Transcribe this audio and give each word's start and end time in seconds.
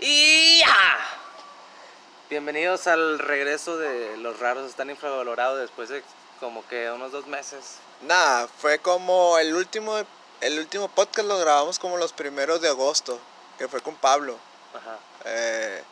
Y 0.00 0.60
ya. 0.60 0.96
Bienvenidos 2.30 2.86
al 2.86 3.18
regreso 3.18 3.76
de 3.76 4.16
Los 4.18 4.38
Raros 4.38 4.68
Están 4.70 4.88
Infravalorados 4.88 5.58
después 5.60 5.88
de 5.88 6.02
como 6.38 6.66
que 6.68 6.90
unos 6.90 7.12
dos 7.12 7.26
meses. 7.26 7.76
Nada, 8.02 8.48
fue 8.48 8.78
como 8.78 9.36
el 9.38 9.54
último, 9.54 9.94
el 10.40 10.58
último 10.58 10.88
podcast 10.88 11.28
lo 11.28 11.38
grabamos 11.38 11.78
como 11.78 11.98
los 11.98 12.12
primeros 12.14 12.60
de 12.62 12.68
agosto, 12.68 13.18
que 13.58 13.68
fue 13.68 13.82
con 13.82 13.94
Pablo. 13.96 14.38
Ajá. 14.74 14.98
Eh, 15.26 15.82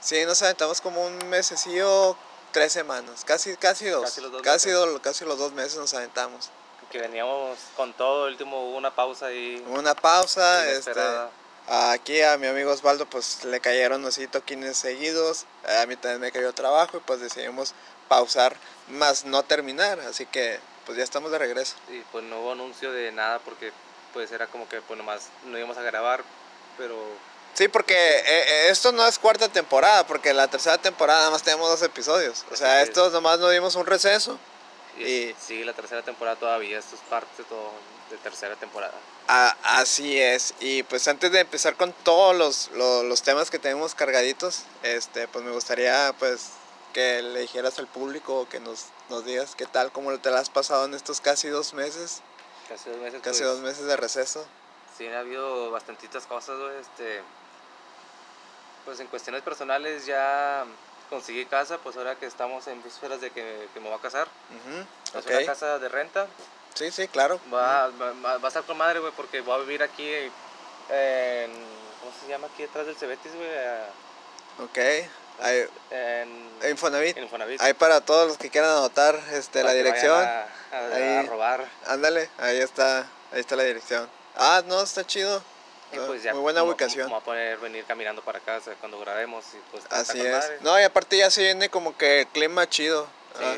sí, 0.00 0.24
nos 0.24 0.42
aventamos 0.42 0.80
como 0.80 1.04
un 1.04 1.16
mesecillo, 1.28 2.16
tres 2.52 2.72
semanas, 2.72 3.24
casi, 3.24 3.56
casi 3.56 3.86
dos. 3.86 4.02
Casi 4.02 4.20
los 4.22 4.32
dos 4.32 4.42
casi, 4.42 4.68
meses. 4.70 4.84
do- 4.86 5.02
casi 5.02 5.24
los 5.24 5.38
dos 5.38 5.52
meses 5.52 5.76
nos 5.76 5.94
aventamos. 5.94 6.50
Que 6.90 6.98
veníamos 7.00 7.58
con 7.76 7.92
todo, 7.92 8.26
el 8.26 8.32
último 8.32 8.70
hubo 8.70 8.76
una 8.76 8.92
pausa 8.94 9.26
ahí. 9.26 9.62
Una 9.68 9.94
pausa, 9.94 10.68
este. 10.68 10.92
Aquí 11.68 12.22
a 12.22 12.36
mi 12.38 12.46
amigo 12.46 12.70
Osvaldo 12.72 13.06
pues 13.06 13.44
le 13.44 13.60
cayeron 13.60 14.04
así 14.06 14.26
toquines 14.26 14.76
seguidos, 14.76 15.46
a 15.80 15.86
mí 15.86 15.96
también 15.96 16.20
me 16.20 16.32
cayó 16.32 16.52
trabajo 16.52 16.98
y 16.98 17.00
pues 17.00 17.20
decidimos 17.20 17.74
pausar, 18.08 18.56
más 18.88 19.24
no 19.24 19.42
terminar, 19.42 19.98
así 20.00 20.26
que 20.26 20.60
pues 20.84 20.96
ya 20.98 21.04
estamos 21.04 21.30
de 21.32 21.38
regreso. 21.38 21.74
Y 21.90 22.00
pues 22.12 22.24
no 22.24 22.40
hubo 22.40 22.52
anuncio 22.52 22.92
de 22.92 23.10
nada 23.12 23.40
porque 23.40 23.72
pues 24.12 24.30
era 24.30 24.46
como 24.46 24.68
que 24.68 24.80
pues 24.82 24.96
nomás 24.96 25.28
no 25.46 25.58
íbamos 25.58 25.76
a 25.76 25.82
grabar, 25.82 26.22
pero 26.78 26.96
Sí, 27.54 27.68
porque 27.68 27.94
eh, 27.94 28.22
eh, 28.26 28.68
esto 28.68 28.92
no 28.92 29.06
es 29.06 29.18
cuarta 29.18 29.48
temporada, 29.48 30.06
porque 30.06 30.34
la 30.34 30.46
tercera 30.46 30.76
temporada 30.76 31.20
nada 31.20 31.30
más 31.30 31.42
tenemos 31.42 31.70
dos 31.70 31.80
episodios. 31.80 32.44
O 32.52 32.56
sea, 32.56 32.82
estos 32.82 33.14
nomás 33.14 33.38
nos 33.38 33.50
dimos 33.50 33.74
un 33.76 33.86
receso. 33.86 34.38
y 34.98 35.02
Y- 35.04 35.36
sigue 35.40 35.64
la 35.64 35.72
tercera 35.72 36.02
temporada 36.02 36.36
todavía, 36.36 36.78
esto 36.78 36.96
es 36.96 37.00
parte 37.08 37.42
de 37.42 37.44
todo 37.48 37.70
de 38.10 38.16
tercera 38.18 38.56
temporada. 38.56 38.94
A- 39.28 39.56
así 39.80 40.20
es. 40.20 40.54
Y 40.60 40.82
pues 40.84 41.08
antes 41.08 41.32
de 41.32 41.40
empezar 41.40 41.74
con 41.76 41.92
todos 41.92 42.34
los, 42.36 42.70
los, 42.72 43.04
los 43.04 43.22
temas 43.22 43.50
que 43.50 43.58
tenemos 43.58 43.94
cargaditos, 43.94 44.62
este, 44.82 45.26
pues 45.28 45.44
me 45.44 45.50
gustaría 45.50 46.14
pues 46.18 46.50
que 46.92 47.20
le 47.22 47.40
dijeras 47.40 47.78
al 47.78 47.86
público 47.88 48.48
que 48.48 48.60
nos, 48.60 48.86
nos 49.10 49.24
digas 49.24 49.54
qué 49.56 49.66
tal, 49.66 49.90
cómo 49.92 50.16
te 50.18 50.30
la 50.30 50.40
has 50.40 50.48
pasado 50.50 50.84
en 50.84 50.94
estos 50.94 51.20
casi 51.20 51.48
dos 51.48 51.74
meses, 51.74 52.22
Casi 52.68 52.88
dos 52.90 52.98
meses. 52.98 53.20
casi 53.22 53.40
pues, 53.42 53.52
dos 53.52 53.60
meses 53.60 53.84
de 53.86 53.96
receso. 53.96 54.46
Sí, 54.96 55.06
ha 55.08 55.18
habido 55.20 55.70
bastantitas 55.70 56.26
cosas, 56.26 56.58
güey, 56.58 56.78
este... 56.80 57.22
Pues 58.84 59.00
en 59.00 59.08
cuestiones 59.08 59.42
personales 59.42 60.06
ya 60.06 60.64
conseguí 61.10 61.44
casa, 61.46 61.78
pues 61.78 61.96
ahora 61.96 62.14
que 62.16 62.26
estamos 62.26 62.66
en 62.68 62.82
vísperas 62.82 63.20
de 63.20 63.30
que, 63.30 63.68
que 63.74 63.80
me 63.80 63.88
voy 63.88 63.98
a 63.98 64.00
casar. 64.00 64.28
Ujú, 64.50 65.18
Es 65.18 65.26
una 65.26 65.44
casa 65.44 65.78
de 65.80 65.88
renta. 65.88 66.26
Sí, 66.76 66.90
sí, 66.92 67.08
claro. 67.08 67.40
Va, 67.52 67.88
va, 67.88 68.12
va- 68.24 68.38
va 68.38 68.44
a 68.44 68.48
estar 68.48 68.62
con 68.64 68.76
madre, 68.76 69.00
güey, 69.00 69.12
porque 69.16 69.40
voy 69.40 69.54
a 69.54 69.58
vivir 69.64 69.82
aquí 69.82 70.08
en... 70.90 71.50
¿Cómo 72.00 72.12
se 72.22 72.28
llama 72.28 72.46
aquí 72.52 72.62
detrás 72.62 72.86
del 72.86 72.96
Cebetis, 72.96 73.34
güey? 73.34 73.48
Ah, 73.58 73.88
Ok. 74.62 74.78
Hay, 75.42 75.66
En... 75.90 76.50
Infonavit. 76.70 77.16
en 77.16 77.24
Infonavit. 77.24 77.60
Ahí 77.60 77.74
para 77.74 78.00
todos 78.00 78.26
los 78.28 78.38
que 78.38 78.48
quieran 78.50 78.70
anotar 78.70 79.18
este, 79.32 79.62
la 79.62 79.72
dirección. 79.72 80.14
A, 80.24 80.42
a- 80.72 80.94
Ahí. 80.94 81.16
a 81.16 81.22
robar. 81.24 81.66
Ándale, 81.86 82.30
ahí 82.38 82.58
está, 82.58 83.00
ahí 83.32 83.40
está 83.40 83.56
la 83.56 83.64
dirección. 83.64 84.08
Ah, 84.36 84.62
no, 84.66 84.80
está 84.82 85.06
chido. 85.06 85.42
Y 85.92 85.98
Ah, 85.98 86.02
pues 86.06 86.22
ya 86.22 86.32
Muy 86.32 86.40
buena 86.42 86.60
como- 86.60 86.72
ubicación. 86.72 87.04
Como 87.04 87.16
a 87.18 87.20
poder 87.20 87.58
venir 87.58 87.84
caminando 87.84 88.22
para 88.22 88.40
casa 88.40 88.72
cuando 88.80 88.98
grabemos 89.00 89.44
y 89.54 89.58
pues 89.70 89.84
Así 89.90 90.20
es. 90.20 90.32
madre. 90.32 90.58
No, 90.62 90.80
y 90.80 90.82
aparte 90.84 91.16
ya 91.18 91.30
se 91.30 91.42
viene 91.42 91.68
como 91.68 91.96
que 91.98 92.20
el 92.20 92.26
clima 92.28 92.66
chido. 92.68 93.06
Sí. 93.38 93.44
Ah, 93.44 93.56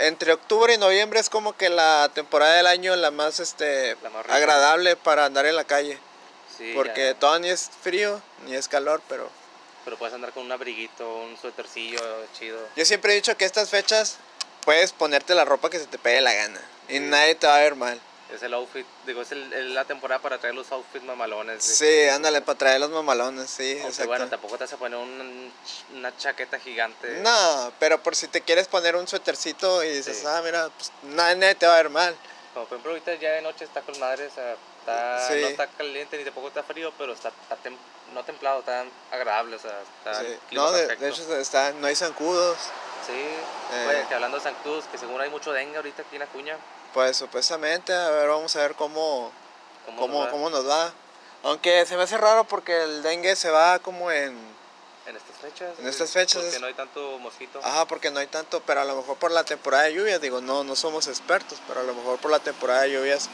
entre 0.00 0.32
octubre 0.32 0.74
y 0.74 0.78
noviembre 0.78 1.20
es 1.20 1.28
como 1.30 1.56
que 1.56 1.68
la 1.68 2.10
temporada 2.14 2.54
del 2.56 2.66
año 2.66 2.94
la 2.96 3.10
más 3.10 3.40
este 3.40 3.96
La 4.02 4.10
más 4.10 4.24
rica. 4.24 4.36
agradable 4.36 4.96
para 4.96 5.24
andar 5.24 5.46
en 5.46 5.56
la 5.56 5.64
calle. 5.64 5.98
sí, 6.56 6.72
porque 6.74 7.06
ya. 7.06 7.14
todo 7.18 7.38
ni 7.38 7.48
es 7.48 7.70
frío, 7.82 8.20
ni 8.46 8.54
es 8.54 8.68
calor, 8.68 9.00
pero 9.08 9.30
Pero 9.84 9.96
puedes 9.98 10.14
andar 10.14 10.32
con 10.32 10.44
un 10.44 10.52
abriguito, 10.52 11.08
un 11.22 11.36
suétercillo 11.38 12.00
chido. 12.38 12.58
yo 12.76 12.84
siempre 12.84 13.12
he 13.12 13.16
dicho 13.16 13.36
que 13.36 13.44
estas 13.44 13.70
fechas 13.70 14.16
puedes 14.64 14.92
ponerte 14.92 15.34
la 15.34 15.44
ropa 15.44 15.70
que 15.70 15.78
se 15.78 15.86
te 15.86 15.98
pegue 15.98 16.20
la 16.20 16.32
gana. 16.34 16.60
Y 16.88 17.00
nadie 17.00 17.34
te 17.34 17.46
va 17.46 17.56
a 17.56 17.60
ver 17.60 17.74
mal. 17.74 17.98
Es 18.32 18.42
el 18.42 18.54
outfit, 18.54 18.86
digo, 19.04 19.20
es 19.22 19.30
el- 19.32 19.74
la 19.74 19.84
temporada 19.84 20.20
para 20.22 20.38
traer 20.38 20.54
los 20.54 20.72
outfits 20.72 21.04
mamalones. 21.04 21.62
Sí, 21.62 22.08
ándale, 22.08 22.40
para 22.40 22.56
traer 22.58 22.80
los 22.80 22.88
mamalones, 22.90 23.50
sí, 23.50 23.72
Aunque 23.72 23.88
exacto. 23.88 24.08
bueno, 24.08 24.26
tampoco 24.28 24.56
te 24.56 24.64
vas 24.64 24.72
a 24.72 24.76
poner 24.78 24.98
un- 24.98 25.52
una 25.94 26.16
chaqueta 26.16 26.58
gigante. 26.58 27.20
No, 27.20 27.72
pero 27.78 28.02
por 28.02 28.16
si 28.16 28.28
te 28.28 28.40
quieres 28.40 28.68
poner 28.68 28.96
un 28.96 29.06
suétercito 29.06 29.84
y 29.84 29.90
dices, 29.90 30.18
Sí. 30.18 30.24
ah, 30.26 30.40
mira, 30.42 30.70
pues 30.70 30.90
nadie, 31.02 31.54
te 31.54 31.66
va 31.66 31.74
a 31.74 31.76
ver 31.76 31.90
mal. 31.90 32.16
Como 32.54 32.66
por 32.66 32.76
ejemplo 32.76 32.92
ahorita 32.92 33.14
ya 33.16 33.32
de 33.32 33.42
noche 33.42 33.64
está 33.64 33.82
con 33.82 33.98
madre, 33.98 34.26
o 34.26 34.30
sea, 34.30 34.56
está, 34.80 35.28
Sí. 35.28 35.40
no 35.40 35.46
está 35.48 35.66
caliente 35.66 36.16
ni 36.16 36.24
tampoco 36.24 36.48
está 36.48 36.62
frío, 36.62 36.92
pero 36.96 37.12
está, 37.12 37.28
está 37.28 37.56
tem- 37.62 37.76
no 38.14 38.24
templado, 38.24 38.60
está 38.60 38.84
agradable, 39.10 39.56
o 39.56 39.58
sea, 39.58 39.78
está 39.98 40.20
Sí. 40.20 40.38
No, 40.52 40.70
de, 40.72 40.84
hecho 41.08 41.36
está, 41.36 41.72
no 41.72 41.86
hay 41.86 41.96
zancudos. 41.96 42.56
Sí, 43.06 43.12
Eh. 43.74 43.86
Oye, 43.88 44.04
que 44.08 44.14
hablando 44.14 44.38
de 44.38 44.52
Cruz, 44.62 44.84
que 44.92 44.96
según 44.98 45.20
hay 45.20 45.28
mucho 45.30 45.52
dengue 45.52 45.76
ahorita 45.76 46.02
aquí 46.02 46.16
en 46.16 46.22
Acuña. 46.22 46.56
Pues 46.94 47.16
supuestamente, 47.16 47.92
a 47.94 48.10
ver, 48.10 48.28
vamos 48.28 48.54
a 48.56 48.60
ver 48.60 48.74
cómo, 48.74 49.32
¿Cómo, 49.86 49.98
cómo, 49.98 50.18
nos 50.18 50.26
va 50.26 50.30
cómo 50.30 50.50
nos 50.50 50.68
va. 50.68 50.92
Aunque 51.44 51.84
se 51.86 51.96
me 51.96 52.02
hace 52.02 52.18
raro 52.18 52.44
porque 52.44 52.82
el 52.82 53.02
dengue 53.02 53.34
se 53.34 53.50
va 53.50 53.78
como 53.78 54.10
en... 54.12 54.36
En 55.06 55.16
estas 55.16 55.36
fechas. 55.40 55.78
En 55.80 55.86
estas 55.88 56.10
fechas 56.12 56.42
Porque 56.42 56.56
es- 56.56 56.60
no 56.60 56.66
hay 56.68 56.74
tanto 56.74 57.18
mosquito. 57.18 57.60
Ajá, 57.64 57.86
porque 57.86 58.10
no 58.10 58.20
hay 58.20 58.28
tanto, 58.28 58.60
pero 58.64 58.82
a 58.82 58.84
lo 58.84 58.94
mejor 58.94 59.16
por 59.16 59.32
la 59.32 59.42
temporada 59.42 59.84
de 59.84 59.94
lluvias, 59.94 60.20
digo, 60.20 60.40
no, 60.40 60.62
no 60.62 60.76
somos 60.76 61.08
expertos, 61.08 61.58
pero 61.66 61.80
a 61.80 61.82
lo 61.82 61.94
mejor 61.94 62.18
por 62.18 62.30
la 62.30 62.38
temporada 62.38 62.82
de 62.82 62.92
lluvias 62.92 63.28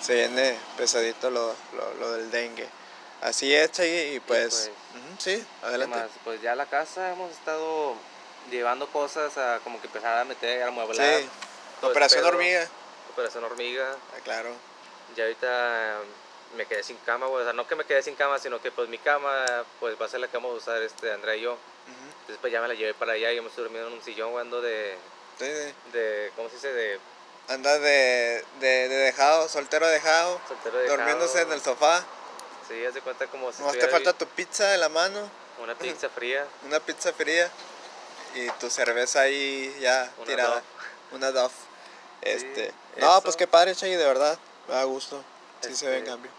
se 0.00 0.14
viene 0.14 0.56
pesadito 0.78 1.28
lo, 1.30 1.54
lo, 1.76 1.94
lo 2.00 2.12
del 2.12 2.30
dengue. 2.30 2.66
Así 3.20 3.54
es, 3.54 3.70
y 3.80 4.20
pues, 4.20 4.54
pues, 4.54 4.70
ujú, 4.94 5.14
sí, 5.18 5.44
¿Qué 5.60 5.66
adelante. 5.66 5.96
más? 5.98 6.08
Pues 6.24 6.40
ya 6.42 6.54
la 6.54 6.66
casa 6.66 7.10
hemos 7.12 7.30
estado 7.32 7.94
llevando 8.50 8.86
cosas 8.88 9.36
a 9.36 9.58
como 9.64 9.80
que 9.80 9.86
empezar 9.88 10.18
a 10.18 10.24
meter, 10.24 10.62
a 10.62 10.70
mueblar. 10.70 11.20
Sí, 11.20 11.28
Operación. 11.82 12.24
Hormiga, 12.24 12.66
Operación 13.14 13.44
hormiga. 13.44 13.96
ah, 14.14 14.20
claro. 14.22 14.50
Ya 15.16 15.24
ahorita 15.24 16.00
um, 16.02 16.56
me 16.56 16.66
quedé 16.66 16.82
sin 16.82 16.96
cama, 16.98 17.26
güey. 17.26 17.42
O 17.42 17.44
sea, 17.44 17.52
no 17.52 17.66
que 17.66 17.76
me 17.76 17.84
quedé 17.84 18.02
sin 18.02 18.16
cama, 18.16 18.38
sino 18.38 18.60
que 18.60 18.70
pues 18.72 18.88
mi 18.88 18.98
cama 18.98 19.64
pues 19.80 20.00
va 20.00 20.06
a 20.06 20.08
ser 20.08 20.20
la 20.20 20.28
que 20.28 20.36
vamos 20.36 20.52
a 20.52 20.56
usar 20.56 20.82
este 20.82 21.12
Andrea 21.12 21.36
y 21.36 21.42
yo. 21.42 21.56
Entonces 22.22 22.38
pues 22.40 22.52
ya 22.52 22.60
me 22.60 22.68
la 22.68 22.74
llevé 22.74 22.94
para 22.94 23.12
allá 23.12 23.30
y 23.32 23.38
estoy 23.38 23.64
durmiendo 23.64 23.88
en 23.88 23.94
un 23.94 24.02
sillón, 24.02 24.30
güey, 24.32 24.42
ando 24.42 24.60
de, 24.62 24.96
sí, 25.38 25.44
sí. 25.44 25.74
de, 25.92 26.32
¿cómo 26.34 26.48
se 26.48 26.54
dice? 26.54 26.72
De 26.72 26.98
Anda 27.48 27.78
de, 27.78 28.42
de, 28.60 28.88
de 28.88 28.96
dejado, 28.96 29.48
soltero 29.48 29.86
dejado, 29.86 30.40
soltero 30.48 30.78
de 30.78 30.88
durmiéndose 30.88 31.42
en 31.42 31.52
el 31.52 31.60
sofá. 31.60 32.02
Sí, 32.66 32.84
haz 32.86 32.94
de 32.94 33.02
cuenta 33.02 33.26
como 33.26 33.52
si 33.52 33.60
Nomás 33.60 33.76
te 33.78 33.86
falta 33.88 34.14
tu 34.14 34.26
pizza 34.28 34.66
de 34.68 34.78
la 34.78 34.88
mano, 34.88 35.28
una 35.62 35.74
pizza 35.78 36.08
fría. 36.08 36.46
una 36.64 36.80
pizza 36.80 37.12
fría 37.12 37.50
y 38.34 38.48
tu 38.52 38.70
cerveza 38.70 39.20
ahí 39.20 39.76
ya 39.80 40.10
Una 40.16 40.26
tirada. 40.26 40.48
Dove. 40.54 40.62
Una 41.12 41.30
Duff. 41.32 41.52
Este. 42.22 42.72
No, 42.96 43.12
eso. 43.12 43.22
pues 43.22 43.36
qué 43.36 43.46
padre, 43.46 43.74
Chay, 43.74 43.94
de 43.94 44.04
verdad. 44.04 44.38
Me 44.68 44.74
da 44.74 44.84
gusto. 44.84 45.22
Sí 45.60 45.74
se 45.74 45.86
ve 45.86 45.92
en 45.92 45.98
Este, 45.98 46.10
cambio. 46.10 46.30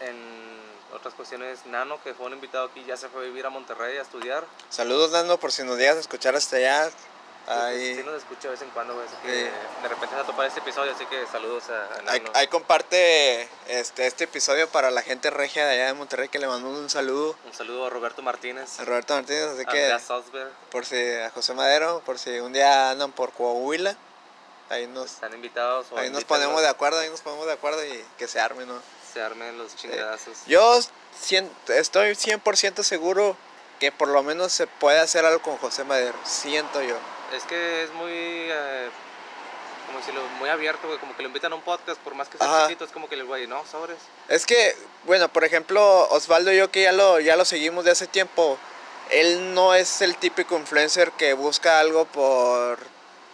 En 0.00 0.64
otras 0.92 1.14
cuestiones, 1.14 1.64
Nano, 1.66 2.02
que 2.02 2.14
fue 2.14 2.26
un 2.26 2.32
invitado 2.34 2.66
aquí, 2.66 2.84
ya 2.86 2.96
se 2.96 3.08
fue 3.08 3.22
a 3.22 3.24
vivir 3.24 3.44
a 3.46 3.50
Monterrey 3.50 3.96
a 3.98 4.02
estudiar. 4.02 4.44
Saludos, 4.70 5.10
Nando, 5.12 5.38
por 5.38 5.52
si 5.52 5.62
nos 5.64 5.78
llegas 5.78 5.96
a 5.96 6.00
escuchar 6.00 6.34
hasta 6.36 6.56
allá. 6.56 6.84
Pues, 6.90 7.58
Ahí, 7.58 7.94
Sí 7.96 8.02
nos 8.02 8.14
escucha 8.14 8.42
de 8.44 8.50
vez 8.52 8.62
en 8.62 8.70
cuando, 8.70 8.94
güey, 8.94 9.06
así 9.06 9.16
que 9.22 9.28
Sí. 9.28 9.50
de 9.82 9.88
repente 9.88 10.14
se 10.14 10.20
a 10.22 10.24
topar 10.24 10.46
este 10.46 10.60
episodio, 10.60 10.92
así 10.94 11.04
que 11.04 11.26
saludos 11.26 11.64
a, 11.68 11.74
a 12.08 12.12
ahí, 12.12 12.20
Nano. 12.20 12.30
ahí 12.34 12.46
comparte 12.48 13.46
este, 13.68 14.06
este 14.06 14.24
episodio 14.24 14.66
para 14.70 14.90
la 14.90 15.02
gente 15.02 15.28
regia 15.28 15.66
de 15.66 15.74
allá 15.74 15.86
de 15.88 15.92
Monterrey 15.92 16.30
que 16.30 16.38
le 16.38 16.46
mandamos 16.46 16.78
un 16.78 16.88
saludo 16.88 17.36
Un 17.44 17.52
saludo 17.52 17.84
a 17.86 17.90
Roberto 17.90 18.22
Martínez, 18.22 18.80
a 18.80 18.84
Roberto 18.86 19.14
Martínez. 19.14 19.42
Así 19.44 19.60
a 19.60 19.64
que, 19.66 19.98
Salzberg. 20.00 20.50
por 20.70 20.86
si 20.86 20.96
a 21.16 21.28
José 21.30 21.52
Madero, 21.52 22.00
por 22.06 22.18
si 22.18 22.30
un 22.40 22.54
día 22.54 22.88
andan 22.90 23.12
por 23.12 23.30
Coahuila, 23.32 23.94
ahí 24.70 24.86
nos, 24.86 25.12
Están 25.12 25.32
invitados 25.34 25.86
o 25.90 25.98
ahí 25.98 26.10
nos 26.10 26.24
ponemos 26.24 26.60
de 26.60 26.68
acuerdo, 26.68 26.98
ahí 26.98 27.10
nos 27.10 27.20
ponemos 27.20 27.46
de 27.46 27.52
acuerdo 27.52 27.84
y 27.84 28.04
que 28.18 28.26
se 28.28 28.40
arme, 28.40 28.66
¿no? 28.66 28.80
Se 29.12 29.20
armen 29.22 29.56
los 29.58 29.76
chingadazos. 29.76 30.38
Yo 30.46 30.78
cien- 31.20 31.50
estoy 31.68 32.14
100% 32.14 32.82
seguro 32.82 33.36
que 33.80 33.92
por 33.92 34.08
lo 34.08 34.22
menos 34.22 34.52
se 34.52 34.66
puede 34.66 34.98
hacer 35.00 35.24
algo 35.24 35.40
con 35.42 35.56
José 35.58 35.84
Madero, 35.84 36.16
siento 36.24 36.82
yo. 36.82 36.96
Es 37.32 37.42
que 37.44 37.84
es 37.84 37.92
muy, 37.92 38.10
eh, 38.12 38.88
como 39.86 39.98
decirlo, 39.98 40.22
muy 40.38 40.48
abierto, 40.48 40.86
güey, 40.86 40.98
como 40.98 41.14
que 41.16 41.22
lo 41.22 41.28
invitan 41.28 41.52
a 41.52 41.56
un 41.56 41.62
podcast, 41.62 42.00
por 42.00 42.14
más 42.14 42.28
que 42.28 42.38
sea 42.38 42.46
Ajá. 42.46 42.66
chiquito, 42.68 42.84
es 42.84 42.90
como 42.92 43.08
que 43.08 43.14
el 43.16 43.24
güey, 43.24 43.46
no, 43.46 43.64
sobres. 43.66 43.98
Es 44.28 44.46
que, 44.46 44.76
bueno, 45.04 45.28
por 45.28 45.44
ejemplo, 45.44 46.08
Osvaldo 46.10 46.52
y 46.52 46.56
yo 46.56 46.70
que 46.70 46.82
ya 46.82 46.92
lo, 46.92 47.20
ya 47.20 47.36
lo 47.36 47.44
seguimos 47.44 47.84
de 47.84 47.90
hace 47.92 48.06
tiempo, 48.06 48.58
él 49.10 49.54
no 49.54 49.74
es 49.74 50.00
el 50.00 50.16
típico 50.16 50.56
influencer 50.56 51.10
que 51.12 51.34
busca 51.34 51.78
algo 51.80 52.04
por 52.06 52.78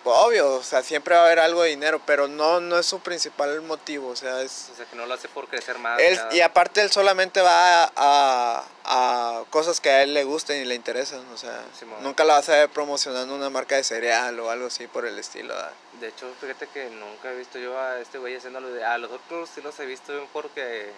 obvio, 0.04 0.54
o 0.54 0.62
sea, 0.62 0.82
siempre 0.82 1.14
va 1.14 1.22
a 1.22 1.24
haber 1.26 1.38
algo 1.40 1.62
de 1.62 1.70
dinero, 1.70 2.00
pero 2.06 2.26
no, 2.28 2.60
no 2.60 2.78
es 2.78 2.86
su 2.86 3.00
principal 3.00 3.60
motivo, 3.62 4.08
o 4.08 4.16
sea, 4.16 4.40
es... 4.42 4.68
O 4.72 4.76
sea, 4.76 4.86
que 4.86 4.96
no 4.96 5.06
lo 5.06 5.14
hace 5.14 5.28
por 5.28 5.46
crecer 5.48 5.78
más. 5.78 6.00
Él, 6.00 6.18
y 6.32 6.40
aparte 6.40 6.80
él 6.80 6.90
solamente 6.90 7.40
va 7.40 7.84
a, 7.84 7.92
a- 7.96 8.64
a 8.84 9.44
cosas 9.50 9.80
que 9.80 9.90
a 9.90 10.02
él 10.02 10.14
le 10.14 10.24
gusten 10.24 10.62
y 10.62 10.64
le 10.64 10.74
interesan, 10.74 11.20
o 11.32 11.36
sea, 11.36 11.60
nunca 12.00 12.24
la 12.24 12.34
vas 12.34 12.48
a 12.48 12.52
ver 12.52 12.68
promocionando 12.70 13.34
una 13.34 13.50
marca 13.50 13.76
de 13.76 13.84
cereal 13.84 14.38
o 14.40 14.50
algo 14.50 14.66
así 14.68 14.86
por 14.86 15.04
el 15.06 15.18
estilo. 15.18 15.54
¿verdad? 15.54 15.72
De 16.00 16.08
hecho, 16.08 16.26
fíjate 16.40 16.66
que 16.68 16.88
nunca 16.90 17.30
he 17.30 17.36
visto 17.36 17.58
yo 17.58 17.78
a 17.78 17.98
este 18.00 18.18
güey 18.18 18.36
haciéndolo 18.36 18.68
de... 18.72 18.84
A 18.84 18.96
los 18.98 19.10
otros 19.12 19.50
sí 19.54 19.60
los 19.60 19.78
he 19.80 19.86
visto 19.86 20.12
porque 20.32 20.90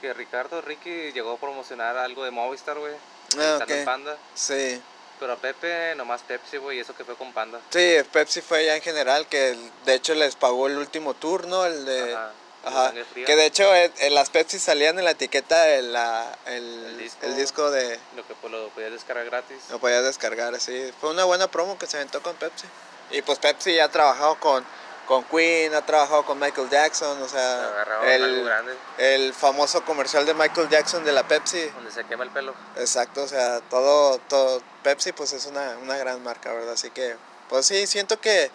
que 0.00 0.12
Ricardo 0.14 0.60
Ricky 0.60 1.12
llegó 1.12 1.32
a 1.32 1.36
promocionar 1.38 1.96
algo 1.96 2.24
de 2.24 2.32
Movistar, 2.32 2.76
güey. 2.76 2.92
Ah, 3.38 3.52
estando 3.54 3.74
en 3.74 3.80
ok. 3.80 3.84
Panda. 3.86 4.16
Sí. 4.34 4.82
Pero 5.22 5.34
a 5.34 5.36
Pepe, 5.36 5.94
nomás 5.94 6.22
Pepsi, 6.22 6.56
güey, 6.56 6.78
y 6.78 6.80
eso 6.80 6.96
que 6.96 7.04
fue 7.04 7.14
con 7.14 7.32
Panda. 7.32 7.60
Sí, 7.70 7.94
Pepsi 8.10 8.40
fue 8.40 8.64
ya 8.66 8.74
en 8.74 8.82
general, 8.82 9.28
que 9.28 9.56
de 9.84 9.94
hecho 9.94 10.16
les 10.16 10.34
pagó 10.34 10.66
el 10.66 10.76
último 10.76 11.14
turno, 11.14 11.64
el 11.64 11.84
de... 11.84 12.18
Ajá. 12.64 12.92
Que 13.14 13.36
de 13.36 13.46
hecho 13.46 13.72
eh, 13.72 13.92
en 13.98 14.14
las 14.14 14.30
Pepsi 14.30 14.58
salían 14.58 14.98
en 14.98 15.04
la 15.04 15.12
etiqueta 15.12 15.68
el, 15.68 15.92
la- 15.92 16.36
el, 16.46 16.84
El 16.86 16.98
disco. 16.98 17.26
el 17.26 17.36
disco 17.36 17.70
de... 17.70 18.00
Lo 18.16 18.26
que 18.26 18.34
pues, 18.34 18.52
lo 18.52 18.68
podías 18.70 18.90
descargar 18.90 19.24
gratis. 19.26 19.58
Lo 19.70 19.78
podías 19.78 20.02
descargar, 20.02 20.54
así. 20.56 20.92
Fue 21.00 21.10
una 21.10 21.22
buena 21.22 21.46
promo 21.48 21.78
que 21.78 21.86
se 21.86 21.98
aventó 21.98 22.20
con 22.20 22.34
Pepsi. 22.34 22.66
Y 23.12 23.22
pues 23.22 23.38
Pepsi 23.38 23.76
ya 23.76 23.84
ha 23.84 23.90
trabajado 23.90 24.40
con, 24.40 24.64
con 25.12 25.24
Queen, 25.24 25.74
ha 25.74 25.84
trabajado 25.84 26.24
con 26.24 26.38
Michael 26.38 26.70
Jackson, 26.70 27.20
o 27.20 27.28
sea, 27.28 27.84
el, 28.06 28.50
el 28.96 29.34
famoso 29.34 29.84
comercial 29.84 30.24
de 30.24 30.32
Michael 30.32 30.70
Jackson 30.70 31.04
de 31.04 31.12
la 31.12 31.28
Pepsi. 31.28 31.66
donde 31.66 31.90
se 31.90 32.02
quema 32.04 32.24
el 32.24 32.30
pelo. 32.30 32.54
Exacto, 32.76 33.22
o 33.22 33.28
sea, 33.28 33.60
todo, 33.60 34.16
todo 34.30 34.62
Pepsi 34.82 35.12
pues 35.12 35.34
es 35.34 35.44
una, 35.44 35.76
una 35.82 35.98
gran 35.98 36.22
marca, 36.22 36.50
¿verdad? 36.54 36.72
Así 36.72 36.88
que, 36.88 37.14
pues 37.50 37.66
sí, 37.66 37.86
siento 37.86 38.18
que, 38.22 38.50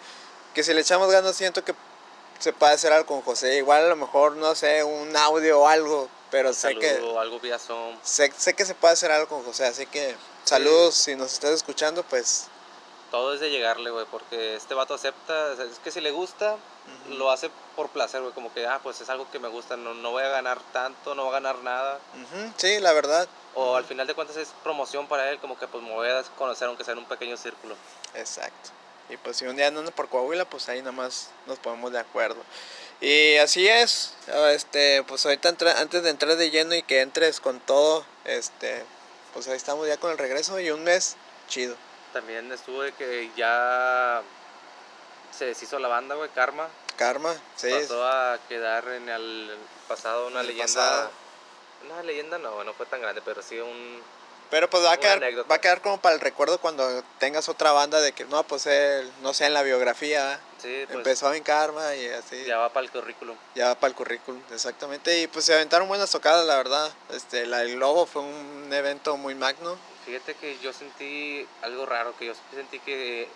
que 0.52 0.64
si 0.64 0.74
le 0.74 0.80
echamos 0.80 1.08
ganas, 1.12 1.36
siento 1.36 1.62
que 1.62 1.76
se 2.40 2.52
puede 2.52 2.72
hacer 2.72 2.92
algo 2.92 3.06
con 3.06 3.22
José. 3.22 3.54
Igual 3.58 3.84
a 3.84 3.88
lo 3.88 3.94
mejor, 3.94 4.34
no 4.34 4.56
sé, 4.56 4.82
un 4.82 5.16
audio 5.16 5.60
o 5.60 5.68
algo, 5.68 6.08
pero 6.32 6.52
sé 6.52 6.72
Saludo, 6.72 6.80
que, 6.80 7.20
algo 7.20 7.38
vía 7.38 7.60
Zoom. 7.60 7.96
sé, 8.02 8.32
sé 8.36 8.54
que 8.54 8.64
se 8.64 8.74
puede 8.74 8.94
hacer 8.94 9.12
algo 9.12 9.28
con 9.28 9.44
José. 9.44 9.64
Así 9.64 9.86
que, 9.86 10.16
saludos, 10.42 10.96
si 10.96 11.14
nos 11.14 11.32
estás 11.32 11.52
escuchando, 11.52 12.02
pues 12.02 12.48
Todo 13.10 13.32
es 13.32 13.40
de 13.40 13.50
llegarle, 13.50 13.90
güey, 13.90 14.04
porque 14.10 14.54
este 14.54 14.74
vato 14.74 14.92
acepta, 14.94 15.52
o 15.52 15.56
sea, 15.56 15.64
es 15.64 15.78
que 15.78 15.90
si 15.90 16.00
le 16.02 16.10
gusta, 16.10 16.56
lo 17.10 17.30
hace 17.30 17.50
por 17.74 17.88
placer, 17.88 18.20
güey, 18.20 18.34
como 18.34 18.52
que, 18.52 18.66
ah, 18.66 18.80
pues 18.82 19.00
es 19.00 19.08
algo 19.08 19.30
que 19.30 19.38
me 19.38 19.48
gusta, 19.48 19.76
no, 19.78 19.94
no 19.94 20.10
voy 20.10 20.24
a 20.24 20.28
ganar 20.28 20.58
tanto, 20.74 21.14
no 21.14 21.22
voy 21.24 21.30
a 21.30 21.40
ganar 21.40 21.58
nada. 21.60 21.98
ujú, 22.14 22.52
sí, 22.58 22.78
la 22.80 22.92
verdad. 22.92 23.26
O 23.54 23.76
al 23.76 23.84
final 23.86 24.06
de 24.06 24.14
cuentas 24.14 24.36
es 24.36 24.48
promoción 24.62 25.08
para 25.08 25.30
él, 25.30 25.38
como 25.38 25.58
que 25.58 25.66
pues 25.66 25.82
me 25.82 25.90
voy 25.92 26.08
a 26.08 26.22
conocer 26.36 26.68
aunque 26.68 26.84
sea 26.84 26.92
en 26.92 26.98
un 26.98 27.06
pequeño 27.06 27.36
círculo. 27.38 27.76
Exacto. 28.14 28.70
Y 29.08 29.16
pues 29.16 29.38
si 29.38 29.46
un 29.46 29.56
día 29.56 29.68
andan 29.68 29.86
por 29.86 30.08
Coahuila, 30.10 30.44
pues 30.44 30.68
ahí 30.68 30.82
nomás 30.82 31.30
nos 31.46 31.58
ponemos 31.58 31.90
de 31.92 31.98
acuerdo. 32.00 32.42
Y 33.00 33.36
así 33.36 33.66
es, 33.66 34.14
este, 34.52 35.02
pues 35.04 35.24
ahorita 35.24 35.48
entra- 35.48 35.80
antes 35.80 36.02
de 36.02 36.10
entrar 36.10 36.36
de 36.36 36.50
lleno 36.50 36.74
y 36.74 36.82
que 36.82 37.00
entres 37.00 37.40
con 37.40 37.58
todo, 37.58 38.04
este, 38.26 38.84
pues 39.32 39.48
ahí 39.48 39.56
estamos 39.56 39.88
ya 39.88 39.96
con 39.96 40.10
el 40.10 40.18
regreso 40.18 40.60
y 40.60 40.70
un 40.70 40.84
mes 40.84 41.16
chido. 41.48 41.74
También 42.12 42.50
estuvo 42.52 42.82
de 42.82 42.92
que 42.92 43.30
ya 43.36 44.22
se 45.36 45.46
deshizo 45.46 45.78
la 45.78 45.88
banda, 45.88 46.14
güey, 46.14 46.30
Karma. 46.30 46.68
Karma, 46.96 47.34
sí. 47.56 47.70
Pasó 47.70 48.06
a 48.06 48.38
quedar 48.48 48.88
en 48.88 49.08
el 49.08 49.56
pasado 49.86 50.26
una 50.26 50.40
el 50.40 50.48
leyenda. 50.48 50.66
pasado. 50.66 51.10
Una 51.86 52.02
leyenda 52.02 52.38
no, 52.38 52.64
no 52.64 52.72
fue 52.74 52.86
tan 52.86 53.00
grande, 53.00 53.22
pero 53.24 53.40
sí 53.42 53.58
un... 53.60 54.02
Pero 54.50 54.68
pues 54.70 54.82
va 54.82 54.92
a 54.92 54.96
quedar, 54.96 55.18
anécdota. 55.18 55.46
va 55.48 55.56
a 55.56 55.60
quedar 55.60 55.82
como 55.82 56.00
para 56.00 56.14
el 56.14 56.22
recuerdo 56.22 56.58
cuando 56.58 57.04
tengas 57.18 57.50
otra 57.50 57.70
banda 57.72 58.00
de 58.00 58.12
que 58.12 58.24
no, 58.24 58.42
pues 58.44 58.66
él, 58.66 59.12
no 59.20 59.34
sé, 59.34 59.44
en 59.44 59.52
la 59.52 59.62
biografía 59.62 60.40
Sí, 60.60 60.84
pues 60.86 60.96
empezó 60.96 61.32
en 61.34 61.42
Karma 61.42 61.94
y 61.94 62.08
así. 62.08 62.44
ya 62.46 62.56
va 62.56 62.72
para 62.72 62.86
el 62.86 62.90
currículum. 62.90 63.36
Ya 63.54 63.74
para 63.78 63.90
el 63.90 63.94
currículum, 63.94 64.42
exactamente. 64.50 65.20
Y 65.20 65.26
pues 65.26 65.44
se 65.44 65.54
aventaron 65.54 65.86
buenas 65.86 66.10
tocadas, 66.10 66.46
la 66.46 66.56
verdad. 66.56 66.90
Este, 67.10 67.46
la 67.46 67.58
del 67.58 67.76
Globo 67.76 68.06
fue 68.06 68.22
un 68.22 68.72
evento 68.72 69.16
muy 69.18 69.34
magno. 69.34 69.76
Fíjate 70.08 70.34
que 70.36 70.58
yo 70.60 70.72
sentí 70.72 71.46
algo 71.60 71.84
raro, 71.84 72.14
que 72.18 72.24
yo 72.24 72.32
sentí 72.54 72.78
que 72.80 73.28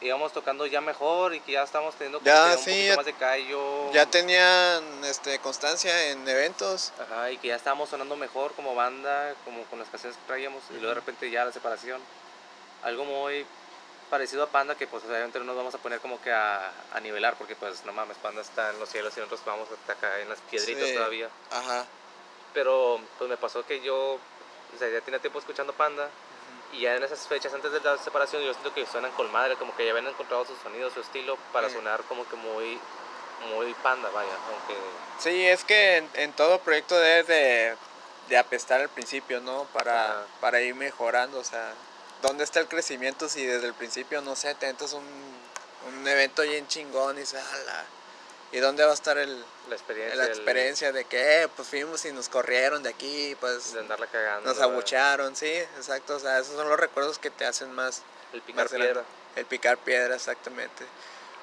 íbamos 0.00 0.32
tocando 0.32 0.66
ya 0.66 0.80
mejor 0.80 1.34
y 1.36 1.38
que 1.40 1.52
ya 1.52 1.62
estábamos 1.62 1.94
teniendo 1.94 2.20
Ya, 2.24 2.48
que 2.50 2.56
un 2.56 2.58
sí, 2.64 2.70
poquito 2.70 2.86
ya- 2.88 2.96
más 2.96 3.06
de 3.06 3.12
callo. 3.12 3.92
Ya 3.92 4.06
tenían 4.06 5.04
este, 5.04 5.38
constancia 5.38 6.08
en 6.10 6.26
eventos. 6.28 6.92
Ajá, 7.00 7.30
y 7.30 7.38
que 7.38 7.46
ya 7.46 7.54
estábamos 7.54 7.90
sonando 7.90 8.16
mejor 8.16 8.52
como 8.54 8.74
banda, 8.74 9.36
como 9.44 9.62
con 9.66 9.78
las 9.78 9.88
canciones 9.88 10.16
que 10.18 10.26
traíamos, 10.26 10.64
y 10.70 10.74
luego 10.80 10.88
de 10.88 10.94
repente 10.94 11.30
ya 11.30 11.44
la 11.44 11.52
separación. 11.52 12.00
Algo 12.82 13.04
muy 13.04 13.46
parecido 14.10 14.42
a 14.42 14.48
Panda, 14.48 14.74
que 14.74 14.88
pues 14.88 15.04
obviamente 15.04 15.38
no 15.38 15.44
nos 15.44 15.56
vamos 15.56 15.74
a 15.76 15.78
poner 15.78 16.00
como 16.00 16.20
que 16.20 16.32
a, 16.32 16.72
a 16.92 16.98
nivelar, 16.98 17.36
porque 17.36 17.54
pues 17.54 17.84
no 17.84 17.92
mames, 17.92 18.16
Panda 18.16 18.40
está 18.42 18.70
en 18.70 18.80
los 18.80 18.88
cielos 18.88 19.12
y 19.16 19.20
nosotros 19.20 19.42
vamos 19.46 19.68
hasta 19.70 19.92
acá 19.92 20.18
en 20.18 20.28
las 20.28 20.40
piedritas 20.40 20.88
Sí. 20.88 20.94
todavía. 20.94 21.28
Ajá. 21.52 21.84
Pero 22.52 23.00
pues 23.16 23.30
me 23.30 23.36
pasó 23.36 23.64
que 23.64 23.80
yo, 23.80 24.18
o 24.74 24.78
sea, 24.78 24.88
ya 24.88 25.00
tenía 25.00 25.20
tiempo 25.20 25.38
escuchando 25.38 25.72
Panda, 25.72 26.08
y 26.72 26.82
ya 26.82 26.94
en 26.94 27.02
esas 27.02 27.26
fechas 27.26 27.52
antes 27.52 27.72
de 27.72 27.80
la 27.80 27.98
separación 27.98 28.42
yo 28.42 28.52
siento 28.52 28.72
que 28.72 28.86
suenan 28.86 29.10
con 29.12 29.30
madre, 29.32 29.56
como 29.56 29.74
que 29.76 29.84
ya 29.84 29.90
habían 29.90 30.06
encontrado 30.06 30.44
su 30.44 30.54
sonido, 30.62 30.88
su 30.90 31.00
estilo, 31.00 31.36
para 31.52 31.68
Sí. 31.68 31.74
sonar 31.74 32.02
como 32.04 32.28
que 32.28 32.36
muy, 32.36 32.78
muy 33.54 33.74
Panda, 33.82 34.08
vaya, 34.10 34.30
aunque... 34.48 34.76
Sí, 35.18 35.46
es 35.46 35.64
que 35.64 35.96
en, 35.98 36.10
en 36.14 36.32
todo 36.32 36.60
proyecto 36.60 36.96
debes 36.98 37.26
de, 37.26 37.76
de 38.28 38.38
apestar 38.38 38.80
al 38.80 38.88
principio, 38.88 39.40
¿no? 39.40 39.64
Para, 39.72 40.24
para 40.40 40.60
ir 40.60 40.74
mejorando. 40.74 41.38
O 41.40 41.44
sea, 41.44 41.74
¿dónde 42.22 42.44
está 42.44 42.60
el 42.60 42.68
crecimiento 42.68 43.28
si 43.28 43.44
desde 43.44 43.66
el 43.66 43.74
principio, 43.74 44.22
no 44.22 44.36
sé, 44.36 44.54
te 44.54 44.68
entras 44.68 44.92
un, 44.92 45.04
un 45.88 46.06
evento 46.08 46.42
bien 46.42 46.66
chingón 46.68 47.16
y 47.16 47.20
dices, 47.20 47.42
"Ala", 47.54 47.84
¿Y 48.52 48.58
dónde 48.58 48.84
va 48.84 48.90
a 48.90 48.94
estar 48.94 49.16
el, 49.16 49.44
La 49.68 49.76
experiencia, 49.76 50.16
la 50.16 50.24
el- 50.24 50.30
experiencia 50.30 50.90
de 50.92 51.04
que, 51.04 51.42
eh, 51.42 51.48
pues 51.54 51.68
fuimos 51.68 52.04
y 52.04 52.10
nos 52.12 52.28
corrieron 52.28 52.82
de 52.82 52.88
aquí, 52.90 53.36
pues 53.40 53.74
de 53.74 53.80
andarla 53.80 54.08
cagando. 54.08 54.44
nos 54.48 54.56
¿verdad? 54.58 54.72
abuchearon, 54.72 55.36
sí, 55.36 55.46
exacto. 55.52 56.16
O 56.16 56.20
sea, 56.20 56.38
esos 56.40 56.56
son 56.56 56.68
los 56.68 56.78
recuerdos 56.80 57.18
que 57.18 57.30
te 57.30 57.46
hacen 57.46 57.70
más, 57.72 58.02
El 58.32 58.42
picar 58.42 58.64
más 58.64 58.72
piedra. 58.72 59.04
El 59.36 59.46
picar 59.46 59.78
piedra, 59.78 60.16
exactamente. 60.16 60.84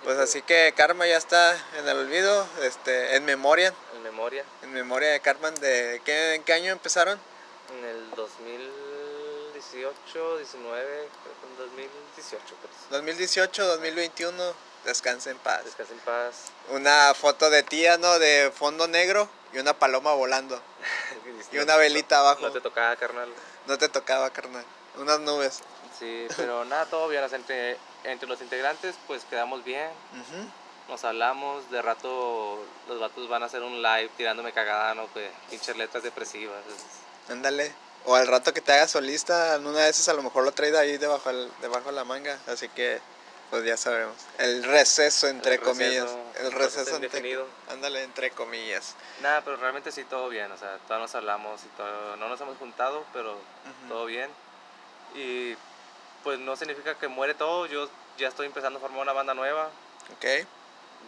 Pues 0.03 0.17
pues- 0.17 0.29
así 0.29 0.41
que 0.41 0.73
Karma 0.75 1.07
ya 1.07 1.15
está 1.17 1.57
en 1.79 1.87
el 1.87 1.97
olvido, 1.97 2.45
este, 2.61 3.15
en 3.15 3.23
memoria, 3.25 3.73
En 3.95 4.03
memoria, 4.03 4.43
en 4.61 4.73
memoria 4.73 5.09
de 5.09 5.19
Carmen, 5.21 5.55
de 5.55 6.01
¿qué, 6.05 6.35
¿en 6.35 6.43
qué 6.43 6.51
año 6.53 6.71
empezaron? 6.73 7.17
en 7.69 7.83
el 7.85 8.11
2018, 8.11 10.37
19, 10.37 10.85
creo 10.85 11.07
que 11.41 11.47
en 11.47 11.57
2018, 11.57 12.55
pues. 12.61 12.73
2018, 12.91 13.65
2021, 13.65 14.53
descansa 14.87 15.29
en 15.29 15.37
paz. 15.37 15.63
Descansa 15.65 15.93
en 15.93 15.99
paz. 15.99 16.35
Una 16.69 17.13
foto 17.13 17.49
de 17.51 17.61
tía, 17.63 17.97
¿no? 17.97 18.17
De 18.19 18.51
fondo 18.55 18.87
negro 18.87 19.29
y 19.53 19.59
una 19.59 19.73
paloma 19.77 20.13
volando. 20.13 20.59
Y 21.51 21.59
una 21.59 21.77
velita 21.77 22.19
abajo. 22.19 22.41
No 22.41 22.51
te 22.51 22.59
tocaba, 22.61 22.95
carnal. 22.95 23.29
No 23.67 23.77
te 23.77 23.87
tocaba, 23.89 24.29
carnal. 24.31 24.65
Unas 24.97 25.19
nubes. 25.19 25.59
Sí, 25.97 26.27
pero 26.35 26.65
nada, 26.65 26.85
todo 26.87 27.07
bien. 27.07 27.23
entre, 27.31 27.77
entre 28.03 28.27
los 28.27 28.41
integrantes, 28.41 28.95
pues 29.07 29.23
quedamos 29.29 29.63
bien. 29.63 29.89
Ujú. 30.13 30.49
Nos 30.89 31.03
hablamos. 31.05 31.69
De 31.71 31.81
rato, 31.81 32.65
los 32.87 32.99
vatos 32.99 33.29
van 33.29 33.43
a 33.43 33.45
hacer 33.45 33.61
un 33.61 33.81
live 33.81 34.09
tirándome 34.17 34.51
cagada, 34.51 34.93
¿no? 34.95 35.11
Que 35.13 35.29
pinches 35.49 35.77
letras 35.77 36.03
depresivas. 36.03 36.57
Ándale. 37.29 37.73
O 38.05 38.15
al 38.15 38.27
rato 38.27 38.53
que 38.53 38.61
te 38.61 38.73
hagas 38.73 38.91
solista, 38.91 39.55
en 39.55 39.67
una 39.67 39.79
de 39.79 39.89
esas 39.89 40.07
a 40.09 40.13
lo 40.13 40.23
mejor 40.23 40.43
lo 40.43 40.51
traído 40.53 40.79
ahí 40.79 40.97
debajo, 40.97 41.29
el- 41.29 41.51
debajo 41.61 41.85
de 41.87 41.91
la 41.93 42.03
manga. 42.05 42.39
Así 42.47 42.67
que, 42.69 42.99
pues 43.49 43.63
ya 43.63 43.77
sabemos. 43.77 44.15
El 44.39 44.63
receso, 44.63 45.27
entre 45.27 45.55
El 45.55 45.61
comillas. 45.61 46.03
receso, 46.03 46.23
el 46.39 46.51
receso, 46.51 46.79
entre, 46.95 46.95
indefinido. 47.07 47.47
ándale, 47.69 48.03
entre 48.03 48.31
comillas. 48.31 48.95
Nada, 49.21 49.41
pero 49.43 49.57
realmente 49.57 49.91
sí, 49.91 50.03
todo 50.03 50.29
bien. 50.29 50.51
O 50.51 50.57
sea, 50.57 50.77
todos 50.87 50.99
nos 51.01 51.15
hablamos 51.15 51.61
y 51.63 51.67
todo. 51.77 52.15
No 52.17 52.27
nos 52.29 52.39
hemos 52.41 52.57
juntado, 52.57 53.05
pero 53.13 53.33
Ujú. 53.33 53.87
todo 53.89 54.05
bien. 54.05 54.29
Y 55.15 55.55
pues 56.23 56.39
no 56.39 56.55
significa 56.55 56.95
que 56.95 57.07
muere 57.07 57.33
todo. 57.33 57.65
Yo 57.67 57.89
ya 58.17 58.27
estoy 58.27 58.47
empezando 58.47 58.79
a 58.79 58.81
formar 58.81 59.01
una 59.01 59.13
banda 59.13 59.33
nueva. 59.33 59.69
Ok. 60.15 60.45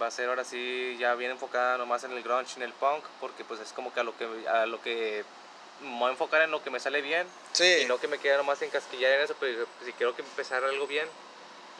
Va 0.01 0.07
a 0.07 0.11
ser 0.11 0.29
ahora 0.29 0.45
sí 0.45 0.95
ya 0.99 1.13
bien 1.15 1.31
enfocada 1.31 1.77
nomás 1.77 2.03
en 2.05 2.11
el 2.11 2.23
grunge, 2.23 2.55
en 2.55 2.63
el 2.63 2.71
punk, 2.73 3.03
porque 3.19 3.43
pues 3.43 3.59
es 3.59 3.73
como 3.73 3.93
que 3.93 3.99
a 3.99 4.03
lo 4.03 4.15
que, 4.17 4.47
a 4.47 4.65
lo 4.65 4.81
que 4.81 5.25
me 5.81 5.97
voy 5.99 6.07
a 6.09 6.11
enfocar 6.11 6.41
en 6.41 6.51
lo 6.51 6.63
que 6.63 6.69
me 6.69 6.79
sale 6.79 7.01
bien 7.01 7.27
Sí. 7.53 7.79
y 7.81 7.85
no 7.85 7.97
que 7.99 8.07
me 8.07 8.17
quede 8.19 8.37
nomás 8.37 8.61
encasquillar 8.61 9.11
en 9.13 9.21
eso, 9.21 9.35
pero 9.39 9.65
si 9.83 9.91
quiero 9.93 10.15
que 10.15 10.21
empezar 10.21 10.63
algo 10.63 10.87
bien, 10.87 11.07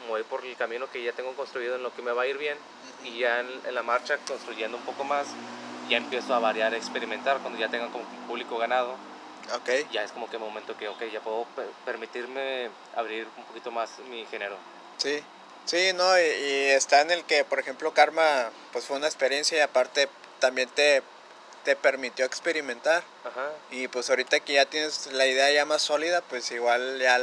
me 0.02 0.08
voy 0.08 0.22
por 0.24 0.44
el 0.44 0.56
camino 0.56 0.90
que 0.90 1.02
ya 1.02 1.12
tengo 1.12 1.34
construido 1.34 1.76
en 1.76 1.82
lo 1.82 1.94
que 1.94 2.02
me 2.02 2.12
va 2.12 2.22
a 2.22 2.26
ir 2.26 2.38
bien 2.38 2.56
y 3.04 3.18
ya 3.18 3.40
en, 3.40 3.48
en 3.66 3.74
la 3.74 3.82
marcha 3.82 4.16
construyendo 4.26 4.76
un 4.76 4.82
poco 4.84 5.04
más, 5.04 5.26
ya 5.88 5.96
empiezo 5.96 6.34
a 6.34 6.38
variar, 6.38 6.72
a 6.72 6.76
experimentar 6.76 7.38
cuando 7.38 7.58
ya 7.58 7.68
tenga 7.68 7.88
como 7.88 8.04
público 8.26 8.58
ganado, 8.58 8.96
Ok. 9.54 9.70
ya 9.90 10.04
es 10.04 10.12
como 10.12 10.28
que 10.30 10.38
momento 10.38 10.76
que, 10.76 10.88
ok, 10.88 11.02
ya 11.12 11.20
puedo 11.20 11.44
per- 11.56 11.68
permitirme 11.84 12.70
abrir 12.94 13.26
un 13.36 13.44
poquito 13.44 13.70
más 13.70 13.98
mi 14.10 14.24
género. 14.26 14.56
Sí, 14.98 15.22
sí, 15.64 15.92
no, 15.94 16.18
y, 16.18 16.22
y 16.22 16.64
está 16.70 17.00
en 17.00 17.10
el 17.10 17.24
que, 17.24 17.44
por 17.44 17.58
ejemplo, 17.58 17.92
Karma, 17.92 18.50
pues 18.72 18.84
fue 18.84 18.96
una 18.96 19.06
experiencia 19.06 19.58
y 19.58 19.60
aparte 19.62 20.08
también 20.38 20.68
te, 20.68 21.02
te 21.64 21.74
permitió 21.74 22.24
experimentar. 22.24 23.02
Ajá. 23.24 23.50
Y 23.70 23.88
pues 23.88 24.10
ahorita 24.10 24.40
que 24.40 24.54
ya 24.54 24.66
tienes 24.66 25.06
la 25.12 25.26
idea 25.26 25.50
ya 25.50 25.64
más 25.64 25.82
sólida, 25.82 26.20
pues 26.22 26.50
igual 26.52 26.98
ya, 27.00 27.18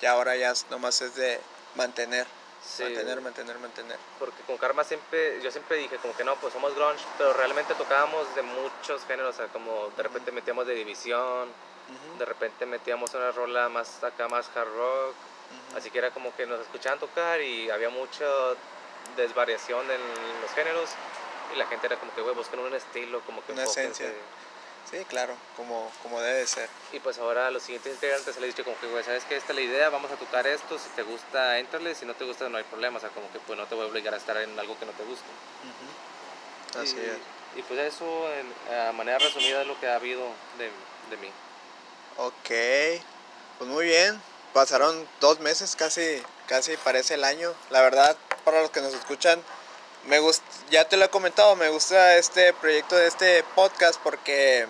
ya 0.00 0.12
ahora 0.12 0.36
ya 0.36 0.52
nomás 0.70 1.00
es 1.00 1.14
de 1.16 1.40
mantener, 1.74 2.26
Sí. 2.64 2.84
mantener, 2.84 3.20
mantener, 3.20 3.58
mantener. 3.58 3.98
porque 4.20 4.40
con 4.44 4.56
Karma 4.56 4.84
siempre, 4.84 5.40
yo 5.42 5.50
siempre 5.50 5.76
dije 5.78 5.96
como 5.96 6.14
que 6.16 6.22
no, 6.24 6.36
pues 6.36 6.52
somos 6.52 6.74
grunge, 6.76 7.04
pero 7.18 7.32
realmente 7.32 7.74
tocábamos 7.74 8.32
de 8.36 8.42
muchos 8.42 9.04
géneros, 9.06 9.34
o 9.34 9.38
sea, 9.38 9.46
como 9.48 9.90
de 9.96 10.02
repente 10.02 10.30
metíamos 10.30 10.66
de 10.66 10.74
división, 10.74 11.48
de 12.18 12.24
repente 12.24 12.64
metíamos 12.64 13.12
una 13.14 13.32
rola 13.32 13.68
más 13.68 14.02
acá, 14.04 14.28
más 14.28 14.48
hard 14.54 14.68
rock, 14.76 15.14
así 15.76 15.90
que 15.90 15.98
era 15.98 16.10
como 16.12 16.34
que 16.36 16.46
nos 16.46 16.60
escuchaban 16.60 16.98
tocar 17.00 17.40
y 17.40 17.68
había 17.70 17.90
mucha 17.90 18.24
desvariación 19.16 19.90
en 19.90 20.00
los 20.40 20.50
géneros 20.54 20.90
y 21.52 21.58
la 21.58 21.66
gente 21.66 21.86
era 21.88 21.96
como 21.96 22.14
que, 22.14 22.20
güey, 22.22 22.34
buscan 22.34 22.60
un 22.60 22.72
estilo, 22.74 23.20
como 23.22 23.44
que 23.44 23.52
Una 23.52 23.64
esencia. 23.64 24.06
Sí, 24.90 24.98
claro, 25.08 25.34
como, 25.56 25.90
como 26.02 26.20
debe 26.20 26.46
ser. 26.46 26.68
Y 26.92 27.00
pues 27.00 27.18
ahora 27.18 27.46
a 27.46 27.50
los 27.50 27.62
siguientes 27.62 27.94
integrantes 27.94 28.34
se 28.34 28.40
les 28.40 28.54
dicho 28.54 28.64
como 28.64 28.78
que, 28.78 28.86
güey, 28.88 29.02
¿sabes 29.02 29.24
qué? 29.24 29.36
Esta 29.36 29.52
es 29.52 29.56
la 29.56 29.62
idea, 29.62 29.88
vamos 29.88 30.10
a 30.10 30.16
tocar 30.16 30.46
esto, 30.46 30.78
si 30.78 30.88
te 30.90 31.02
gusta, 31.02 31.58
entrale, 31.58 31.94
si 31.94 32.04
no 32.04 32.14
te 32.14 32.24
gusta, 32.24 32.48
no 32.48 32.58
hay 32.58 32.64
problema, 32.64 32.98
o 32.98 33.00
sea, 33.00 33.08
como 33.10 33.30
que 33.32 33.38
pues 33.40 33.58
no 33.58 33.66
te 33.66 33.74
voy 33.74 33.86
a 33.86 33.88
obligar 33.88 34.12
a 34.12 34.18
estar 34.18 34.36
en 34.36 34.58
algo 34.58 34.78
que 34.78 34.84
no 34.84 34.92
te 34.92 35.04
guste. 35.04 35.24
Así 36.78 36.96
y, 36.96 37.00
es. 37.00 37.16
Y 37.56 37.62
pues 37.62 37.80
eso, 37.80 38.28
en, 38.34 38.74
a 38.74 38.92
manera 38.92 39.18
resumida, 39.18 39.62
es 39.62 39.66
lo 39.66 39.78
que 39.80 39.88
ha 39.88 39.96
habido 39.96 40.22
de, 40.58 40.70
de 41.10 41.16
mí. 41.18 41.30
Ok, 42.18 43.04
pues 43.58 43.70
muy 43.70 43.86
bien. 43.86 44.20
Pasaron 44.52 45.08
dos 45.20 45.40
meses, 45.40 45.76
casi, 45.76 46.22
casi 46.46 46.76
parece 46.76 47.14
el 47.14 47.24
año. 47.24 47.54
La 47.70 47.80
verdad, 47.80 48.16
para 48.44 48.60
los 48.60 48.70
que 48.70 48.82
nos 48.82 48.92
escuchan, 48.92 49.42
me 50.06 50.18
gusta, 50.18 50.44
ya 50.70 50.88
te 50.88 50.96
lo 50.96 51.04
he 51.04 51.08
comentado, 51.10 51.54
me 51.56 51.68
gusta 51.68 52.16
este 52.16 52.52
proyecto 52.54 52.96
de 52.96 53.06
este 53.06 53.44
podcast 53.54 54.00
porque 54.02 54.66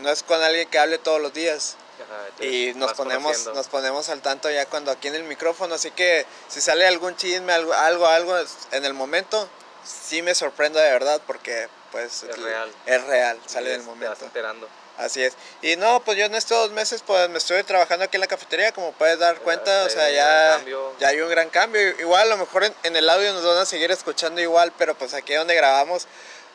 no 0.00 0.10
es 0.10 0.22
con 0.22 0.42
alguien 0.42 0.68
que 0.68 0.78
hable 0.78 0.98
todos 0.98 1.20
los 1.20 1.32
días. 1.32 1.76
Ajá, 1.96 2.44
Y 2.44 2.72
nos 2.74 2.92
ponemos, 2.94 3.22
conociendo. 3.24 3.54
nos 3.54 3.68
ponemos 3.68 4.08
al 4.08 4.20
tanto 4.20 4.50
ya 4.50 4.66
cuando 4.66 4.90
aquí 4.90 5.08
en 5.08 5.14
el 5.14 5.24
micrófono, 5.24 5.74
así 5.76 5.90
que 5.92 6.26
si 6.48 6.60
sale 6.60 6.86
algún 6.86 7.16
chisme, 7.16 7.52
algo, 7.52 7.72
algo, 7.72 8.06
algo 8.06 8.36
en 8.72 8.84
el 8.84 8.94
momento, 8.94 9.48
sí 9.84 10.20
me 10.22 10.34
sorprendo 10.34 10.78
de 10.80 10.90
verdad 10.90 11.20
porque 11.26 11.68
pues 11.92 12.24
Es 12.24 12.36
real. 12.36 12.72
es 12.86 13.04
real, 13.04 13.40
sale 13.46 13.70
del 13.70 13.80
es- 13.80 13.86
Te 13.86 13.90
vas 13.92 13.96
momento. 14.00 14.24
enterando. 14.24 14.68
Así 14.96 15.22
es. 15.22 15.34
Y 15.60 15.76
no, 15.76 16.00
pues 16.04 16.16
yo 16.16 16.26
en 16.26 16.34
estos 16.34 16.56
dos 16.56 16.70
meses 16.70 17.02
pues 17.04 17.28
me 17.28 17.38
estuve 17.38 17.64
trabajando 17.64 18.04
aquí 18.04 18.16
en 18.16 18.20
la 18.20 18.26
cafetería, 18.28 18.72
como 18.72 18.92
puedes 18.92 19.18
dar 19.18 19.38
cuenta, 19.40 19.84
o 19.84 19.88
hay 19.88 19.90
sea, 19.90 20.10
ya, 20.10 20.64
ya 21.00 21.08
hay 21.08 21.20
un 21.20 21.28
gran 21.28 21.50
cambio. 21.50 21.80
Igual 21.98 22.22
a 22.22 22.36
lo 22.36 22.36
mejor 22.36 22.64
en, 22.64 22.74
en 22.84 22.94
el 22.96 23.10
audio 23.10 23.32
nos 23.32 23.44
van 23.44 23.58
a 23.58 23.66
seguir 23.66 23.90
escuchando 23.90 24.40
igual, 24.40 24.72
pero 24.78 24.94
pues 24.94 25.12
aquí 25.14 25.34
donde 25.34 25.56
grabamos, 25.56 26.06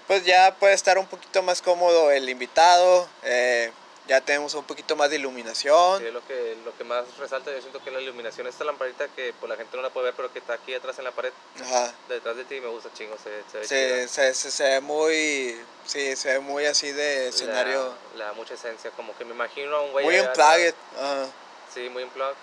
pues 0.07 0.23
ya 0.25 0.55
puede 0.55 0.73
estar 0.73 0.97
un 0.97 1.05
poquito 1.05 1.43
más 1.43 1.61
cómodo 1.61 2.11
el 2.11 2.29
invitado, 2.29 3.09
eh, 3.23 3.71
ya 4.09 4.19
tenemos 4.21 4.55
un 4.55 4.63
poquito 4.65 4.95
más 4.95 5.09
de 5.11 5.17
iluminación. 5.17 5.99
Sí, 6.03 6.09
lo 6.11 6.25
que, 6.25 6.57
lo 6.65 6.75
que 6.75 6.83
más 6.83 7.05
resalta, 7.17 7.51
yo 7.51 7.61
siento 7.61 7.81
que 7.83 7.91
la 7.91 8.01
iluminación, 8.01 8.47
esta 8.47 8.63
lamparita 8.63 9.07
que 9.09 9.33
pues, 9.39 9.47
la 9.49 9.55
gente 9.55 9.77
no 9.77 9.83
la 9.83 9.91
puede 9.91 10.05
ver, 10.05 10.15
pero 10.15 10.33
que 10.33 10.39
está 10.39 10.53
aquí 10.53 10.73
atrás 10.73 10.97
en 10.97 11.05
la 11.05 11.11
pared, 11.11 11.31
Ajá. 11.63 11.93
detrás 12.09 12.35
de 12.35 12.43
ti, 12.43 12.59
me 12.59 12.67
gusta 12.67 12.89
chingo, 12.93 13.15
se, 13.23 13.43
se 13.51 13.57
ve 13.59 13.67
Se, 13.67 14.07
se, 14.07 14.33
se, 14.33 14.51
se 14.51 14.63
ve 14.63 14.79
muy, 14.81 15.61
sí, 15.85 16.15
se 16.15 16.33
ve 16.33 16.39
muy 16.39 16.65
así 16.65 16.91
de 16.91 17.27
escenario, 17.29 17.93
le 18.15 18.23
da 18.23 18.33
mucha 18.33 18.55
esencia, 18.55 18.89
como 18.91 19.15
que 19.15 19.25
me 19.25 19.31
imagino 19.35 19.75
a 19.77 19.81
un 19.83 19.91
güey 19.91 20.05
muy 20.05 20.15
allá 20.17 20.27
unplugged. 20.29 20.73
Ajá. 20.97 21.25
Sí, 21.73 21.87
muy 21.89 22.01
unplugged. 22.03 22.35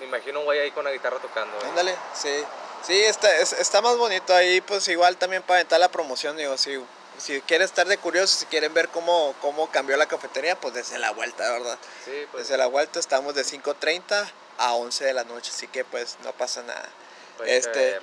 Me 0.00 0.04
imagino 0.04 0.40
un 0.40 0.44
güey 0.44 0.60
ahí 0.60 0.70
con 0.72 0.84
la 0.84 0.92
guitarra 0.92 1.18
tocando. 1.18 1.56
¿eh? 1.56 1.68
Ándale, 1.70 1.96
sí. 2.14 2.44
Sí, 2.86 3.00
está, 3.02 3.34
es- 3.38 3.54
está 3.54 3.80
más 3.80 3.96
bonito 3.96 4.32
ahí, 4.34 4.60
pues 4.60 4.86
igual 4.88 5.16
también 5.16 5.42
para 5.42 5.60
aventar 5.60 5.80
la 5.80 5.88
promoción, 5.90 6.36
digo, 6.36 6.56
si, 6.58 6.78
si 7.18 7.40
quieren 7.42 7.64
estar 7.64 7.86
de 7.86 7.98
curiosos, 7.98 8.38
si 8.38 8.46
quieren 8.46 8.72
ver 8.74 8.88
cómo, 8.88 9.34
cómo 9.40 9.70
cambió 9.70 9.96
la 9.96 10.06
cafetería, 10.06 10.58
pues 10.58 10.74
desde 10.74 10.98
la 10.98 11.10
vuelta, 11.10 11.50
¿verdad? 11.50 11.78
Sí, 12.04 12.26
pues, 12.30 12.44
Desde 12.44 12.58
la 12.58 12.66
vuelta 12.66 12.98
estamos 12.98 13.34
de 13.34 13.42
5.30 13.42 14.26
a 14.58 14.74
11 14.74 15.04
de 15.04 15.12
la 15.12 15.24
noche, 15.24 15.50
así 15.54 15.68
que 15.68 15.84
pues 15.84 16.16
no 16.24 16.32
pasa 16.32 16.62
nada. 16.62 16.88
pues, 17.36 17.48
hay 17.48 17.72
que 17.72 17.88
este. 17.96 18.00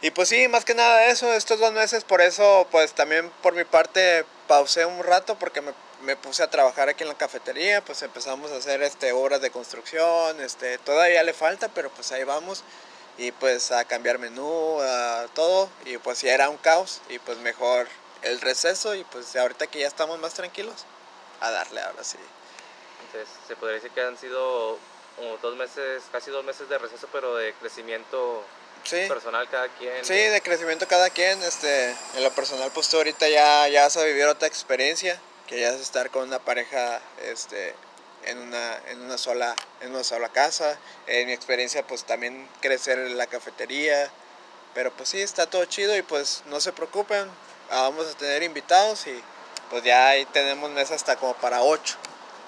Y 0.00 0.10
pues 0.12 0.28
sí, 0.28 0.46
más 0.46 0.64
que 0.64 0.74
nada 0.74 1.06
eso, 1.06 1.32
estos 1.34 1.58
dos 1.58 1.72
meses, 1.72 2.04
por 2.04 2.20
eso 2.20 2.68
pues 2.70 2.92
también 2.92 3.30
por 3.42 3.54
mi 3.54 3.64
parte 3.64 4.24
pausé 4.46 4.86
un 4.86 5.02
rato 5.02 5.36
porque 5.36 5.60
me, 5.60 5.72
me 6.02 6.16
puse 6.16 6.42
a 6.42 6.50
trabajar 6.50 6.88
aquí 6.88 7.02
en 7.02 7.08
la 7.08 7.16
cafetería, 7.16 7.84
pues 7.84 8.02
empezamos 8.02 8.52
a 8.52 8.56
hacer 8.56 8.82
este, 8.82 9.12
obras 9.12 9.40
de 9.40 9.50
construcción, 9.50 10.40
este, 10.40 10.78
todavía 10.78 11.22
le 11.24 11.32
falta, 11.32 11.68
pero 11.68 11.90
pues 11.90 12.12
ahí 12.12 12.24
vamos. 12.24 12.62
Y 13.16 13.32
pues 13.32 13.72
a 13.72 13.84
cambiar 13.84 14.20
menú, 14.20 14.78
a 14.80 15.26
todo, 15.34 15.68
y 15.84 15.98
pues 15.98 16.20
ya 16.22 16.32
era 16.32 16.48
un 16.48 16.56
caos, 16.56 17.00
y 17.08 17.18
pues 17.18 17.36
mejor 17.38 17.88
el 18.22 18.40
receso, 18.40 18.94
y 18.94 19.04
pues 19.04 19.34
ahorita 19.36 19.66
que 19.66 19.80
ya 19.80 19.86
estamos 19.86 20.18
más 20.18 20.34
tranquilos, 20.34 20.84
a 21.40 21.50
darle 21.50 21.80
ahora 21.80 22.02
sí. 22.04 22.18
Entonces, 23.06 23.28
se 23.46 23.56
podría 23.56 23.76
decir 23.76 23.90
que 23.92 24.00
han 24.02 24.18
sido 24.18 24.78
como 25.16 25.36
dos 25.38 25.56
meses, 25.56 26.02
casi 26.12 26.30
dos 26.30 26.44
meses 26.44 26.68
de 26.68 26.78
receso, 26.78 27.08
pero 27.12 27.34
de 27.36 27.52
crecimiento 27.54 28.44
Sí. 28.84 29.06
personal 29.08 29.48
cada 29.50 29.68
quien. 29.68 30.04
Sí, 30.04 30.14
de 30.14 30.40
crecimiento 30.40 30.86
cada 30.86 31.10
quien, 31.10 31.42
este, 31.42 31.90
en 32.14 32.22
lo 32.22 32.30
personal 32.32 32.70
pues 32.72 32.88
tú 32.88 32.96
ahorita 32.96 33.28
ya, 33.28 33.66
ya 33.68 33.82
vas 33.82 33.96
a 33.96 34.04
vivir 34.04 34.24
otra 34.26 34.46
experiencia, 34.48 35.20
que 35.46 35.60
ya 35.60 35.70
es 35.70 35.80
estar 35.80 36.10
con 36.10 36.28
una 36.28 36.38
pareja, 36.38 37.00
este, 37.22 37.74
en 38.24 38.38
una, 38.38 38.76
en 38.88 39.00
una 39.02 39.18
sola, 39.18 39.54
en 39.80 39.90
una 39.90 40.04
sola 40.04 40.28
casa, 40.28 40.78
en 41.06 41.26
mi 41.26 41.32
experiencia 41.32 41.86
pues 41.86 42.04
también 42.04 42.48
crecer 42.60 42.98
en 43.00 43.18
la 43.18 43.26
cafetería, 43.26 44.10
pero 44.74 44.92
pues 44.92 45.08
sí, 45.08 45.20
está 45.20 45.50
todo 45.50 45.64
chido 45.64 45.96
y 45.96 46.02
pues 46.02 46.42
no 46.46 46.60
se 46.60 46.72
preocupen, 46.72 47.28
vamos 47.70 48.06
a 48.06 48.16
tener 48.16 48.42
invitados 48.42 49.06
y 49.06 49.22
pues 49.70 49.82
ya 49.84 50.08
ahí 50.08 50.24
tenemos 50.26 50.70
mesa 50.70 50.94
hasta 50.94 51.16
como 51.16 51.34
para 51.34 51.62
ocho. 51.62 51.96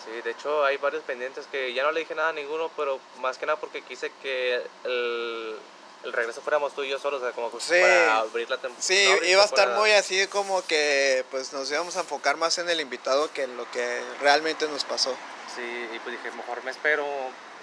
Sí, 0.05 0.11
de 0.23 0.31
hecho 0.31 0.65
hay 0.65 0.77
varios 0.79 1.03
pendientes 1.05 1.47
que 1.51 1.73
ya 1.75 1.83
no 1.83 1.93
le 1.93 2.01
dije 2.01 2.15
nada 2.15 2.31
a 2.31 2.33
ninguno, 2.33 2.71
pero 2.77 2.99
más 3.19 3.37
que 3.39 3.47
nada 3.47 3.59
porque 3.61 3.83
quise 3.83 4.11
que 4.23 4.63
el, 4.85 5.57
el 6.05 6.13
regreso 6.13 6.41
fuéramos 6.41 6.75
tú 6.75 6.83
y 6.83 6.89
yo 6.89 6.99
solos, 6.99 7.21
o 7.21 7.25
sea, 7.25 7.35
como 7.35 7.51
que 7.53 7.61
Sí. 7.61 7.79
para 7.81 8.17
abrir 8.19 8.49
la 8.49 8.57
temporada. 8.57 8.83
Sí, 8.83 9.09
iba 9.27 9.43
a 9.43 9.45
estar 9.45 9.69
muy 9.77 9.91
así 9.93 10.27
como 10.29 10.63
que 10.67 11.25
pues 11.31 11.53
nos 11.53 11.71
íbamos 11.71 11.97
a 11.97 12.01
enfocar 12.01 12.37
más 12.39 12.57
en 12.59 12.71
el 12.71 12.81
invitado 12.81 13.31
que 13.33 13.43
en 13.43 13.57
lo 13.59 13.71
que 13.71 14.01
realmente 14.21 14.67
nos 14.69 14.85
pasó. 14.85 15.15
Sí, 15.55 15.89
y 15.95 15.99
pues 15.99 16.17
dije, 16.17 16.35
mejor 16.37 16.65
me 16.65 16.71
espero 16.71 17.07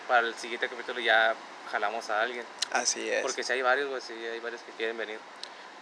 para 0.07 0.27
el 0.27 0.35
siguiente 0.35 0.69
capítulo 0.69 0.99
ya 0.99 1.33
jalamos 1.71 2.09
a 2.11 2.21
alguien. 2.21 2.45
Así 2.71 3.09
es. 3.09 3.21
Porque 3.23 3.43
si 3.43 3.53
hay 3.53 3.61
varios, 3.63 3.89
pues 3.89 4.03
sí, 4.03 4.13
hay 4.13 4.39
varios 4.39 4.61
que 4.61 4.71
quieren 4.73 4.95
venir. 4.97 5.19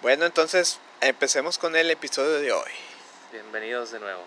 Bueno, 0.01 0.25
entonces 0.25 0.79
empecemos 1.02 1.58
con 1.58 1.75
el 1.75 1.92
episodio 1.92 2.40
de 2.40 2.52
hoy. 2.52 2.72
Bienvenidos 3.32 3.92
de 3.92 4.00
nuevo. 4.00 4.24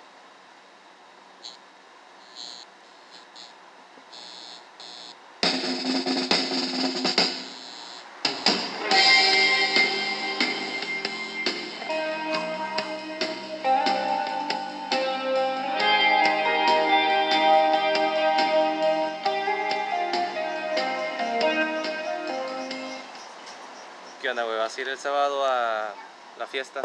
¿Qué 24.20 24.30
onda, 24.30 24.42
güey? 24.42 24.58
¿Vas 24.58 24.76
a 24.76 24.80
ir 24.80 24.88
el 24.88 24.98
sábado 24.98 25.46
a 25.46 25.94
la 26.38 26.46
fiesta? 26.46 26.80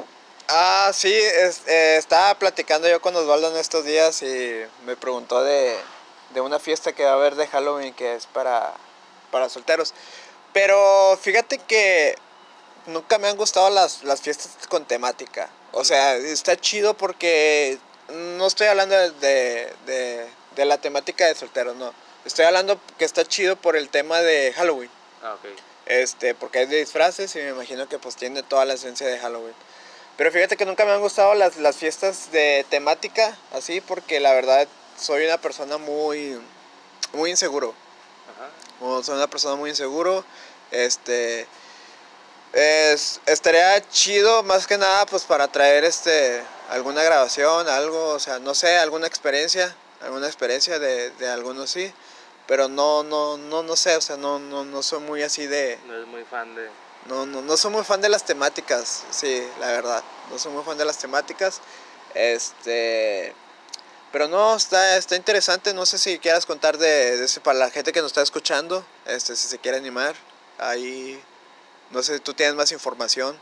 Ah, 0.47 0.91
sí, 0.93 1.13
es- 1.13 1.61
eh, 1.67 1.95
estaba 1.97 2.35
platicando 2.37 2.87
yo 2.89 3.01
con 3.01 3.15
Osvaldo 3.15 3.49
en 3.51 3.57
estos 3.57 3.85
días 3.85 4.21
y 4.23 4.61
me 4.85 4.95
preguntó 4.97 5.43
de, 5.43 5.77
de 6.33 6.41
una 6.41 6.59
fiesta 6.59 6.93
que 6.93 7.05
va 7.05 7.11
a 7.11 7.13
haber 7.15 7.35
de 7.35 7.47
Halloween 7.47 7.93
que 7.93 8.15
es 8.15 8.25
para, 8.27 8.73
para 9.31 9.49
solteros. 9.49 9.93
Pero 10.51 11.17
fíjate 11.21 11.57
que 11.59 12.15
nunca 12.87 13.17
me 13.17 13.27
han 13.29 13.37
gustado 13.37 13.69
las, 13.69 14.03
las 14.03 14.21
fiestas 14.21 14.51
con 14.69 14.85
temática. 14.85 15.49
O 15.71 15.83
sea, 15.83 16.15
está 16.15 16.55
chido 16.57 16.93
porque 16.95 17.79
no 18.09 18.45
estoy 18.45 18.67
hablando 18.67 18.95
de, 18.95 19.11
de, 19.85 20.27
de- 20.55 20.65
la 20.65 20.77
temática 20.77 21.25
de 21.25 21.33
solteros, 21.35 21.75
no. 21.77 21.93
Estoy 22.25 22.45
hablando 22.45 22.79
que 22.97 23.05
está 23.05 23.25
chido 23.25 23.55
por 23.55 23.75
el 23.75 23.89
tema 23.89 24.19
de 24.21 24.53
Halloween. 24.53 24.91
Ah, 25.23 25.33
ok. 25.33 25.45
Este, 25.85 26.33
porque 26.33 26.63
es 26.63 26.69
de 26.69 26.77
disfraces 26.77 27.35
y 27.35 27.39
me 27.39 27.49
imagino 27.49 27.89
que 27.89 27.99
pues 27.99 28.15
tiene 28.15 28.41
toda 28.43 28.65
la 28.65 28.73
esencia 28.73 29.07
de 29.07 29.19
Halloween. 29.19 29.53
Pero 30.15 30.31
fíjate 30.31 30.57
que 30.57 30.65
nunca 30.65 30.85
me 30.85 30.91
han 30.91 31.01
gustado 31.01 31.33
las, 31.33 31.57
las 31.57 31.75
fiestas 31.75 32.31
de 32.31 32.65
temática, 32.69 33.35
así, 33.51 33.81
porque 33.81 34.19
la 34.19 34.33
verdad 34.33 34.67
soy 34.97 35.25
una 35.25 35.39
persona 35.39 35.77
muy, 35.77 36.39
muy 37.13 37.31
inseguro. 37.31 37.73
Ajá. 38.35 38.49
Como 38.79 39.03
soy 39.03 39.15
una 39.15 39.27
persona 39.27 39.55
muy 39.55 39.71
inseguro, 39.71 40.23
este, 40.71 41.47
es, 42.53 43.19
estaría 43.25 43.81
chido 43.89 44.43
más 44.43 44.67
que 44.67 44.77
nada 44.77 45.05
pues 45.07 45.23
para 45.23 45.47
traer 45.47 45.83
este, 45.83 46.43
alguna 46.69 47.01
grabación, 47.03 47.67
algo, 47.67 48.09
o 48.09 48.19
sea, 48.19 48.39
no 48.39 48.53
sé, 48.53 48.77
alguna 48.77 49.07
experiencia, 49.07 49.75
alguna 50.01 50.27
experiencia 50.27 50.79
de, 50.79 51.09
de 51.11 51.29
algunos 51.29 51.71
sí. 51.71 51.91
Pero 52.47 52.67
no, 52.67 53.03
no, 53.03 53.37
no, 53.37 53.63
no 53.63 53.75
sé, 53.75 53.95
o 53.95 54.01
sea, 54.01 54.17
no, 54.17 54.39
no, 54.39 54.65
no 54.65 54.83
soy 54.83 54.99
muy 54.99 55.23
así 55.23 55.47
de, 55.47 55.79
No 55.87 55.97
es 55.97 56.07
muy 56.07 56.23
fan 56.25 56.53
de... 56.55 56.69
no, 57.05 57.25
no, 57.25 57.41
no 57.41 57.55
soy 57.57 57.71
muy 57.71 57.83
fan 57.83 58.01
de 58.01 58.09
las 58.09 58.25
temáticas, 58.25 59.05
sí, 59.11 59.47
la 59.59 59.67
verdad. 59.67 60.03
No 60.29 60.37
soy 60.37 60.51
muy 60.51 60.63
fan 60.63 60.77
de 60.77 60.85
las 60.85 60.97
temáticas. 60.97 61.61
Este. 62.13 63.33
Pero 64.11 64.27
no, 64.27 64.55
está, 64.55 64.97
está 64.97 65.15
interesante. 65.15 65.73
No 65.73 65.85
sé 65.85 65.97
si 65.97 66.19
quieras 66.19 66.45
contar 66.45 66.77
de, 66.77 67.17
de 67.17 67.25
ese 67.25 67.41
para 67.41 67.57
la 67.57 67.71
gente 67.71 67.91
que 67.91 68.01
nos 68.01 68.11
está 68.11 68.21
escuchando. 68.21 68.85
Este, 69.05 69.35
si 69.35 69.47
se 69.47 69.57
quiere 69.57 69.77
animar. 69.77 70.15
Ahí. 70.59 71.21
No 71.89 72.03
sé, 72.03 72.19
tú 72.19 72.33
tienes 72.33 72.55
más 72.55 72.71
información. 72.71 73.37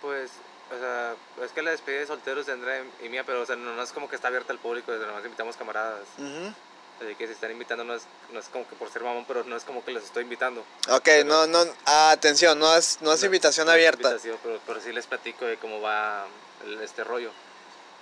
Pues, 0.00 0.30
o 0.74 0.78
sea, 0.78 1.14
es 1.44 1.52
que 1.52 1.62
la 1.62 1.72
despedida 1.72 2.00
de 2.00 2.06
solteros 2.06 2.46
de 2.46 2.52
Andrea 2.52 2.84
y 3.02 3.08
mía, 3.08 3.24
pero 3.26 3.42
o 3.42 3.46
sea, 3.46 3.56
no, 3.56 3.74
no 3.74 3.82
es 3.82 3.92
como 3.92 4.08
que 4.08 4.16
está 4.16 4.28
abierta 4.28 4.52
al 4.52 4.58
público, 4.58 4.92
desde 4.92 5.06
nomás 5.06 5.24
invitamos 5.24 5.56
camaradas. 5.56 6.02
Ujú. 6.18 6.54
Así 7.00 7.14
que 7.14 7.26
si 7.26 7.32
están 7.32 7.50
invitando 7.50 7.82
no 7.82 7.94
es, 7.94 8.02
no 8.30 8.40
es 8.40 8.46
como 8.48 8.68
que 8.68 8.76
por 8.76 8.90
ser 8.92 9.02
mamón, 9.02 9.24
pero 9.26 9.42
no 9.44 9.56
es 9.56 9.64
como 9.64 9.82
que 9.84 9.90
los 9.90 10.04
estoy 10.04 10.22
invitando. 10.24 10.64
Ok, 10.90 11.08
no, 11.24 11.46
no. 11.46 11.64
ah, 11.86 12.10
atención, 12.10 12.58
no 12.58 12.76
es, 12.76 12.98
no 13.00 13.12
es 13.12 13.22
invitación 13.22 13.66
no 13.66 13.72
es 13.72 13.76
abierta. 13.76 14.08
invitación, 14.10 14.38
pero, 14.42 14.60
pero 14.66 14.80
sí 14.82 14.92
les 14.92 15.06
platico 15.06 15.46
de 15.46 15.56
cómo 15.56 15.80
va 15.80 16.26
el- 16.64 16.80
este 16.82 17.02
rollo. 17.02 17.30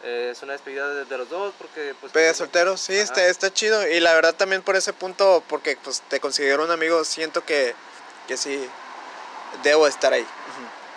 Eh, 0.03 0.31
es 0.33 0.43
una 0.43 0.53
despedida 0.53 0.89
de, 0.89 1.05
de 1.05 1.19
los 1.19 1.29
dos 1.29 1.55
porque 1.59 1.95
pues... 2.01 2.13
De 2.13 2.21
pues, 2.27 2.37
soltero, 2.37 2.77
sí, 2.77 2.95
Ajá. 2.95 3.03
está, 3.05 3.27
está 3.27 3.53
chido. 3.53 3.87
Y 3.87 4.01
la 4.01 4.15
verdad 4.15 4.35
también 4.35 4.63
por 4.63 4.75
ese 4.75 4.93
punto, 4.93 5.45
porque 5.49 5.77
pues 5.83 6.03
te 6.09 6.19
considero 6.19 6.65
un 6.65 6.71
amigo, 6.73 7.05
siento 7.05 7.45
que, 7.45 7.75
que 8.27 8.37
sí, 8.37 8.69
debo 9.63 9.87
estar 9.87 10.13
ahí. 10.13 10.27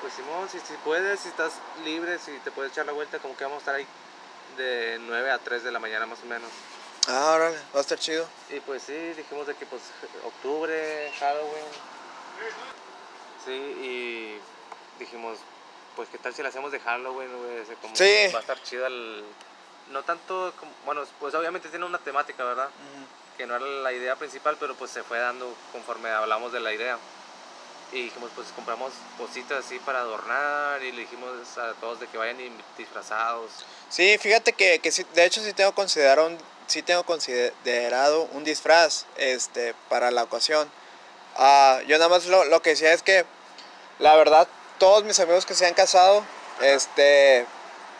Pues 0.01 0.13
Simón, 0.13 0.49
si, 0.51 0.57
si 0.59 0.73
puedes, 0.83 1.19
si 1.19 1.29
estás 1.29 1.51
libre, 1.85 2.17
si 2.17 2.31
te 2.43 2.49
puedes 2.51 2.71
echar 2.71 2.87
la 2.87 2.93
vuelta, 2.93 3.19
como 3.19 3.37
que 3.37 3.43
vamos 3.43 3.57
a 3.57 3.59
estar 3.59 3.75
ahí 3.75 3.85
de 4.57 4.97
9 5.01 5.29
a 5.31 5.37
3 5.37 5.63
de 5.63 5.71
la 5.71 5.79
mañana 5.79 6.07
más 6.07 6.19
o 6.23 6.25
menos. 6.25 6.49
Ah, 7.07 7.33
órale, 7.35 7.57
va 7.73 7.79
a 7.79 7.81
estar 7.81 7.97
chido. 7.97 8.27
Y 8.49 8.59
pues 8.61 8.83
sí, 8.83 8.93
dijimos 8.93 9.47
de 9.47 9.55
que 9.55 9.65
pues 9.65 9.81
octubre, 10.23 11.11
Halloween. 11.19 11.65
Sí, 13.45 13.51
y 13.51 14.39
dijimos, 14.99 15.39
pues 15.95 16.09
qué 16.09 16.17
tal 16.19 16.33
si 16.33 16.41
lo 16.43 16.49
hacemos 16.49 16.71
de 16.71 16.79
Halloween, 16.79 17.29
güey, 17.37 17.63
como 17.81 17.95
Sí. 17.95 18.27
va 18.33 18.37
a 18.39 18.41
estar 18.41 18.61
chido 18.63 18.85
el... 18.85 19.23
No 19.89 20.03
tanto, 20.03 20.53
como, 20.57 20.71
bueno, 20.85 21.03
pues 21.19 21.33
obviamente 21.33 21.67
tiene 21.69 21.85
una 21.85 21.97
temática, 21.97 22.43
¿verdad? 22.45 22.69
Que 23.35 23.45
no 23.45 23.55
era 23.55 23.65
la 23.65 23.91
idea 23.91 24.15
principal, 24.15 24.55
pero 24.59 24.75
pues 24.75 24.91
se 24.91 25.03
fue 25.03 25.17
dando 25.19 25.53
conforme 25.71 26.09
hablamos 26.11 26.53
de 26.53 26.59
la 26.61 26.71
idea. 26.71 26.97
Y 27.91 28.03
dijimos, 28.03 28.31
pues 28.33 28.47
compramos 28.55 28.93
cositas 29.17 29.65
así 29.65 29.79
para 29.79 29.99
adornar 29.99 30.81
y 30.81 30.93
le 30.93 31.01
dijimos 31.01 31.57
a 31.57 31.73
todos 31.73 31.99
de 31.99 32.07
que 32.07 32.17
vayan 32.17 32.37
disfrazados. 32.77 33.51
Sí, 33.89 34.17
fíjate 34.17 34.53
que, 34.53 34.79
que 34.79 34.91
sí, 34.93 35.05
de 35.13 35.25
hecho 35.25 35.41
sí 35.41 35.51
tengo 35.51 35.73
considerado 35.73 36.27
un, 36.27 36.37
sí 36.71 36.81
tengo 36.81 37.03
considerado 37.03 38.23
un 38.33 38.43
disfraz 38.43 39.05
este, 39.17 39.75
para 39.89 40.09
la 40.11 40.23
ocasión. 40.23 40.71
Ah, 41.35 41.79
yo 41.87 41.97
nada 41.97 42.09
más 42.09 42.25
lo, 42.25 42.45
lo 42.45 42.61
que 42.61 42.71
decía 42.71 42.93
es 42.93 43.03
que, 43.03 43.25
la 43.99 44.15
verdad, 44.15 44.47
todos 44.79 45.03
mis 45.03 45.19
amigos 45.19 45.45
que 45.45 45.53
se 45.53 45.65
han 45.65 45.73
casado, 45.73 46.23
este, 46.61 47.45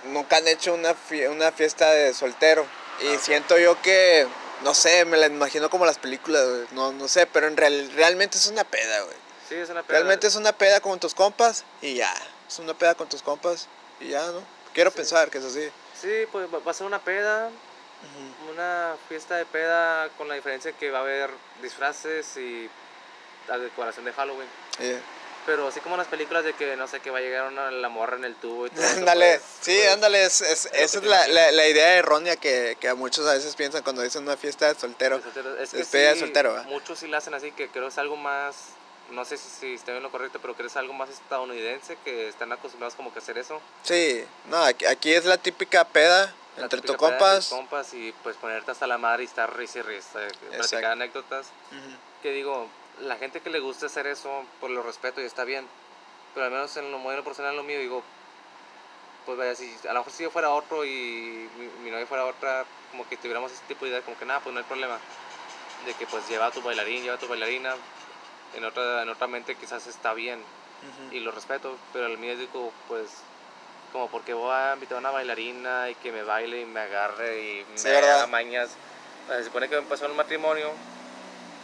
nunca 0.06 0.38
han 0.38 0.48
hecho 0.48 0.74
una, 0.74 0.96
una 1.30 1.51
fiesta 1.51 1.92
de 1.92 2.13
soltero. 2.13 2.66
Y 3.01 3.18
siento 3.18 3.58
yo 3.58 3.82
que, 3.82 4.28
no 4.63 4.74
sé, 4.74 5.06
me 5.06 5.18
la 5.18 5.28
imagino 5.28 5.70
como 5.70 5.86
las 5.86 5.98
películas, 5.98 6.46
no, 6.72 6.92
no 6.92 7.08
sé, 7.08 7.25
pero 7.28 7.48
en 7.48 7.58
real, 7.58 7.92
realmente 7.96 8.38
es 8.38 8.48
una 8.48 8.63
peda, 8.63 9.01
güey. 9.01 9.18
Sí, 9.50 9.56
es 9.56 9.70
una 9.70 9.84
peda. 9.84 9.98
Realmente 9.98 10.28
es 10.28 10.36
una 10.36 10.54
peda 10.54 10.80
con 10.80 11.00
tus 11.00 11.13
compas 11.13 11.66
y 11.82 11.96
ya. 11.96 12.13
Es 12.48 12.60
una 12.60 12.74
peda 12.74 12.96
con 12.96 13.10
tus 13.10 13.22
compas 13.22 13.68
y 14.00 14.10
ya, 14.10 14.25
¿no? 14.28 14.42
Quiero 14.74 14.92
Sí. 14.92 14.98
pensar 14.98 15.30
que 15.30 15.40
es 15.40 15.44
así. 15.46 15.70
Sí, 16.00 16.25
pues 16.32 16.48
va 16.48 16.72
a 16.72 16.74
ser 16.74 16.88
una 16.88 17.00
peda, 17.00 17.50
una 18.51 18.96
fiesta 19.08 19.36
de 19.38 19.46
peda 19.46 20.10
con 20.17 20.27
la 20.27 20.36
diferencia 20.36 20.72
que 20.74 20.91
va 20.91 21.00
a 21.00 21.01
haber 21.01 21.29
disfraces 21.62 22.38
y 22.38 22.70
la 23.48 23.58
decoración 23.58 24.05
de 24.05 24.13
Halloween. 24.13 24.48
Yeah. 24.79 25.00
Pero 25.46 25.67
así 25.70 25.79
como 25.79 25.96
en 25.96 26.00
las 26.00 26.08
películas 26.08 26.43
de 26.43 26.53
que 26.53 26.75
no 26.75 26.88
sé 26.88 27.00
que 27.00 27.10
va 27.10 27.17
a 27.17 27.22
llegar 27.22 27.48
una, 27.51 27.72
la 27.72 27.89
morra 27.89 28.15
en 28.15 28.25
el 28.25 28.36
tubo 28.36 28.67
y 28.67 28.70
todo 28.70 28.86
Ándale, 28.86 29.39
pues, 29.39 29.41
sí, 29.62 29.75
pues, 29.75 29.91
ándale, 29.93 30.24
es, 30.25 30.41
es- 30.41 30.70
esa 30.72 30.98
es 31.00 31.03
la, 31.03 31.27
la, 31.29 31.51
la 31.51 31.67
idea 31.67 31.96
errónea 31.96 32.36
que, 32.36 32.77
que 32.79 32.88
a 32.88 32.93
muchos 32.93 33.25
a 33.27 33.34
veces 33.34 33.55
piensan 33.55 33.81
cuando 33.81 34.03
dicen 34.03 34.22
una 34.22 34.38
fiesta 34.38 34.72
de 34.72 34.79
soltero. 34.79 35.17
de 35.17 35.24
soltero. 35.24 35.58
Es 35.60 35.72
que 35.72 35.98
de 35.98 36.13
sí, 36.13 36.20
soltero, 36.20 36.53
¿va? 36.53 36.63
muchos 36.63 37.00
sí 37.00 37.08
la 37.08 37.17
hacen 37.17 37.34
así, 37.34 37.51
que 37.53 37.70
creo 37.70 37.88
es 37.88 37.98
algo 37.98 38.17
más, 38.17 38.55
no 39.12 39.25
sé 39.25 39.38
si, 39.38 39.50
si 39.50 39.74
estoy 39.74 39.98
en 39.98 40.03
lo 40.03 40.12
correcto, 40.12 40.39
pero 40.41 40.56
creo 40.56 40.68
es 40.68 40.75
algo 40.77 40.94
más 40.94 41.10
estadounidense, 41.10 41.98
que 42.03 42.27
están 42.27 42.51
acostumbrados 42.51 42.96
como 42.96 43.12
que 43.12 43.20
a 43.20 43.22
hacer 43.22 43.38
eso. 43.38 43.62
Sí, 43.84 44.24
no, 44.50 44.58
aquí, 44.63 44.86
aquí 44.86 45.13
es 45.13 45.25
la 45.25 45.38
típica 45.38 45.86
peda 45.86 46.34
La 46.58 46.63
entre 46.63 46.82
tus 46.82 46.96
compas. 46.96 47.50
compas 47.50 47.94
y 47.94 48.13
pues 48.24 48.36
ponerte 48.38 48.72
hasta 48.72 48.88
la 48.88 48.98
madre 48.98 49.24
y 49.24 49.25
estar 49.27 49.56
risa 49.56 49.80
y 49.80 49.82
risa, 49.84 50.25
eh, 50.25 50.32
platicar 50.56 50.91
anécdotas. 50.91 51.48
Ujú. 51.72 51.98
que 52.22 52.32
digo, 52.32 52.68
la 53.01 53.15
gente 53.18 53.41
que 53.41 53.50
le 53.50 53.60
gusta 53.60 53.88
hacer 53.88 54.08
eso, 54.08 54.44
pues 54.60 54.72
lo 54.72 54.84
respeto 54.84 55.22
y 55.22 55.25
está 55.25 55.44
bien. 55.44 55.68
Pero 56.34 56.46
al 56.46 56.51
menos 56.51 56.75
en 56.77 56.91
lo 56.91 57.00
modelo 57.00 57.24
personal, 57.24 57.56
lo 57.56 57.63
mío, 57.63 57.80
digo, 57.80 58.03
pues 59.25 59.38
vaya, 59.38 59.56
si 59.56 59.75
a 59.88 59.94
lo 59.94 60.00
mejor 60.00 60.13
si 60.13 60.24
yo 60.24 60.32
fuera 60.32 60.51
otro 60.51 60.86
y 60.86 61.50
mi, 61.58 61.68
mi 61.84 61.91
novia 61.91 62.06
fuera 62.08 62.25
otra, 62.25 62.65
como 62.91 63.08
que 63.10 63.18
tuviéramos 63.18 63.51
ese 63.51 63.63
tipo 63.68 63.86
de 63.86 63.91
idea, 63.91 64.01
como 64.01 64.18
que 64.18 64.25
nada, 64.25 64.39
pues 64.39 64.53
no 64.53 64.60
hay 64.60 64.65
problema. 64.65 64.98
De 65.86 65.94
que 65.96 66.06
pues 66.06 66.27
lleva 66.30 66.46
a 66.48 66.51
tu 66.51 66.62
bailarín, 66.62 67.03
lleva 67.03 67.15
a 67.15 67.20
tu 67.20 67.27
bailarina. 67.27 67.75
En 68.55 68.65
otra, 68.65 69.01
en 69.03 69.10
otra 69.10 69.27
mente 69.27 69.55
quizás 69.55 69.88
está 69.88 70.13
bien 70.13 70.39
Ujú. 70.39 71.15
y 71.15 71.19
lo 71.19 71.32
respeto, 71.32 71.78
pero 71.93 72.08
el 72.08 72.17
mío 72.17 72.36
digo, 72.38 72.73
pues, 72.88 73.10
como 73.91 74.10
porque 74.10 74.34
voy 74.34 74.52
a 74.54 74.73
invitar 74.73 74.97
a 74.97 74.99
una 74.99 75.12
bailarina 75.12 75.89
y 75.89 75.95
que 75.95 76.12
me 76.12 76.23
baile 76.23 76.62
y 76.62 76.65
me 76.65 76.80
agarre 76.82 77.39
y 77.41 77.65
Sí, 77.76 77.88
me 77.89 77.95
haga 77.95 78.28
mañas. 78.28 78.69
Eh, 79.30 79.38
Se 79.38 79.45
supone 79.45 79.67
que 79.67 79.76
va 79.76 79.82
a 79.82 79.84
empezar 79.84 80.10
un 80.10 80.17
matrimonio 80.17 80.71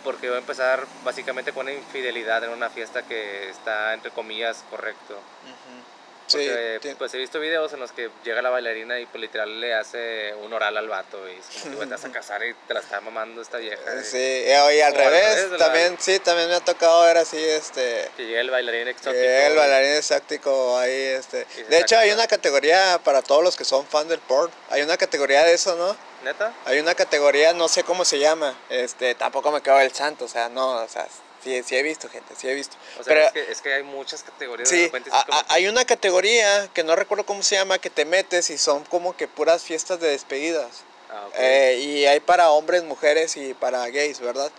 porque 0.03 0.29
va 0.29 0.35
a 0.37 0.39
empezar 0.39 0.85
básicamente 1.03 1.51
con 1.51 1.65
una 1.67 1.73
infidelidad 1.73 2.43
en 2.43 2.51
una 2.51 2.69
fiesta 2.69 3.01
que 3.03 3.49
está, 3.49 3.93
entre 3.93 4.11
comillas, 4.11 4.63
correcto. 4.69 5.15
Ujú. 5.15 5.53
Sí, 5.53 5.96
Porque, 6.31 6.79
ti- 6.81 6.95
pues 6.97 7.13
he 7.13 7.17
visto 7.17 7.39
videos 7.39 7.71
en 7.73 7.79
los 7.79 7.91
que 7.91 8.09
llega 8.23 8.41
la 8.41 8.49
bailarina 8.49 8.99
y 8.99 9.05
pues 9.05 9.21
literal 9.21 9.59
le 9.61 9.73
hace 9.73 10.33
un 10.43 10.51
oral 10.53 10.75
al 10.77 10.87
vato 10.87 11.27
y 11.29 11.33
es 11.33 11.45
como 11.61 11.71
que 11.71 11.75
"Güey, 11.77 11.87
te 11.89 11.95
vas 11.95 12.05
a 12.05 12.11
casar 12.11 12.43
y 12.45 12.53
te 12.67 12.73
la 12.73 12.79
está 12.81 12.99
mamando 13.01 13.41
esta 13.41 13.57
vieja. 13.57 13.81
y 13.99 14.03
sí, 14.03 14.17
eh, 14.17 14.59
oye, 14.65 14.83
al 14.83 14.93
revés, 14.93 15.47
también, 15.57 15.97
sí, 15.99 16.19
también 16.19 16.49
me 16.49 16.55
ha 16.55 16.59
tocado 16.59 17.03
ver 17.05 17.17
así, 17.17 17.37
este, 17.41 18.09
Que 18.17 18.25
llega 18.25 18.41
el 18.41 18.49
bailarín 18.51 18.87
exótico. 18.87 19.13
el 19.23 19.55
bailarín 19.55 19.91
exótico 19.93 20.77
ahí, 20.77 20.91
este. 20.91 21.45
Y 21.57 21.63
De 21.63 21.79
hecho, 21.79 21.97
hay 21.97 22.11
una 22.11 22.27
categoría 22.27 22.99
para 23.03 23.21
todos 23.21 23.43
los 23.43 23.55
que 23.55 23.65
son 23.65 23.85
fan 23.85 24.07
del 24.07 24.19
porn, 24.19 24.51
hay 24.69 24.81
una 24.81 24.97
categoría 24.97 25.43
de 25.43 25.53
eso, 25.53 25.75
¿no? 25.75 25.95
¿Neta? 26.23 26.51
Hay 26.65 26.79
una 26.79 26.95
categoría, 26.95 27.53
no 27.53 27.67
sé 27.69 27.83
cómo 27.83 28.03
se 28.03 28.17
llama, 28.19 28.53
este, 28.69 29.13
tampoco 29.15 29.51
me 29.51 29.61
quedo 29.61 29.79
el 29.79 29.93
santo, 29.93 30.25
o 30.25 30.27
sea, 30.27 30.49
no, 30.49 30.71
o 30.83 30.87
sea, 30.89 31.07
sí, 31.43 31.61
sí 31.63 31.75
he 31.75 31.83
visto 31.83 32.09
gente, 32.09 32.33
sí 32.35 32.47
he 32.49 32.53
visto. 32.53 32.75
O 32.99 33.03
sea, 33.03 33.13
Pero 33.13 33.25
es, 33.27 33.31
que, 33.33 33.51
es 33.51 33.61
que 33.61 33.73
hay 33.73 33.83
muchas 33.83 34.23
categorías. 34.23 34.69
de 34.69 34.75
sí, 34.75 34.83
repente, 34.85 35.09
a- 35.13 35.25
como 35.25 35.37
a- 35.39 35.45
hay 35.49 35.67
una 35.67 35.85
categoría 35.85 36.69
que 36.73 36.83
no 36.83 36.95
recuerdo 36.95 37.25
cómo 37.25 37.43
se 37.43 37.55
llama, 37.55 37.79
que 37.79 37.89
te 37.89 38.05
metes 38.05 38.49
y 38.49 38.57
son 38.57 38.83
como 38.85 39.15
que 39.15 39.27
puras 39.27 39.63
fiestas 39.63 39.99
de 39.99 40.09
despedidas. 40.09 40.83
Ah, 41.09 41.27
Eh, 41.35 41.79
y 41.81 42.05
hay 42.05 42.19
para 42.19 42.49
hombres, 42.51 42.83
mujeres 42.83 43.37
y 43.37 43.53
para 43.53 43.87
gays, 43.89 44.19
¿verdad? 44.19 44.51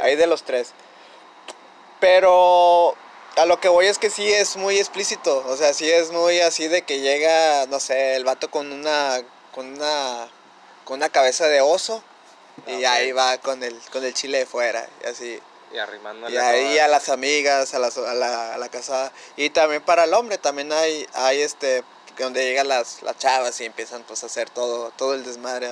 Hay 0.00 0.16
de 0.16 0.26
los 0.26 0.42
tres. 0.42 0.72
Pero 2.00 2.96
a 3.36 3.46
lo 3.46 3.60
que 3.60 3.68
voy 3.68 3.86
es 3.86 3.98
que 3.98 4.10
sí 4.10 4.30
es 4.32 4.56
muy 4.56 4.78
explícito. 4.78 5.44
O 5.46 5.56
sea, 5.56 5.72
sí 5.74 5.88
es 5.90 6.10
muy 6.10 6.40
así 6.40 6.68
de 6.68 6.82
que 6.82 7.00
llega, 7.00 7.66
no 7.66 7.80
sé, 7.80 8.16
el 8.16 8.24
vato 8.24 8.50
con 8.50 8.72
una. 8.72 9.22
con 9.54 9.66
una. 9.74 10.28
con 10.84 10.96
una 10.96 11.08
cabeza 11.08 11.46
de 11.46 11.60
oso. 11.60 12.02
Y 12.66 12.84
Ah, 12.84 12.94
ahí 12.94 13.12
va 13.12 13.38
con 13.38 13.62
el, 13.62 13.78
con 13.92 14.04
el 14.04 14.12
chile 14.14 14.38
de 14.38 14.46
fuera. 14.46 14.88
Y 15.04 15.06
así. 15.06 15.40
Y 15.72 16.32
Y 16.32 16.36
ahí 16.36 16.78
a 16.78 16.88
las 16.88 17.08
amigas, 17.08 17.72
a, 17.74 17.78
las- 17.78 17.96
a, 17.98 18.14
la, 18.14 18.54
a 18.54 18.58
la 18.58 18.68
casada. 18.68 19.12
Y 19.36 19.50
también 19.50 19.82
para 19.82 20.04
el 20.04 20.14
hombre, 20.14 20.38
también 20.38 20.72
hay, 20.72 21.06
hay 21.14 21.40
este. 21.42 21.82
donde 22.18 22.44
llegan 22.44 22.68
las, 22.68 23.02
las 23.02 23.16
chavas 23.18 23.60
y 23.60 23.64
empiezan 23.64 24.02
pues 24.02 24.22
a 24.22 24.26
hacer 24.26 24.50
todo, 24.50 24.90
todo 24.96 25.14
el 25.14 25.24
desmadre. 25.24 25.68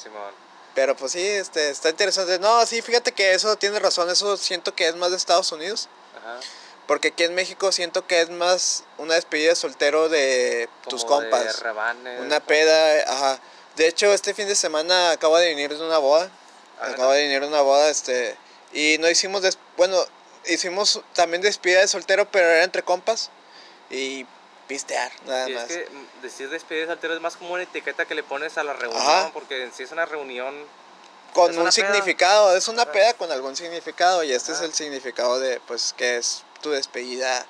Simón. 0.00 0.32
Pero 0.74 0.94
pues 0.96 1.12
sí, 1.12 1.26
este, 1.26 1.68
está 1.70 1.88
interesante. 1.90 2.38
No, 2.38 2.64
sí, 2.64 2.80
fíjate 2.80 3.12
que 3.12 3.34
eso 3.34 3.56
tiene 3.56 3.78
razón, 3.80 4.08
eso 4.08 4.36
siento 4.36 4.74
que 4.74 4.86
es 4.88 4.94
más 4.96 5.10
de 5.10 5.16
Estados 5.16 5.50
Unidos. 5.52 5.88
Ajá. 6.16 6.38
Porque 6.86 7.08
aquí 7.08 7.24
en 7.24 7.34
México 7.34 7.70
siento 7.72 8.06
que 8.06 8.20
es 8.20 8.30
más 8.30 8.84
una 8.98 9.14
despedida 9.14 9.50
de 9.50 9.56
soltero 9.56 10.08
de 10.08 10.68
tus 10.88 11.02
de 11.02 11.08
compas. 11.08 11.60
rebanes, 11.60 12.20
Una 12.20 12.40
peda, 12.40 13.04
ajá. 13.12 13.40
De 13.76 13.86
hecho, 13.88 14.12
este 14.12 14.32
fin 14.34 14.46
de 14.48 14.54
semana 14.56 15.10
acabo 15.12 15.36
de 15.38 15.48
venir 15.48 15.76
de 15.76 15.84
una 15.84 15.98
boda. 15.98 16.30
Ah. 16.80 16.86
Acabo 16.86 17.12
de 17.12 17.22
venir 17.22 17.40
de 17.42 17.46
una 17.48 17.60
boda, 17.62 17.88
este. 17.90 18.36
Y 18.72 18.98
no 18.98 19.08
hicimos, 19.10 19.42
des- 19.42 19.58
bueno, 19.76 19.96
hicimos 20.46 21.00
también 21.14 21.42
despedida 21.42 21.80
de 21.80 21.88
soltero, 21.88 22.30
pero 22.30 22.48
era 22.48 22.64
entre 22.64 22.82
compas. 22.82 23.30
Y 23.90 24.26
pistear, 24.68 25.10
nada 25.26 25.46
Sí, 25.46 25.52
más. 25.52 25.70
es 25.70 25.76
que 25.76 25.88
decir 26.22 26.48
despedida 26.48 26.82
de 26.82 26.92
soltero 26.92 27.14
es 27.14 27.20
más 27.20 27.36
como 27.36 27.54
una 27.54 27.64
etiqueta 27.64 28.04
que 28.06 28.14
le 28.14 28.22
pones 28.22 28.56
a 28.56 28.62
la 28.62 28.72
reunión, 28.72 29.02
Ajá. 29.02 29.30
porque 29.32 29.64
en 29.64 29.72
sí 29.72 29.82
es 29.82 29.90
una 29.92 30.06
reunión. 30.06 30.54
con 31.32 31.50
Es 31.52 31.56
un 31.56 31.62
peda. 31.62 31.72
significado, 31.72 32.56
es 32.56 32.66
una 32.66 32.82
Ajá. 32.82 32.90
peda 32.92 33.14
con 33.14 33.30
algún 33.30 33.54
significado 33.56 34.24
y 34.24 34.32
este 34.32 34.50
es 34.50 34.58
Ajá. 34.58 34.66
el 34.66 34.74
significado 34.74 35.38
de 35.38 35.60
pues 35.68 35.92
que 35.96 36.16
es 36.16 36.42
tu 36.60 36.70
despedida 36.70 37.46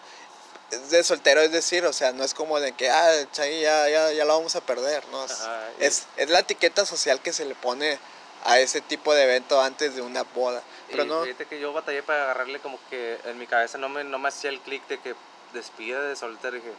de 0.90 1.02
soltero, 1.02 1.40
es 1.40 1.50
decir, 1.50 1.84
o 1.86 1.92
sea, 1.94 2.12
no 2.12 2.22
es 2.22 2.32
como 2.34 2.60
de 2.60 2.72
que, 2.72 2.90
ah, 2.90 3.10
Chagui, 3.32 3.60
ya, 3.62 3.88
ya, 3.88 4.12
ya 4.12 4.24
lo 4.26 4.34
vamos 4.36 4.54
a 4.54 4.60
perder, 4.60 5.02
¿no? 5.08 5.24
Es, 5.24 5.32
es, 5.78 6.02
es 6.18 6.28
la 6.30 6.40
etiqueta 6.40 6.84
social 6.86 7.20
que 7.22 7.32
se 7.32 7.44
le 7.46 7.54
pone 7.54 7.98
a 8.44 8.58
ese 8.60 8.80
tipo 8.82 9.14
de 9.14 9.22
evento 9.24 9.60
antes 9.62 9.94
de 9.96 10.02
una 10.02 10.22
boda. 10.22 10.62
Pero 10.90 11.04
y 11.04 11.06
no, 11.08 11.22
fíjate 11.24 11.46
que 11.46 11.60
yo 11.60 11.72
batallé 11.72 12.02
para 12.02 12.24
agarrarle 12.24 12.58
como 12.60 12.78
que 12.88 13.18
en 13.24 13.38
mi 13.38 13.46
cabeza 13.46 13.78
no 13.78 13.88
me, 13.88 14.04
no 14.04 14.18
me 14.18 14.28
hacía 14.28 14.50
el 14.50 14.60
clic 14.60 14.86
de 14.88 14.98
que 14.98 15.14
despedida 15.52 16.02
de 16.02 16.16
soltero. 16.16 16.56
Dije, 16.56 16.72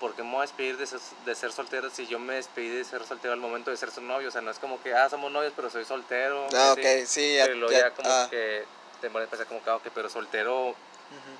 ¿por 0.00 0.14
qué 0.14 0.22
me 0.22 0.30
voy 0.30 0.38
a 0.38 0.42
despedir 0.42 0.76
de 0.76 0.86
ser, 0.86 1.00
de 1.24 1.34
ser 1.34 1.52
soltero 1.52 1.90
si 1.90 2.06
yo 2.06 2.18
me 2.18 2.34
despedí 2.34 2.68
de 2.68 2.84
ser 2.84 3.04
soltero 3.04 3.32
al 3.34 3.40
momento 3.40 3.70
de 3.70 3.76
ser 3.76 3.90
su 3.90 4.00
novio? 4.00 4.28
O 4.28 4.30
sea, 4.30 4.40
no 4.40 4.50
es 4.50 4.58
como 4.58 4.82
que, 4.82 4.94
ah, 4.94 5.08
somos 5.08 5.30
novios, 5.32 5.52
pero 5.56 5.70
soy 5.70 5.84
soltero. 5.84 6.46
ah, 6.54 6.72
así. 6.72 6.80
ok, 6.80 7.06
sí, 7.06 7.36
ya, 7.36 7.44
Pero 7.46 7.70
ya- 7.70 7.78
ya 7.80 7.90
como 7.92 8.08
ah, 8.10 8.26
que 8.30 8.64
te 9.00 9.10
pones 9.10 9.28
a 9.28 9.30
pensar 9.30 9.46
como 9.46 9.62
que, 9.62 9.70
ah, 9.70 9.76
ok, 9.76 9.86
pero 9.94 10.08
soltero 10.08 10.74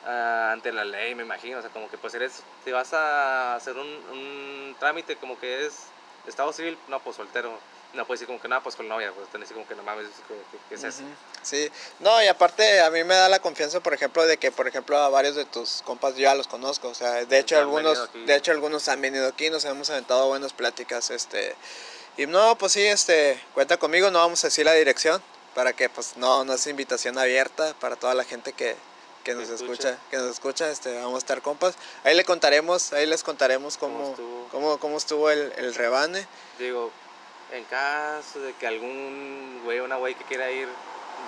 ah, 0.07 0.51
ante 0.53 0.73
la 0.73 0.85
ley, 0.85 1.15
me 1.15 1.23
imagino. 1.25 1.59
O 1.59 1.63
sea, 1.63 1.71
como 1.71 1.91
que 1.91 1.99
pues 1.99 2.15
eres, 2.15 2.43
si 2.65 2.73
vas 2.73 2.93
a 2.95 3.55
hacer 3.57 3.77
un, 3.77 3.87
un 3.87 4.77
trámite 4.79 5.17
como 5.17 5.39
que 5.39 5.67
es 5.67 5.87
Estado 6.27 6.53
civil, 6.53 6.77
no, 6.89 7.01
pues 7.01 7.17
soltero. 7.17 7.59
No 7.94 8.07
puedes 8.07 8.20
decir 8.20 8.27
como 8.27 8.40
que 8.40 8.48
nada, 8.48 8.62
pues 8.62 8.77
con 8.77 8.88
la 8.88 8.94
novia, 8.94 9.12
pues 9.12 9.29
tenés 9.31 9.51
como 9.51 9.66
que 9.66 9.74
no 9.74 9.83
mames, 9.83 10.07
¿qué, 10.68 10.74
es 10.74 10.85
eso? 10.85 11.03
Ujú, 11.03 11.11
Sí, 11.42 11.70
no, 12.01 12.22
y 12.22 12.27
aparte 12.27 12.81
a 12.81 12.90
mí 12.90 13.03
me 13.05 13.14
da 13.14 13.29
la 13.29 13.38
confianza, 13.40 13.81
por 13.81 13.94
ejemplo, 13.94 14.27
de 14.27 14.37
que, 14.37 14.51
por 14.53 14.68
ejemplo, 14.68 14.98
a 14.98 15.09
varios 15.09 15.37
de 15.37 15.44
tus 15.46 15.83
compas 15.83 16.14
yo 16.14 16.20
ya 16.20 16.35
los 16.35 16.48
conozco, 16.48 16.88
o 16.88 16.94
sea, 16.94 17.24
de 17.24 17.38
hecho 17.38 17.57
han 17.57 17.62
algunos, 17.62 18.11
de 18.12 18.35
hecho 18.37 18.53
algunos 18.53 18.88
han 18.88 19.01
venido 19.01 19.27
aquí, 19.27 19.48
nos 19.48 19.64
hemos 19.64 19.88
aventado 19.90 20.29
buenas 20.29 20.53
pláticas, 20.53 21.11
este, 21.11 21.55
y 22.16 22.27
no, 22.27 22.59
pues 22.59 22.72
sí, 22.72 22.83
este, 22.85 23.40
cuenta 23.55 23.79
conmigo, 23.79 24.11
no 24.11 24.18
vamos 24.18 24.44
a 24.44 24.48
decir 24.48 24.66
la 24.66 24.74
dirección, 24.74 25.22
para 25.55 25.72
que, 25.72 25.88
pues, 25.88 26.16
no, 26.16 26.44
no 26.44 26.53
es 26.53 26.66
invitación 26.66 27.18
abierta 27.18 27.74
para 27.81 27.96
toda 27.96 28.14
la 28.14 28.24
gente 28.24 28.53
que, 28.53 28.77
que 29.24 29.35
nos 29.35 29.48
escucha. 29.48 29.90
escucha, 29.90 29.98
que 30.11 30.16
nos 30.18 30.31
escucha, 30.31 30.70
este, 30.70 30.94
vamos 30.96 31.14
a 31.14 31.18
estar 31.18 31.40
compas, 31.40 31.74
ahí 32.05 32.14
le 32.14 32.24
contaremos, 32.24 32.92
ahí 32.92 33.07
les 33.07 33.22
contaremos 33.22 33.79
¿Cómo 33.79 33.94
cómo, 33.94 34.11
estuvo? 34.11 34.48
cómo, 34.51 34.79
cómo 34.79 34.98
estuvo 34.98 35.31
el, 35.31 35.53
el 35.57 35.74
rebane, 35.74 36.27
Digo, 36.59 36.90
en 37.53 37.65
caso 37.65 38.41
de 38.41 38.53
que 38.55 38.67
algún 38.67 39.61
güey 39.65 39.81
o 39.81 39.85
una 39.85 39.97
güey 39.97 40.15
que 40.15 40.25
quiera 40.25 40.51
ir, 40.51 40.69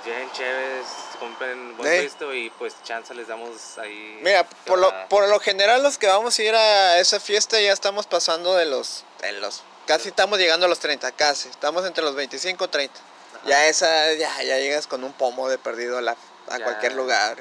lleguen 0.04 0.30
chéves, 0.32 0.86
compren 1.18 1.76
buen 1.76 1.92
Sí. 1.92 2.00
visto 2.04 2.32
y 2.34 2.50
pues 2.50 2.74
chance 2.84 3.12
les 3.14 3.28
damos 3.28 3.78
ahí. 3.78 4.18
Mira, 4.22 4.44
¿qué 4.44 4.56
por 4.66 4.78
lo, 4.78 4.92
por 5.08 5.28
lo 5.28 5.40
general 5.40 5.82
los 5.82 5.98
que 5.98 6.06
vamos 6.06 6.38
a 6.38 6.42
ir 6.42 6.54
a 6.54 6.98
esa 6.98 7.18
fiesta 7.20 7.60
ya 7.60 7.72
estamos 7.72 8.06
pasando 8.06 8.54
de 8.54 8.66
los, 8.66 9.04
de 9.20 9.32
los 9.32 9.62
casi 9.86 10.08
estamos 10.08 10.38
llegando 10.38 10.66
a 10.66 10.68
los 10.68 10.78
30, 10.78 11.10
casi, 11.12 11.48
estamos 11.48 11.84
entre 11.86 12.04
los 12.04 12.14
25 12.14 12.64
y 12.64 12.68
30. 12.68 13.00
Ajá. 13.00 13.48
Ya 13.48 13.66
esa, 13.66 14.12
ya, 14.14 14.42
ya 14.42 14.58
llegas 14.58 14.86
con 14.86 15.02
un 15.04 15.12
pomo 15.12 15.48
de 15.48 15.58
perdido 15.58 15.98
a, 15.98 16.02
la- 16.02 16.16
a 16.48 16.58
Ya. 16.58 16.64
cualquier 16.64 16.92
lugar. 16.94 17.38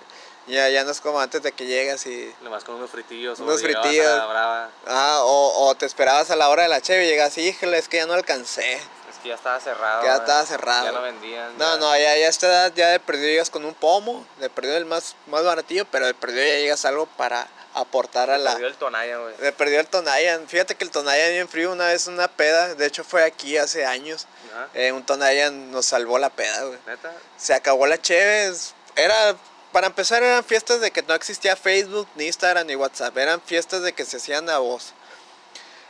Ya, 0.49 0.67
ya 0.69 0.83
no 0.83 0.91
es 0.91 0.99
como 0.99 1.19
antes 1.19 1.41
de 1.43 1.51
que 1.51 1.65
llegas 1.65 2.05
y... 2.07 2.33
Nomás 2.41 2.63
con 2.63 2.75
unos 2.75 2.89
fritillos 2.89 3.39
Unos 3.39 3.61
o 3.61 3.65
llegabas 3.67 3.85
a 3.85 3.89
fritillos. 3.89 4.17
la 4.17 4.25
brava. 4.25 4.69
Ah, 4.87 5.19
o, 5.23 5.67
o 5.67 5.75
te 5.75 5.85
esperabas 5.85 6.31
a 6.31 6.35
la 6.35 6.49
hora 6.49 6.63
de 6.63 6.69
la 6.69 6.81
cheve 6.81 7.05
y 7.05 7.07
llegas, 7.07 7.37
híjole, 7.37 7.77
es 7.77 7.87
que 7.87 7.97
ya 7.97 8.05
no 8.07 8.13
alcancé. 8.13 8.73
Es 8.73 9.17
que 9.21 9.29
ya 9.29 9.35
estaba 9.35 9.59
cerrado. 9.59 10.01
Ya 10.03 10.09
¿verdad? 10.11 10.21
estaba 10.25 10.45
cerrado. 10.45 10.85
Ya 10.85 10.91
no 10.91 11.01
vendían. 11.01 11.57
No, 11.57 11.73
ya- 11.73 11.77
no, 11.77 11.95
ya, 11.97 12.17
ya 12.17 12.25
a 12.25 12.29
esta 12.29 12.47
edad 12.47 12.73
ya 12.75 12.89
de 12.89 12.99
perdido 12.99 13.27
llegas 13.27 13.49
con 13.49 13.63
un 13.63 13.73
pomo, 13.75 14.25
de 14.39 14.49
perdido 14.49 14.75
el 14.77 14.85
más, 14.85 15.15
más 15.27 15.43
baratillo, 15.43 15.85
pero 15.85 16.05
de 16.07 16.13
perdido 16.15 16.43
ya 16.43 16.55
llegas 16.59 16.83
algo 16.85 17.05
para 17.05 17.47
aportar 17.75 18.31
a 18.31 18.37
la... 18.39 18.51
Perdió 18.53 18.67
el 18.67 18.75
Tonaya, 18.75 19.17
güey. 19.17 19.35
Me 19.39 19.51
perdió 19.51 19.79
el 19.79 19.87
Tonayan. 19.87 20.47
Fíjate 20.47 20.73
que 20.75 20.83
el 20.83 20.89
Tonayan 20.89 21.29
bien 21.29 21.47
frío 21.47 21.71
una 21.71 21.85
vez 21.85 22.07
una 22.07 22.27
peda. 22.27 22.73
De 22.73 22.85
hecho 22.87 23.03
fue 23.03 23.23
aquí 23.23 23.57
hace 23.57 23.85
años. 23.85 24.25
Eh, 24.73 24.91
un 24.91 25.05
Tonayan 25.05 25.71
nos 25.71 25.85
salvó 25.85 26.17
la 26.17 26.31
peda, 26.31 26.63
güey. 26.63 26.79
Neta. 26.87 27.13
Se 27.37 27.53
acabó 27.53 27.85
la 27.85 28.01
Cheves. 28.01 28.73
Era, 28.95 29.35
para 29.71 29.87
empezar 29.87 30.23
eran 30.23 30.43
fiestas 30.43 30.81
de 30.81 30.91
que 30.91 31.03
no 31.03 31.13
existía 31.13 31.55
Facebook, 31.55 32.07
ni 32.15 32.25
Instagram, 32.25 32.67
ni 32.67 32.75
WhatsApp. 32.75 33.17
Eran 33.17 33.41
fiestas 33.41 33.81
de 33.81 33.93
que 33.93 34.05
se 34.05 34.17
hacían 34.17 34.49
a 34.49 34.59
voz. 34.59 34.93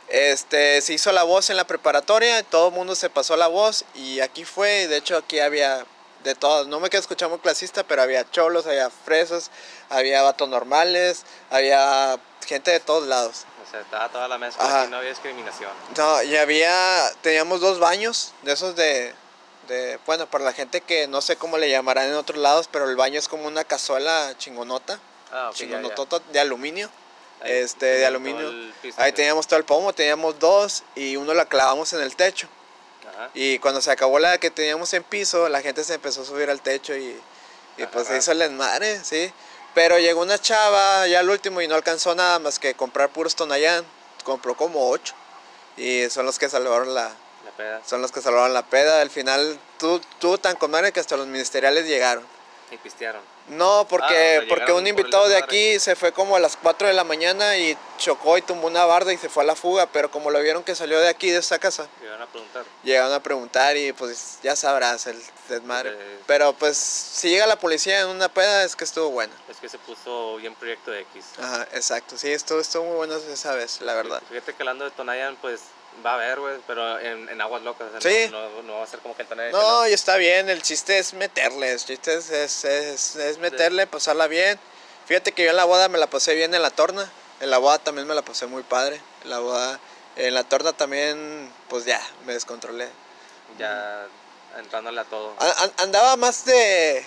Este, 0.08 0.80
se 0.80 0.92
hizo 0.92 1.12
la 1.12 1.22
voz 1.22 1.50
en 1.50 1.56
la 1.56 1.66
preparatoria, 1.66 2.42
todo 2.42 2.68
el 2.68 2.74
mundo 2.74 2.96
se 2.96 3.08
pasó 3.08 3.36
la 3.36 3.46
voz 3.46 3.84
y 3.94 4.18
aquí 4.18 4.44
fue, 4.44 4.88
de 4.88 4.96
hecho 4.96 5.16
aquí 5.16 5.38
había 5.38 5.86
de 6.24 6.34
todos, 6.34 6.66
no 6.66 6.80
me 6.80 6.90
quedo 6.90 7.00
escuchando 7.00 7.38
clasista, 7.38 7.84
pero 7.84 8.02
había 8.02 8.28
cholos, 8.28 8.66
había 8.66 8.90
fresas, 8.90 9.52
había 9.88 10.22
vatos 10.22 10.48
normales, 10.48 11.24
había 11.48 12.18
gente 12.44 12.72
de 12.72 12.80
todos 12.80 13.06
lados. 13.06 13.44
O 13.64 13.70
sea, 13.70 13.80
estaba 13.80 14.08
toda 14.08 14.26
la 14.26 14.36
mezcla 14.36 14.84
y 14.84 14.90
no 14.90 14.96
había 14.96 15.10
discriminación. 15.10 15.70
No, 15.96 16.22
y 16.24 16.36
había, 16.36 17.08
teníamos 17.22 17.60
dos 17.60 17.78
baños, 17.78 18.32
de 18.42 18.52
esos 18.52 18.74
de, 18.74 19.14
de, 19.70 19.98
bueno, 20.04 20.26
para 20.28 20.44
la 20.44 20.52
gente 20.52 20.82
que 20.82 21.06
no 21.06 21.22
sé 21.22 21.36
cómo 21.36 21.56
le 21.56 21.70
llamarán 21.70 22.08
en 22.08 22.14
otros 22.14 22.38
lados, 22.38 22.68
pero 22.70 22.88
el 22.88 22.96
baño 22.96 23.18
es 23.18 23.28
como 23.28 23.46
una 23.46 23.64
cazuela 23.64 24.34
chingonota, 24.36 25.00
Ah, 25.32 25.48
ok, 25.50 25.54
ya, 25.56 25.66
ya. 25.66 25.74
chingonotota 25.76 26.20
de 26.32 26.40
aluminio, 26.40 26.90
Ahí 27.40 27.52
este, 27.52 27.86
de 27.86 28.06
aluminio. 28.06 28.50
Ahí 28.98 29.12
teníamos 29.12 29.46
todo 29.46 29.58
el 29.58 29.64
pomo, 29.64 29.92
teníamos 29.94 30.38
dos 30.38 30.82
y 30.94 31.16
uno 31.16 31.32
la 31.32 31.46
clavamos 31.46 31.92
en 31.94 32.02
el 32.02 32.14
techo. 32.16 32.48
Ajá. 33.08 33.30
Y 33.32 33.58
cuando 33.60 33.80
se 33.80 33.90
acabó 33.90 34.18
la 34.18 34.36
que 34.38 34.50
teníamos 34.50 34.92
en 34.92 35.02
piso, 35.04 35.48
la 35.48 35.62
gente 35.62 35.84
se 35.84 35.94
empezó 35.94 36.22
a 36.22 36.24
subir 36.24 36.50
al 36.50 36.60
techo 36.60 36.94
y, 36.94 37.18
y 37.78 37.86
pues 37.86 38.08
se 38.08 38.18
hizo 38.18 38.32
el 38.32 38.40
desmadre, 38.40 39.02
sí. 39.04 39.32
Pero 39.72 39.98
llegó 39.98 40.20
una 40.20 40.38
chava 40.38 41.06
ya 41.06 41.20
al 41.20 41.30
último 41.30 41.62
y 41.62 41.68
no 41.68 41.76
alcanzó 41.76 42.14
nada 42.14 42.38
más 42.40 42.58
que 42.58 42.74
comprar 42.74 43.08
puros 43.10 43.36
Tonayán. 43.36 43.84
Compró 44.24 44.56
como 44.56 44.90
ocho. 44.90 45.14
Y 45.76 46.10
son 46.10 46.26
los 46.26 46.38
que 46.38 46.48
salvaron 46.50 46.92
La 46.92 47.10
peda. 47.60 47.80
son 47.84 48.02
los 48.02 48.12
que 48.12 48.20
salvaron 48.20 48.52
la 48.54 48.62
peda. 48.64 49.00
Al 49.00 49.10
final 49.10 49.58
tú, 49.78 50.00
tú 50.18 50.38
tan 50.38 50.56
con 50.56 50.70
madre 50.70 50.92
que 50.92 51.00
hasta 51.00 51.16
los 51.16 51.26
ministeriales 51.26 51.86
llegaron. 51.86 52.24
Y 52.70 52.76
pistearon. 52.76 53.20
No, 53.48 53.84
porque, 53.88 54.42
Ah, 54.42 54.46
porque 54.48 54.70
un 54.72 54.86
invitado 54.86 55.26
de 55.26 55.36
aquí 55.36 55.80
se 55.80 55.96
fue 55.96 56.12
como 56.12 56.36
a 56.36 56.38
las 56.38 56.56
4 56.56 56.86
de 56.86 56.94
la 56.94 57.02
mañana 57.02 57.58
y 57.58 57.76
chocó 57.98 58.38
y 58.38 58.42
tumbó 58.42 58.68
una 58.68 58.84
barda 58.84 59.12
y 59.12 59.16
se 59.16 59.28
fue 59.28 59.42
a 59.42 59.46
la 59.46 59.56
fuga. 59.56 59.86
Pero 59.86 60.08
como 60.12 60.30
lo 60.30 60.40
vieron 60.40 60.62
que 60.62 60.76
salió 60.76 61.00
de 61.00 61.08
aquí, 61.08 61.30
de 61.30 61.38
esta 61.38 61.58
casa, 61.58 61.88
Llegaron 62.00 62.22
a 62.22 62.26
preguntar. 62.28 62.64
llegaron 62.84 63.12
a 63.12 63.20
preguntar 63.20 63.76
y 63.76 63.92
pues 63.92 64.38
ya 64.44 64.54
sabrás 64.54 65.08
el 65.08 65.20
desmadre. 65.48 65.90
Eh. 65.90 66.18
Pero 66.28 66.52
pues 66.52 66.76
si 66.76 67.30
llega 67.30 67.44
la 67.48 67.58
policía 67.58 68.02
en 68.02 68.06
una 68.06 68.28
peda 68.28 68.62
es 68.62 68.76
que 68.76 68.84
estuvo 68.84 69.10
bueno. 69.10 69.32
Es 69.48 69.56
que 69.56 69.68
se 69.68 69.78
puso 69.78 70.36
bien 70.36 70.54
Proyecto 70.54 70.94
X. 70.94 71.24
Ajá, 71.40 71.66
exacto. 71.72 72.16
Sí, 72.16 72.30
estuvo, 72.30 72.60
estuvo 72.60 72.84
muy 72.84 72.96
bueno 72.98 73.16
esa 73.32 73.52
vez, 73.54 73.80
la 73.80 73.94
verdad. 73.94 74.22
Fíjate 74.28 74.54
que 74.54 74.62
hablando 74.62 74.84
de 74.84 74.92
Tonayan, 74.92 75.34
pues 75.42 75.60
va 76.04 76.12
a 76.12 76.14
haber, 76.14 76.40
güey, 76.40 76.56
pero 76.66 76.98
en, 76.98 77.28
en 77.28 77.40
aguas 77.40 77.62
locas. 77.62 77.88
o 77.94 78.00
sea, 78.00 78.10
Sí. 78.10 78.28
No, 78.30 78.48
no, 78.50 78.62
no 78.62 78.78
va 78.78 78.84
a 78.84 78.86
ser 78.86 79.00
como 79.00 79.16
que 79.16 79.22
el. 79.22 79.50
No, 79.52 79.86
y 79.88 79.92
está 79.92 80.16
bien, 80.16 80.48
el 80.48 80.62
chiste 80.62 80.98
es 80.98 81.14
meterle, 81.14 81.72
el 81.72 81.78
chiste 81.78 82.14
es, 82.14 82.30
es, 82.30 82.64
es- 82.64 83.16
es 83.16 83.38
meterle, 83.38 83.86
pasarla 83.86 84.26
bien. 84.26 84.58
Fíjate 85.06 85.32
que 85.32 85.44
yo 85.44 85.50
en 85.50 85.56
la 85.56 85.64
boda 85.64 85.88
me 85.88 85.98
la 85.98 86.08
pasé 86.08 86.34
bien 86.34 86.54
en 86.54 86.62
la 86.62 86.70
torna, 86.70 87.10
en 87.40 87.50
la 87.50 87.58
boda 87.58 87.78
también 87.78 88.06
me 88.06 88.14
la 88.14 88.22
pasé 88.22 88.46
muy 88.46 88.62
padre, 88.62 89.00
en 89.24 89.30
la 89.30 89.38
boda, 89.40 89.80
en 90.16 90.32
la 90.34 90.44
torna 90.44 90.72
también, 90.72 91.52
pues 91.68 91.84
ya, 91.84 92.00
me 92.26 92.32
descontrolé. 92.34 92.88
Ya 93.58 94.06
entrándole 94.58 95.00
a 95.00 95.04
todo. 95.04 95.34
Andaba 95.78 96.16
más 96.16 96.44
de 96.44 97.04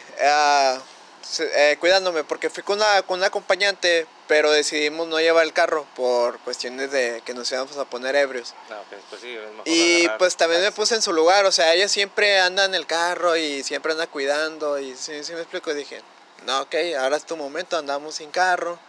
se- 1.21 1.71
eh, 1.71 1.77
cuidándome 1.77 2.23
porque 2.23 2.49
fui 2.49 2.63
con 2.63 2.77
una, 2.77 3.01
con 3.03 3.17
una 3.19 3.27
acompañante, 3.27 4.05
pero 4.33 4.49
decidimos 4.49 5.07
no 5.07 5.19
llevar 5.19 5.43
el 5.45 5.53
carro 5.53 5.85
por 5.95 6.39
cuestiones 6.39 6.89
de 6.91 7.21
que 7.23 7.35
nos 7.35 7.51
íbamos 7.51 7.77
a 7.77 7.85
poner 7.85 8.15
ebrios. 8.15 8.55
No, 8.67 8.81
ok, 8.81 8.87
pues 9.07 9.21
sí, 9.21 9.31
es 9.31 9.51
mejor 9.51 9.61
Y 9.67 10.09
pues 10.17 10.35
también 10.35 10.59
me 10.63 10.71
puse 10.71 10.95
en 10.95 11.03
su 11.03 11.13
lugar, 11.13 11.45
o 11.45 11.51
sea, 11.51 11.71
ella 11.75 11.87
siempre 11.87 12.39
anda 12.39 12.65
en 12.65 12.73
el 12.73 12.87
carro 12.87 13.37
y 13.37 13.61
siempre 13.61 13.91
anda 13.91 14.07
cuidando 14.07 14.79
y 14.79 14.95
sí, 14.95 15.23
sí 15.23 15.33
me 15.33 15.41
explico, 15.41 15.71
dije, 15.75 16.01
no, 16.47 16.61
ok, 16.61 16.73
ahora 16.99 17.15
es 17.17 17.27
tu 17.27 17.37
momento, 17.37 17.77
andamos 17.77 18.15
sin 18.15 18.31
carro, 18.31 18.79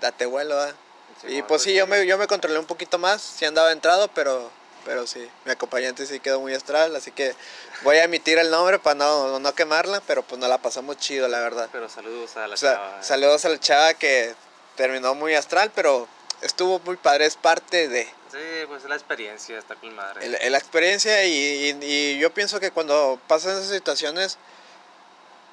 date 0.00 0.26
vuelo, 0.26 0.54
¿va?". 0.54 0.68
Sí, 0.68 1.26
y 1.26 1.30
bueno, 1.32 1.46
pues 1.48 1.62
sí, 1.62 1.74
yo 1.74 1.88
me, 1.88 2.06
yo 2.06 2.16
me 2.16 2.28
controlé 2.28 2.56
un 2.56 2.66
poquito 2.66 2.98
más, 2.98 3.20
sí 3.20 3.44
andaba 3.44 3.72
entrado, 3.72 4.06
pero, 4.14 4.48
pero 4.84 5.08
sí, 5.08 5.28
mi 5.44 5.50
acompañante 5.50 6.06
sí 6.06 6.20
quedó 6.20 6.38
muy 6.38 6.54
astral, 6.54 6.94
así 6.94 7.10
que 7.10 7.34
voy 7.82 7.96
a 7.96 8.04
emitir 8.04 8.38
el 8.38 8.48
nombre 8.52 8.78
para 8.78 8.94
no, 8.94 9.40
no 9.40 9.54
quemarla, 9.56 10.00
pero 10.06 10.22
pues 10.22 10.38
nos 10.38 10.48
la 10.48 10.58
pasamos 10.58 10.98
chido, 10.98 11.26
la 11.26 11.40
verdad. 11.40 11.68
Pero 11.72 11.88
saludos 11.88 12.36
a 12.36 12.46
la 12.46 12.54
O 12.54 12.56
sea, 12.56 12.74
chava. 12.74 13.02
saludos 13.02 13.44
a 13.44 13.48
la 13.48 13.58
chava 13.58 13.94
que 13.94 14.36
terminó 14.78 15.14
muy 15.14 15.34
astral, 15.34 15.70
pero 15.74 16.08
estuvo 16.40 16.78
muy 16.80 16.96
padre, 16.96 17.26
es 17.26 17.36
parte 17.36 17.88
de... 17.88 18.04
Sí, 18.30 18.38
pues 18.68 18.84
la 18.84 18.94
experiencia, 18.94 19.58
está 19.58 19.74
con 19.74 19.94
madre. 19.94 20.24
el- 20.24 20.52
la 20.52 20.58
experiencia 20.58 21.24
y, 21.24 21.32
y- 21.32 21.78
y 21.84 22.18
yo 22.18 22.32
pienso 22.32 22.60
que 22.60 22.70
cuando 22.70 23.18
pasan 23.26 23.52
esas 23.58 23.68
situaciones, 23.68 24.38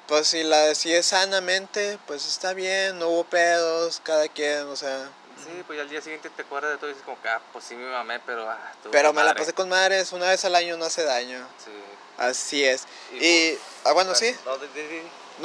pues 0.06 0.28
si 0.28 0.44
la 0.44 0.74
si 0.76 0.92
es 0.94 1.06
sanamente, 1.06 1.98
pues 2.06 2.24
está 2.26 2.52
bien, 2.54 2.98
no 3.00 3.08
hubo 3.08 3.24
pedos, 3.24 4.00
cada 4.04 4.28
quien, 4.28 4.62
o 4.68 4.76
sea, 4.76 5.10
Sí, 5.44 5.62
pues 5.66 5.78
al 5.80 5.88
día 5.90 6.00
siguiente 6.00 6.30
te 6.30 6.42
acuerdas 6.42 6.70
de 6.72 6.76
todo 6.78 6.88
y 6.88 6.92
dices 6.92 7.04
como 7.04 7.20
que, 7.20 7.28
ah, 7.28 7.40
pues 7.52 7.64
sí 7.64 7.74
me 7.74 7.90
mamé, 7.90 8.20
pero 8.20 8.48
ah, 8.48 8.72
pero 8.90 9.12
me 9.12 9.20
la 9.20 9.26
madre. 9.30 9.40
pasé 9.40 9.52
con 9.52 9.68
madres, 9.68 10.12
una 10.12 10.28
vez 10.30 10.44
al 10.44 10.54
año 10.54 10.76
no 10.76 10.84
hace 10.86 11.02
daño, 11.04 11.46
Sí. 11.64 11.72
así 12.18 12.64
es. 12.64 12.84
Y, 13.12 13.26
Y, 13.26 13.58
ah, 13.84 13.92
bueno, 13.92 14.14
sí, 14.14 14.34
No, 14.44 14.56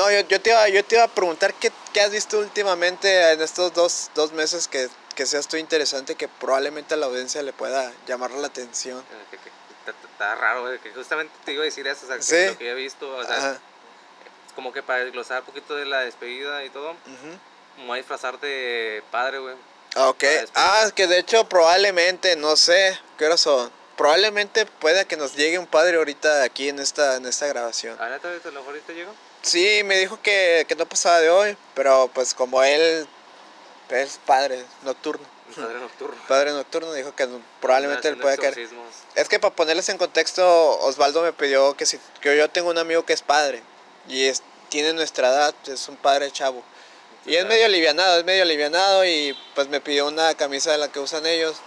no, 0.06 0.12
yo, 0.12 0.20
yo, 0.28 0.40
te 0.42 0.50
iba, 0.52 0.70
yo 0.70 0.86
te 0.86 0.96
iba 0.96 1.04
a 1.06 1.08
preguntar 1.08 1.54
qué, 1.56 1.72
qué 1.94 2.02
has 2.02 2.12
visto 2.12 2.40
últimamente 2.40 3.32
en 3.32 3.42
estos 3.42 3.74
dos, 3.74 4.12
dos 4.16 4.32
meses 4.34 4.68
que, 4.68 4.90
que 5.16 5.26
seas 5.26 5.48
tú 5.48 5.58
interesante, 5.58 6.16
que 6.16 6.28
probablemente 6.28 6.94
a 6.94 6.98
la 6.98 7.06
audiencia 7.08 7.42
le 7.44 7.54
pueda 7.54 7.92
llamar 8.08 8.32
la 8.32 8.48
atención. 8.48 9.00
eh, 9.00 9.04
que- 9.32 9.38
que- 9.38 9.52
Está 9.82 9.92
está 10.08 10.36
raro, 10.36 10.66
que 10.84 10.92
justamente 10.92 11.34
te 11.44 11.54
iba 11.54 11.64
a 11.64 11.66
decir 11.66 11.88
eso, 11.88 12.06
o 12.06 12.08
sea, 12.08 12.18
que 12.18 12.22
Sí. 12.22 12.46
lo 12.52 12.58
que 12.60 12.70
he 12.70 12.76
visto, 12.76 13.16
o 13.18 13.24
sea, 13.26 13.36
Ajá, 13.36 13.60
como 14.54 14.72
que 14.72 14.84
para 14.84 15.04
desglosar 15.04 15.40
un 15.40 15.46
poquito 15.48 15.76
de 15.76 15.86
la 15.86 16.02
despedida 16.02 16.64
y 16.64 16.70
todo, 16.70 16.92
ujú. 16.92 17.80
me 17.80 17.86
voy 17.88 17.94
a 17.96 17.98
disfrazar 17.98 18.40
de 18.40 19.02
padre, 19.10 19.40
güey. 19.40 19.56
Ah, 19.96 20.10
Ok. 20.10 20.24
Ah, 20.54 20.90
que 20.96 21.08
de 21.08 21.18
hecho 21.18 21.50
probablemente, 21.50 22.36
no 22.36 22.56
sé, 22.56 22.98
¿qué 23.18 23.26
horas 23.26 23.42
son? 23.42 23.72
Probablemente 23.98 24.68
pueda 24.68 25.04
que 25.06 25.18
nos 25.18 25.36
llegue 25.36 25.58
un 25.58 25.66
padre 25.68 25.98
ahorita 25.98 26.44
aquí 26.44 26.70
en 26.70 26.78
esta, 26.80 27.16
en 27.16 27.26
esta 27.26 27.48
grabación. 27.48 28.00
¿A 28.00 28.08
neta, 28.10 28.28
a 28.30 28.32
lo 28.34 28.52
mejor 28.52 28.68
ahorita 28.76 28.94
llego? 28.94 29.14
Sí, 29.42 29.82
me 29.86 29.98
dijo 29.98 30.20
que, 30.22 30.66
que 30.68 30.76
no 30.76 30.86
pasaba 30.86 31.20
de 31.20 31.30
hoy, 31.30 31.58
pero 31.74 32.10
pues 32.14 32.34
como 32.34 32.62
él 32.64 33.08
es 33.90 34.20
padre 34.26 34.64
nocturno, 34.84 35.26
padre 35.56 35.80
nocturno. 35.80 36.16
padre 36.28 36.52
nocturno, 36.52 36.94
dijo 36.94 37.16
que 37.16 37.28
probablemente 37.60 38.08
él 38.08 38.18
puede 38.18 38.38
caer. 38.38 38.70
Es 39.16 39.28
que 39.28 39.40
para 39.40 39.56
ponerles 39.56 39.90
en 39.90 39.98
contexto, 39.98 40.80
Osvaldo 40.80 41.24
me 41.24 41.34
pidió 41.34 41.76
que 41.76 41.86
si 41.86 42.00
que 42.22 42.38
yo 42.38 42.50
tengo 42.50 42.70
un 42.70 42.78
amigo 42.78 43.04
que 43.04 43.14
es 43.14 43.22
padre 43.22 43.64
y 44.08 44.26
es, 44.26 44.44
tiene 44.70 44.94
nuestra 44.94 45.30
edad, 45.30 45.56
es 45.68 45.88
un 45.90 45.98
padre 45.98 46.32
chavo. 46.32 46.64
Y 47.26 47.36
es 47.36 47.46
medio 47.46 47.66
alivianado, 47.66 48.20
es 48.20 48.26
medio 48.26 48.44
alivianado 48.44 49.06
y 49.06 49.38
pues 49.54 49.68
me 49.68 49.80
pidió 49.80 50.08
una 50.08 50.34
camisa 50.36 50.72
de 50.72 50.78
la 50.78 50.92
que 50.92 51.00
usan 51.00 51.26
ellos. 51.26 51.58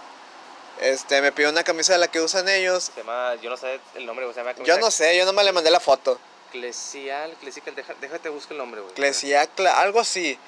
Este, 0.81 1.21
me 1.21 1.31
pidió 1.31 1.49
una 1.49 1.63
camisa 1.63 1.93
de 1.93 1.99
la 1.99 2.09
que 2.09 2.19
usan 2.19 2.49
ellos. 2.49 2.91
Se 2.93 3.01
llama, 3.01 3.35
yo 3.35 3.49
no 3.49 3.55
sé 3.55 3.79
el 3.95 4.05
nombre, 4.05 4.27
se 4.33 4.39
llama 4.39 4.51
Yo 4.51 4.63
camisa 4.63 4.79
no 4.79 4.91
sé, 4.91 5.17
yo 5.17 5.25
nomás 5.25 5.45
le 5.45 5.53
mandé 5.53 5.71
la 5.71 5.79
foto. 5.79 6.19
Clesial, 6.59 7.33
Clesical, 7.41 7.75
deja- 7.75 7.95
déjate 7.99 8.29
buscar 8.29 8.53
el 8.53 8.59
nombre, 8.59 8.79
güey. 8.81 8.93
Clesiacla, 8.93 9.79
algo 9.79 9.99
así. 9.99 10.39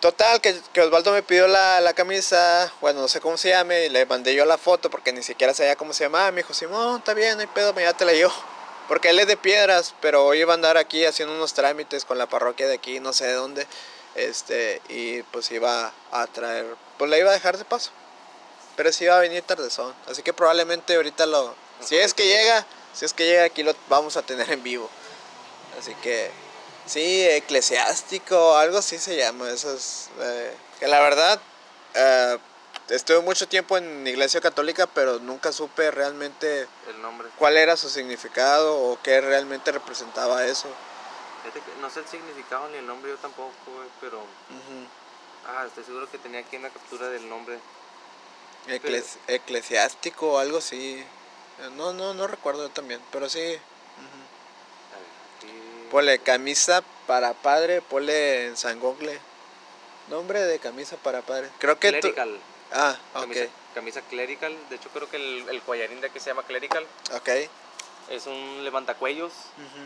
Total, 0.00 0.40
que, 0.40 0.54
que 0.72 0.80
Osvaldo 0.82 1.12
me 1.12 1.22
pidió 1.22 1.46
la, 1.46 1.80
la 1.80 1.94
camisa, 1.94 2.70
bueno, 2.80 3.00
no 3.00 3.08
sé 3.08 3.20
cómo 3.20 3.36
se 3.36 3.50
llame, 3.50 3.86
y 3.86 3.88
le 3.88 4.04
mandé 4.06 4.34
yo 4.34 4.44
la 4.44 4.58
foto 4.58 4.90
porque 4.90 5.12
ni 5.12 5.22
siquiera 5.22 5.54
sabía 5.54 5.76
cómo 5.76 5.92
se 5.92 6.04
llamaba. 6.04 6.30
Me 6.32 6.42
dijo, 6.42 6.52
Simón, 6.52 6.98
está 6.98 7.14
bien, 7.14 7.36
no 7.36 7.40
hay 7.42 7.46
pedo, 7.46 7.72
ya 7.78 7.92
te 7.92 8.04
la 8.04 8.12
yo. 8.12 8.30
Porque 8.88 9.10
él 9.10 9.18
es 9.18 9.26
de 9.26 9.36
piedras, 9.36 9.94
pero 10.00 10.24
hoy 10.26 10.40
iba 10.40 10.52
a 10.52 10.54
andar 10.54 10.76
aquí 10.76 11.04
haciendo 11.04 11.34
unos 11.34 11.54
trámites 11.54 12.04
con 12.04 12.18
la 12.18 12.26
parroquia 12.28 12.66
de 12.68 12.74
aquí, 12.74 13.00
no 13.00 13.12
sé 13.12 13.26
de 13.26 13.32
dónde. 13.34 13.66
Este, 14.16 14.80
y 14.88 15.22
pues 15.24 15.50
iba 15.50 15.92
a 16.12 16.26
traer, 16.26 16.66
pues 16.98 17.10
le 17.10 17.18
iba 17.18 17.30
a 17.30 17.34
dejar 17.34 17.56
de 17.56 17.64
paso. 17.64 17.90
Pero 18.76 18.92
sí 18.92 19.04
iba 19.04 19.16
a 19.16 19.20
venir 19.20 19.42
tardezón. 19.42 19.94
Así 20.10 20.22
que 20.22 20.32
probablemente 20.32 20.94
ahorita 20.96 21.24
lo. 21.26 21.54
Si 21.80 21.96
es 21.96 22.14
que 22.14 22.26
llega, 22.26 22.64
si 22.94 23.04
es 23.06 23.12
que 23.14 23.24
llega 23.26 23.44
aquí 23.44 23.62
lo 23.62 23.74
vamos 23.88 24.16
a 24.16 24.22
tener 24.22 24.50
en 24.50 24.62
vivo. 24.62 24.88
Así 25.78 25.94
que 25.96 26.30
sí, 26.86 27.22
eclesiástico, 27.26 28.56
algo 28.56 28.78
así 28.78 28.98
se 28.98 29.16
llama. 29.16 29.50
Eso 29.50 29.72
es. 29.74 30.08
eh, 30.20 30.54
que 30.80 30.86
la 30.88 31.00
verdad, 31.00 31.40
eh, 31.94 32.38
estuve 32.88 33.20
mucho 33.20 33.48
tiempo 33.48 33.76
en 33.76 34.06
iglesia 34.06 34.40
católica, 34.40 34.86
pero 34.86 35.18
nunca 35.18 35.52
supe 35.52 35.90
realmente 35.90 36.66
El 36.88 37.02
nombre. 37.02 37.28
cuál 37.38 37.56
era 37.56 37.76
su 37.76 37.88
significado 37.88 38.76
o 38.78 38.98
qué 39.02 39.20
realmente 39.20 39.72
representaba 39.72 40.44
eso. 40.46 40.68
No 41.80 41.90
sé 41.90 42.00
el 42.00 42.08
significado 42.08 42.68
ni 42.70 42.78
el 42.78 42.86
nombre, 42.86 43.10
yo 43.10 43.16
tampoco, 43.18 43.52
güey, 43.66 43.88
pero. 44.00 44.20
Ah, 45.46 45.64
estoy 45.66 45.84
seguro 45.84 46.10
que 46.10 46.18
tenía 46.18 46.40
aquí 46.40 46.56
una 46.56 46.70
captura 46.70 47.08
del 47.08 47.28
nombre. 47.28 47.58
Ecles- 48.66 49.16
eclesiástico 49.28 50.32
o 50.32 50.38
algo 50.38 50.58
así. 50.58 51.04
Eh, 51.60 51.70
No, 51.76 51.92
no, 51.92 52.14
no 52.14 52.26
recuerdo 52.26 52.64
yo 52.66 52.70
también, 52.70 53.00
pero 53.12 53.28
sí. 53.28 53.56
Ponle 55.90 56.18
camisa 56.18 56.82
para 57.06 57.32
padre, 57.34 57.80
ponle 57.82 58.46
en 58.46 58.56
San 58.56 58.80
Google. 58.80 59.18
Nombre 60.08 60.40
de 60.42 60.58
camisa 60.58 60.96
para 60.96 61.22
padre. 61.22 61.48
Creo 61.58 61.78
que 61.78 61.92
tú... 61.92 62.00
Clerical. 62.00 62.38
Ah, 62.72 62.96
ok. 63.14 63.20
Camisa, 63.22 63.46
camisa 63.74 64.00
clerical. 64.02 64.56
De 64.68 64.76
hecho, 64.76 64.88
creo 64.90 65.08
que 65.08 65.16
el, 65.16 65.48
el 65.48 65.62
collarín 65.62 66.00
de 66.00 66.08
aquí 66.08 66.20
se 66.20 66.30
llama 66.30 66.42
clerical. 66.44 66.86
Ok. 67.14 67.28
Es 68.10 68.26
un 68.26 68.64
levantacuellos. 68.64 69.32
Ujú. 69.32 69.82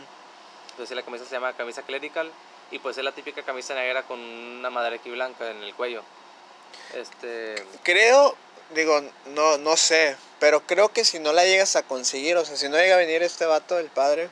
Entonces 0.71 0.95
la 0.95 1.03
camisa 1.03 1.25
se 1.25 1.31
llama 1.31 1.53
camisa 1.53 1.81
clerical. 1.83 2.31
Y 2.71 2.79
pues 2.79 2.97
es 2.97 3.03
la 3.03 3.11
típica 3.11 3.43
camisa 3.43 3.75
negra 3.75 4.03
con 4.03 4.19
una 4.19 4.69
madera 4.69 4.95
aquí 4.95 5.09
blanca 5.09 5.49
en 5.51 5.61
el 5.61 5.75
cuello. 5.75 6.03
Este. 6.93 7.55
Creo, 7.83 8.35
digo, 8.73 9.01
no, 9.25 9.57
no 9.57 9.75
sé, 9.75 10.15
pero 10.39 10.61
creo 10.65 10.89
que 10.89 11.03
si 11.03 11.19
no 11.19 11.33
la 11.33 11.43
llegas 11.43 11.75
a 11.75 11.83
conseguir, 11.83 12.37
o 12.37 12.45
sea, 12.45 12.55
si 12.55 12.69
no 12.69 12.77
llega 12.77 12.95
a 12.95 12.97
venir 12.97 13.23
este 13.23 13.45
vato, 13.45 13.77
el 13.77 13.87
padre, 13.87 14.29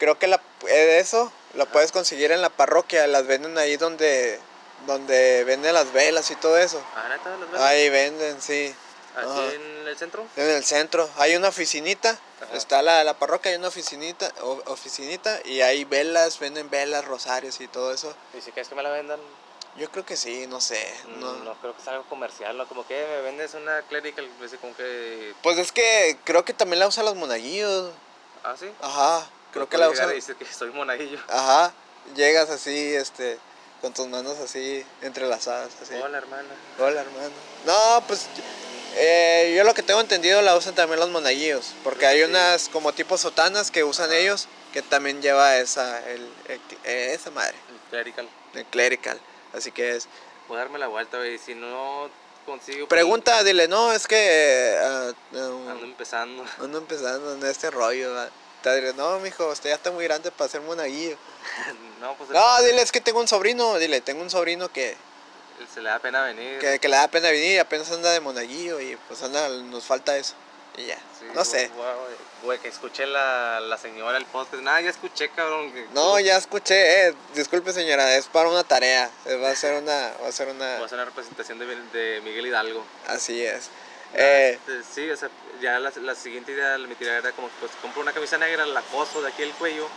creo 0.00 0.18
que 0.18 0.26
la, 0.26 0.40
eh, 0.66 0.98
eso 0.98 1.30
lo 1.54 1.66
puedes 1.66 1.92
conseguir 1.92 2.32
en 2.32 2.42
la 2.42 2.48
parroquia, 2.50 3.06
las 3.06 3.26
venden 3.28 3.56
ahí 3.58 3.76
donde, 3.76 4.40
donde 4.86 5.44
venden 5.44 5.74
las 5.74 5.92
velas 5.92 6.28
y 6.32 6.36
todo 6.36 6.58
eso. 6.58 6.82
Ah, 6.96 7.06
neta, 7.08 7.30
las 7.36 7.50
ves? 7.52 7.60
Ahí 7.60 7.88
venden, 7.90 8.40
sí. 8.42 8.74
Aquí 9.16 9.26
ajá. 9.28 9.52
en 9.52 9.88
el 9.88 9.96
centro. 9.98 10.24
En 10.36 10.48
el 10.50 10.64
centro 10.64 11.08
hay 11.18 11.36
una 11.36 11.48
oficinita, 11.48 12.10
Ajá. 12.40 12.56
está 12.56 12.80
la, 12.82 13.04
la 13.04 13.14
parroquia, 13.18 13.50
hay 13.52 13.58
una 13.58 13.68
oficinita, 13.68 14.32
o- 14.42 14.62
oficinita 14.66 15.40
y 15.44 15.60
hay 15.60 15.84
velas, 15.84 16.38
venden 16.38 16.70
velas, 16.70 17.04
rosarios 17.04 17.60
y 17.60 17.68
todo 17.68 17.92
eso. 17.92 18.14
Y 18.36 18.40
si 18.40 18.52
quieres 18.52 18.68
que 18.68 18.74
me 18.74 18.82
la 18.82 18.90
vendan, 18.90 19.20
Yo 19.76 19.88
creo 19.90 20.04
que 20.06 20.16
sí, 20.16 20.46
no 20.48 20.60
sé. 20.60 20.80
no, 21.18 21.32
No. 21.32 21.44
no 21.44 21.54
creo 21.60 21.76
que 21.76 21.82
sea 21.82 21.92
algo 21.94 22.04
comercial, 22.08 22.56
¿no? 22.56 22.66
Como 22.66 22.84
que 22.86 23.04
me 23.08 23.20
vendes 23.22 23.54
una 23.54 23.82
clerical, 23.82 24.28
como 24.60 24.74
que. 24.76 25.32
Pues 25.42 25.58
es 25.58 25.70
que 25.72 26.16
creo 26.24 26.44
que 26.44 26.52
también 26.54 26.78
la 26.80 26.88
usan 26.88 27.04
los 27.04 27.14
monaguillos. 27.16 27.92
Ah, 28.42 28.54
sí. 28.58 28.70
Ajá, 28.80 29.26
creo 29.52 29.68
que 29.68 29.78
la 29.78 29.88
usan. 29.90 30.08
decir 30.10 30.36
que 30.36 30.44
soy 30.52 30.70
monaguillo. 30.70 31.18
Ajá, 31.28 31.72
llegas 32.16 32.50
así, 32.50 32.94
este, 32.94 33.38
con 33.80 33.92
tus 33.94 34.06
manos 34.08 34.38
así 34.38 34.84
entrelazadas, 35.02 35.70
así. 35.82 35.94
Hola, 35.94 36.18
hermana. 36.18 36.48
Hola, 36.78 37.00
hermano. 37.02 37.30
No, 37.66 38.04
pues 38.06 38.26
eh, 38.96 39.54
yo 39.56 39.64
lo 39.64 39.74
que 39.74 39.82
tengo 39.82 40.00
entendido 40.00 40.42
la 40.42 40.56
usan 40.56 40.74
también 40.74 41.00
los 41.00 41.10
monaguillos, 41.10 41.72
porque 41.84 42.06
hay 42.06 42.22
unas 42.22 42.68
como 42.68 42.92
tipo 42.92 43.16
sotanas 43.18 43.70
que 43.70 43.84
usan 43.84 44.12
ellos 44.12 44.48
que 44.72 44.82
también 44.82 45.20
lleva 45.22 45.56
esa, 45.58 45.98
el, 46.10 46.28
el- 46.48 46.60
eh, 46.84 47.12
esa 47.14 47.30
madre, 47.30 47.56
El 47.70 47.78
clerical. 47.90 48.28
el 48.54 48.64
clerical. 48.66 49.20
Así 49.52 49.72
que 49.72 49.96
es. 49.96 50.06
Voy 50.46 50.56
a 50.56 50.60
darme 50.60 50.78
la 50.78 50.86
vuelta, 50.88 51.16
güey. 51.16 51.38
Si 51.38 51.54
no 51.56 52.08
consigo. 52.46 52.86
Pregunta, 52.88 53.42
dile, 53.44 53.66
no, 53.68 53.92
es 53.92 54.06
que 54.06 54.76
no, 55.32 55.70
Ando 55.70 55.84
empezando. 55.84 56.44
ando 56.60 56.78
empezando 56.78 57.34
en 57.34 57.44
este 57.46 57.70
rollo. 57.70 58.14
va. 58.14 58.28
Te 58.62 58.74
diré, 58.74 58.92
no, 58.94 59.18
mijo, 59.20 59.48
usted 59.48 59.70
ya 59.70 59.76
está 59.76 59.90
muy 59.90 60.04
grande 60.04 60.30
para 60.30 60.50
ser 60.50 60.60
monaguillo. 60.60 61.16
no, 62.00 62.14
pues 62.14 62.30
No, 62.30 62.62
dile, 62.62 62.82
es 62.82 62.92
que 62.92 63.00
tengo 63.00 63.20
un 63.20 63.28
sobrino, 63.28 63.78
dile, 63.78 64.00
tengo 64.00 64.22
un 64.22 64.30
sobrino 64.30 64.70
que, 64.70 64.96
se 65.74 65.80
le 65.80 65.88
da 65.90 65.98
pena 65.98 66.22
venir. 66.22 66.58
que, 66.58 66.78
que 66.78 66.88
le 66.88 66.96
da 66.96 67.08
pena 67.08 67.30
venir 67.30 67.52
y 67.52 67.58
apenas 67.58 67.90
anda 67.90 68.10
de 68.12 68.20
monaguillo 68.20 68.80
y 68.80 68.96
pues 69.08 69.22
anda, 69.22 69.48
nos 69.48 69.84
falta 69.84 70.16
eso. 70.16 70.34
Y 70.76 70.86
ya, 70.86 70.96
Sí, 71.18 71.26
no 71.34 71.44
sé. 71.44 71.70
Güey, 72.42 72.58
que 72.60 72.68
escuché 72.68 73.04
la, 73.06 73.60
la 73.60 73.76
señora 73.76 74.16
el 74.16 74.24
podcast. 74.24 74.62
Nada, 74.62 74.80
ya 74.80 74.88
escuché, 74.90 75.28
cabrón. 75.30 75.72
que- 75.72 75.86
No, 75.92 76.18
ya 76.20 76.36
escuché, 76.38 77.08
eh, 77.08 77.14
disculpe 77.34 77.72
señora, 77.72 78.14
es 78.16 78.26
para 78.26 78.48
una 78.48 78.64
tarea, 78.64 79.10
eh, 79.26 79.36
va 79.36 79.50
a 79.50 79.56
ser 79.56 79.82
una, 79.82 80.12
va 80.22 80.28
a 80.28 80.32
ser 80.32 80.46
Voy 80.46 80.54
a 80.54 80.56
una, 80.56 80.84
hacer 80.84 80.94
una 80.96 81.04
representación 81.04 81.58
de, 81.58 81.66
de 81.66 82.20
Miguel 82.22 82.46
Hidalgo. 82.46 82.84
así 83.08 83.44
es. 83.44 83.68
Eh, 84.14 84.58
este, 84.66 84.82
sí, 84.92 85.10
o 85.10 85.16
sea, 85.16 85.28
ya 85.60 85.78
la, 85.78 85.92
la 85.96 86.14
siguiente 86.14 86.52
idea 86.52 86.70
de 86.78 86.86
mi 86.86 86.94
tirada 86.94 87.18
era 87.18 87.32
como, 87.32 87.48
pues 87.60 87.72
compro 87.82 88.00
una 88.02 88.12
camisa 88.12 88.38
negra, 88.38 88.66
la 88.66 88.82
coso 88.82 89.20
de 89.22 89.28
aquí 89.28 89.42
el 89.42 89.52
cuello 89.52 89.88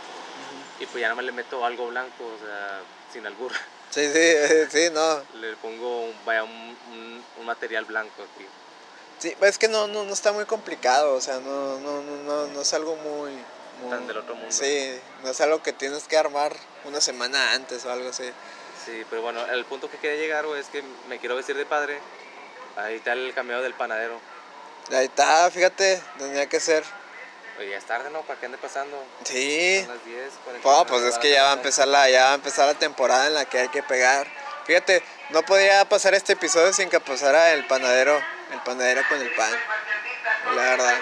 y 0.80 0.86
pues 0.86 1.00
ya 1.00 1.08
no 1.08 1.16
me 1.16 1.22
le 1.22 1.32
meto 1.32 1.64
algo 1.64 1.88
blanco, 1.88 2.24
o 2.24 2.38
sea, 2.44 2.80
sin 3.12 3.26
albur. 3.26 3.52
sí, 3.90 4.04
sí, 4.06 4.18
eh, 4.18 4.68
sí, 4.70 4.88
no, 4.92 5.22
Le 5.34 5.56
pongo, 5.56 6.02
un- 6.06 6.24
vaya, 6.24 6.44
un, 6.44 6.50
un, 6.90 7.24
un 7.38 7.46
material 7.46 7.84
blanco 7.84 8.22
aquí. 8.22 8.46
sí, 9.18 9.34
es 9.40 9.58
que 9.58 9.68
no, 9.68 9.86
no, 9.88 10.04
no 10.04 10.12
está 10.12 10.32
muy 10.32 10.44
complicado, 10.44 11.14
o 11.14 11.20
sea, 11.20 11.38
no, 11.40 11.78
no, 11.80 12.02
no, 12.02 12.16
no, 12.24 12.46
no 12.48 12.60
es 12.60 12.74
algo 12.74 12.96
muy, 12.96 13.32
muy- 13.80 13.90
Tan 13.90 14.06
del 14.06 14.18
otro 14.18 14.34
mundo. 14.34 14.50
Sí, 14.52 14.98
no 15.22 15.30
es 15.30 15.40
algo 15.40 15.62
que 15.62 15.72
tienes 15.72 16.04
que 16.08 16.16
armar 16.16 16.54
una 16.84 17.00
semana 17.00 17.52
antes 17.52 17.84
o 17.86 17.92
algo 17.92 18.10
así. 18.10 18.24
Sí, 18.84 19.02
pero 19.08 19.22
bueno, 19.22 19.44
el 19.46 19.64
punto 19.64 19.88
que 19.90 19.96
quería 19.96 20.20
llegar, 20.20 20.44
güey, 20.46 20.60
es 20.60 20.66
que 20.68 20.82
me 21.08 21.18
quiero 21.18 21.36
vestir 21.36 21.56
de 21.56 21.64
padre. 21.64 21.98
Ahí 22.76 22.96
está 22.96 23.12
el 23.14 23.32
cameo 23.32 23.62
del 23.62 23.72
panadero. 23.74 24.20
Ahí 24.92 25.06
está, 25.06 25.50
fíjate, 25.50 26.02
tenía 26.18 26.46
que 26.48 26.60
ser. 26.60 26.84
Oye, 27.58 27.70
ya 27.70 27.78
es 27.78 27.84
tarde, 27.84 28.10
¿no? 28.10 28.20
¿Para 28.22 28.38
qué 28.40 28.46
ande 28.46 28.58
pasando? 28.58 29.02
Sí, 29.24 29.80
Son 29.86 29.94
las 29.96 30.04
10, 30.04 30.32
49, 30.44 30.60
Oh, 30.64 30.86
pues 30.86 31.02
es 31.04 31.18
que 31.18 31.30
ya 31.30 31.44
va 31.44 31.50
a 31.50 31.54
empezar 31.54 31.86
la, 31.88 32.08
ya 32.10 32.24
va 32.24 32.30
a 32.32 32.34
empezar 32.34 32.66
la 32.66 32.74
temporada 32.74 33.26
en 33.28 33.34
la 33.34 33.44
que 33.44 33.60
hay 33.60 33.68
que 33.68 33.82
pegar. 33.82 34.26
Fíjate, 34.66 35.02
no 35.30 35.42
podía 35.42 35.84
pasar 35.88 36.14
este 36.14 36.32
episodio 36.32 36.72
sin 36.72 36.88
que 36.90 36.98
pasara 37.00 37.52
el 37.52 37.66
panadero, 37.66 38.16
el 38.52 38.60
panadero 38.64 39.02
con 39.08 39.20
el 39.20 39.32
pan. 39.34 39.52
La 40.56 40.62
verdad. 40.62 40.94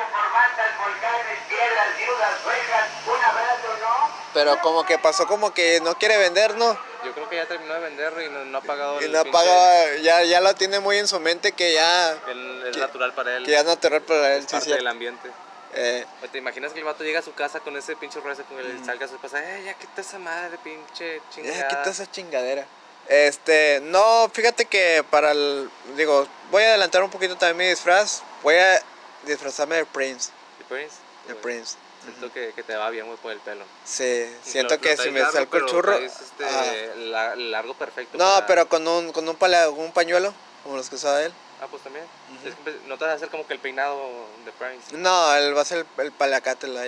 Pero 4.34 4.58
como 4.60 4.84
que 4.86 4.98
pasó 4.98 5.26
como 5.26 5.52
que 5.52 5.80
no 5.82 5.94
quiere 5.96 6.16
vender, 6.16 6.56
¿no? 6.56 6.78
Yo 7.04 7.12
creo 7.12 7.28
que 7.28 7.36
ya 7.36 7.46
terminó 7.46 7.74
de 7.74 7.80
vender 7.80 8.14
y 8.24 8.28
no, 8.30 8.44
no 8.46 8.58
ha 8.58 8.62
pagado 8.62 9.00
Y 9.00 9.04
el 9.04 9.12
no 9.12 9.24
pinche- 9.24 9.32
paga, 9.32 9.96
ya, 10.02 10.22
ya 10.22 10.40
lo 10.40 10.54
tiene 10.54 10.80
muy 10.80 10.98
en 10.98 11.06
su 11.08 11.20
mente 11.20 11.52
que 11.52 11.74
ya, 11.74 12.12
el- 12.28 12.51
Es 12.72 12.76
que- 12.76 12.82
natural 12.82 13.12
para 13.14 13.36
él. 13.36 13.44
que 13.44 13.50
ya 13.52 13.62
no 13.62 13.76
te 13.78 14.00
para 14.00 14.34
él, 14.34 14.42
sí, 14.42 14.52
parte 14.52 14.70
del 14.74 14.86
ambiente. 14.86 15.30
Eh, 15.74 16.04
¿Te 16.30 16.36
imaginas 16.38 16.72
que 16.72 16.80
el 16.80 16.84
vato 16.84 17.02
llega 17.02 17.20
a 17.20 17.22
su 17.22 17.32
casa 17.32 17.60
con 17.60 17.76
ese 17.78 17.96
pinche 17.96 18.20
rezo 18.20 18.42
con 18.44 18.58
el 18.58 18.84
salga 18.84 19.06
a 19.06 19.08
su 19.08 19.14
esposa? 19.14 19.38
Eh, 19.42 19.62
ya 19.64 19.74
quita 19.74 20.02
esa 20.02 20.18
madre, 20.18 20.58
pinche 20.62 21.22
chingada. 21.34 21.56
Ya 21.56 21.68
quita 21.68 21.90
esa 21.90 22.10
chingadera. 22.10 22.66
Este, 23.08 23.80
no, 23.84 24.30
fíjate 24.32 24.66
que 24.66 25.02
para 25.10 25.32
el. 25.32 25.70
Digo, 25.96 26.26
voy 26.50 26.62
a 26.62 26.68
adelantar 26.68 27.02
un 27.02 27.10
poquito 27.10 27.36
también 27.36 27.56
mi 27.56 27.66
disfraz. 27.70 28.22
Voy 28.42 28.56
a 28.56 28.82
disfrazarme 29.24 29.76
de 29.76 29.86
Prince. 29.86 30.30
¿Y 30.60 30.64
Prince? 30.64 30.96
De 31.26 31.34
Prince. 31.36 31.76
Siento 32.04 32.32
que, 32.32 32.52
que 32.52 32.62
te 32.64 32.74
va 32.76 32.90
bien, 32.90 33.06
por 33.16 33.32
el 33.32 33.38
pelo. 33.40 33.64
Sí, 33.84 34.26
siento 34.44 34.74
Lo- 34.74 34.80
que 34.80 34.96
lo 34.96 35.02
si 35.02 35.10
me 35.10 35.20
largo, 35.20 35.32
salgo 35.38 35.56
el 35.56 35.66
churro. 35.66 35.96
traes, 35.96 36.20
este, 36.20 36.44
ajá. 36.44 36.64
la- 36.96 37.36
largo 37.36 37.74
perfecto. 37.74 38.18
No, 38.18 38.24
para- 38.24 38.46
pero 38.46 38.68
con 38.68 38.86
un, 38.88 39.12
con 39.12 39.28
un, 39.28 39.36
pala- 39.36 39.70
un 39.70 39.92
pañuelo, 39.92 40.34
como 40.64 40.76
los 40.76 40.88
que 40.90 40.96
usaba 40.96 41.22
él. 41.22 41.32
Ah, 41.62 41.68
pues 41.70 41.82
también. 41.84 42.04
Es 42.44 42.54
que 42.54 42.60
empe- 42.60 42.80
no 42.86 42.98
te 42.98 43.04
vas 43.04 43.12
a 43.12 43.16
hacer 43.16 43.28
como 43.28 43.46
que 43.46 43.54
el 43.54 43.60
peinado 43.60 44.26
de 44.44 44.50
Prince. 44.52 44.96
No, 44.96 45.34
él 45.36 45.56
va 45.56 45.60
a 45.60 45.64
ser 45.64 45.86
el, 45.96 46.04
el 46.04 46.12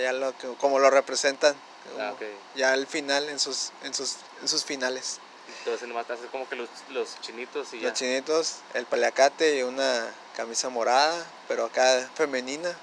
ya 0.03 0.13
lo, 0.13 0.37
que- 0.37 0.53
como 0.59 0.81
lo 0.81 0.91
representan. 0.91 1.55
Ah. 1.99 2.13
Ya 2.57 2.73
al 2.73 2.87
final, 2.89 3.29
en 3.29 3.39
sus, 3.39 3.71
en 3.85 3.95
sus, 3.95 4.17
en 4.43 4.49
sus 4.49 4.65
finales. 4.65 5.21
Entonces 5.61 5.87
nomás 5.87 6.07
te 6.07 6.15
haces 6.15 6.27
como 6.31 6.49
que 6.49 6.57
los, 6.57 6.69
los 6.91 7.21
chinitos 7.21 7.73
y 7.73 7.81
ya. 7.81 7.91
Los 7.91 7.99
chinitos, 7.99 8.57
el 8.75 8.85
palacate 8.87 9.59
y 9.59 9.63
una 9.63 10.07
camisa 10.37 10.69
morada, 10.71 11.25
pero 11.47 11.67
acá 11.67 12.11
femenina. 12.17 12.75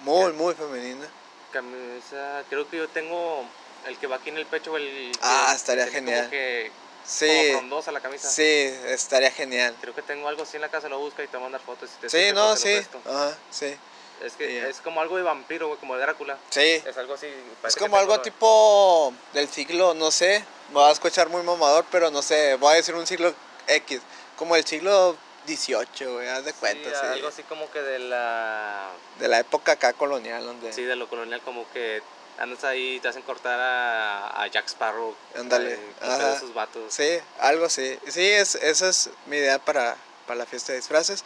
Muy, 0.00 0.32
muy 0.34 0.54
femenina. 0.54 1.06
Camisa, 1.50 2.44
creo 2.48 2.68
que 2.70 2.76
yo 2.76 2.88
tengo 2.88 3.44
el 3.86 3.98
que 3.98 4.06
va 4.06 4.16
aquí 4.16 4.28
en 4.28 4.38
el 4.38 4.46
pecho, 4.46 4.76
el... 4.76 5.10
Ah, 5.22 5.52
estaría 5.56 5.86
genial. 5.88 6.30
Que 6.30 6.70
Sí. 7.04 7.26
Como 7.28 7.58
frondosa 7.58 7.92
la 7.92 8.00
camisa. 8.00 8.28
Sí, 8.28 8.42
estaría 8.86 9.30
genial. 9.30 9.74
Creo 9.80 9.94
que 9.94 10.02
tengo 10.02 10.28
algo 10.28 10.42
así 10.42 10.56
en 10.56 10.60
la 10.62 10.68
casa, 10.68 10.88
lo 10.88 10.98
busca 10.98 11.22
y 11.22 11.26
te 11.28 11.38
mandar 11.38 11.60
fotos. 11.60 11.90
Si 11.90 11.96
te 11.96 12.08
Sí, 12.08 12.32
no, 12.34 12.56
sí. 12.56 12.74
Ajá, 13.06 13.36
sí. 13.50 13.74
Es 14.22 14.34
que 14.34 14.54
Ya. 14.54 14.68
es 14.68 14.80
como 14.80 15.00
algo 15.00 15.16
de 15.16 15.22
vampiro, 15.24 15.66
güey, 15.66 15.78
como 15.80 15.96
de 15.96 16.02
Drácula. 16.02 16.38
Sí. 16.50 16.80
Es 16.86 16.96
algo 16.96 17.14
así. 17.14 17.26
Es 17.64 17.74
como 17.76 17.96
algo 17.96 18.20
tipo 18.20 19.12
del 19.32 19.48
siglo, 19.48 19.94
no 19.94 20.10
sé, 20.12 20.44
me 20.70 20.76
va 20.76 20.90
a 20.90 20.92
escuchar 20.92 21.28
muy 21.28 21.42
mamador, 21.42 21.84
pero 21.90 22.10
no 22.10 22.22
sé, 22.22 22.54
voy 22.54 22.72
a 22.72 22.76
decir 22.76 22.94
un 22.94 23.06
siglo 23.06 23.34
X, 23.66 24.00
como 24.36 24.54
el 24.54 24.64
siglo 24.64 25.16
XVIII, 25.46 26.06
güey, 26.06 26.28
haz 26.28 26.44
de 26.44 26.52
Sí, 26.52 26.56
cuenta, 26.60 26.88
sí. 26.90 27.06
algo 27.06 27.26
así 27.28 27.42
como 27.42 27.68
que 27.72 27.82
de 27.82 27.98
la. 27.98 28.90
De 29.18 29.26
la 29.26 29.40
época 29.40 29.72
acá 29.72 29.92
colonial, 29.92 30.44
donde... 30.44 30.72
Sí, 30.72 30.82
de 30.84 30.94
lo 30.94 31.08
colonial, 31.08 31.40
como 31.42 31.68
que 31.72 32.00
andas 32.42 32.64
ahí 32.64 32.98
te 33.00 33.08
hacen 33.08 33.22
cortar 33.22 33.58
a, 33.60 34.42
a 34.42 34.46
Jack 34.48 34.66
Sparrow. 34.68 35.14
Ándale, 35.36 35.74
eh, 35.74 35.78
de 36.00 36.34
esos 36.36 36.52
vatos. 36.52 36.92
Sí, 36.92 37.18
algo 37.38 37.66
así. 37.66 37.98
Sí, 38.08 38.26
es, 38.28 38.56
esa 38.56 38.88
es 38.88 39.10
mi 39.26 39.36
idea 39.36 39.58
para, 39.58 39.96
para 40.26 40.38
la 40.38 40.46
fiesta 40.46 40.72
de 40.72 40.78
disfraces. 40.78 41.22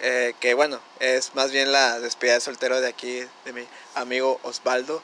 eh, 0.00 0.34
que 0.40 0.54
bueno, 0.54 0.80
es 1.00 1.34
más 1.34 1.52
bien 1.52 1.70
la 1.72 2.00
despedida 2.00 2.34
de 2.34 2.40
soltero 2.40 2.80
de 2.80 2.88
aquí, 2.88 3.26
de 3.44 3.52
mi 3.52 3.66
amigo 3.94 4.40
Osvaldo. 4.42 5.02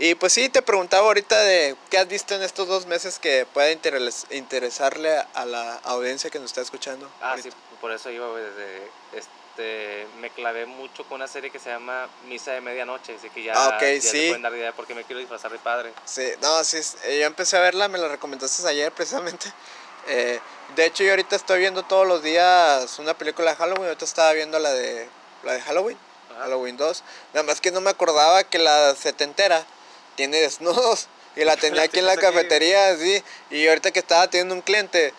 Y 0.00 0.14
pues 0.14 0.32
sí, 0.32 0.48
te 0.48 0.62
preguntaba 0.62 1.06
ahorita 1.08 1.38
de 1.40 1.76
qué 1.90 1.98
has 1.98 2.08
visto 2.08 2.34
en 2.34 2.42
estos 2.42 2.66
dos 2.68 2.86
meses 2.86 3.18
que 3.18 3.46
pueda 3.52 3.70
interes- 3.72 4.26
interesarle 4.30 5.10
a 5.34 5.44
la 5.44 5.74
audiencia 5.84 6.30
que 6.30 6.38
nos 6.38 6.46
está 6.50 6.60
escuchando. 6.60 7.10
Ah, 7.20 7.30
ahorita. 7.30 7.50
sí, 7.50 7.56
por 7.80 7.90
eso 7.92 8.08
iba, 8.10 8.26
desde. 8.36 8.84
Este, 9.12 9.30
me 10.20 10.30
clavé 10.30 10.66
mucho 10.66 11.04
con 11.04 11.16
una 11.16 11.26
serie 11.28 11.50
que 11.50 11.58
se 11.58 11.70
llama 11.70 12.08
Misa 12.26 12.52
de 12.52 12.60
Medianoche, 12.60 13.16
así 13.16 13.28
que 13.30 13.42
ya, 13.42 13.54
Ah, 13.56 13.74
ok, 13.76 13.82
ya 13.82 14.00
sí. 14.00 14.10
te 14.12 14.26
pueden 14.28 14.42
dar 14.42 14.54
idea 14.54 14.72
porque 14.72 14.94
me 14.94 15.04
quiero 15.04 15.20
disfrazar 15.20 15.50
de 15.50 15.58
padre. 15.58 15.92
Sí, 16.04 16.28
no, 16.40 16.62
sí, 16.64 16.78
eh, 17.04 17.18
yo 17.20 17.26
empecé 17.26 17.56
a 17.56 17.60
verla, 17.60 17.88
me 17.88 17.98
la 17.98 18.08
recomendaste 18.08 18.66
ayer 18.68 18.92
precisamente. 18.96 19.52
Eh, 20.06 20.40
de 20.76 20.84
hecho, 20.86 21.02
yo 21.04 21.10
ahorita 21.10 21.36
estoy 21.36 21.58
viendo 21.60 21.82
todos 21.82 22.06
los 22.06 22.22
días 22.22 22.98
una 22.98 23.14
película 23.14 23.50
de 23.50 23.56
Halloween, 23.56 23.84
ahorita 23.86 24.04
estaba 24.04 24.32
viendo 24.32 24.58
la 24.58 24.72
de, 24.72 25.08
la 25.42 25.52
de 25.54 25.60
Halloween. 25.60 25.98
Ajá. 26.30 26.42
Halloween 26.42 26.76
2. 26.76 27.02
Nada 27.34 27.44
más 27.44 27.60
que 27.60 27.70
no 27.70 27.80
me 27.80 27.90
acordaba 27.90 28.44
que 28.44 28.58
la 28.58 28.94
setentera 28.94 29.64
tiene 30.14 30.38
desnudos. 30.40 31.08
Y 31.36 31.44
la 31.44 31.56
tenía 31.58 31.78
La 31.78 31.82
aquí 31.84 31.98
en 31.98 32.06
la 32.06 32.12
tienes 32.16 32.28
aquí. 32.28 32.36
cafetería, 32.36 32.96
sí. 32.96 33.22
Y 33.50 33.66
ahorita 33.68 33.90
que 33.90 33.98
estaba 34.00 34.28
teniendo 34.28 34.54
un 34.54 34.60
cliente, 34.62 35.12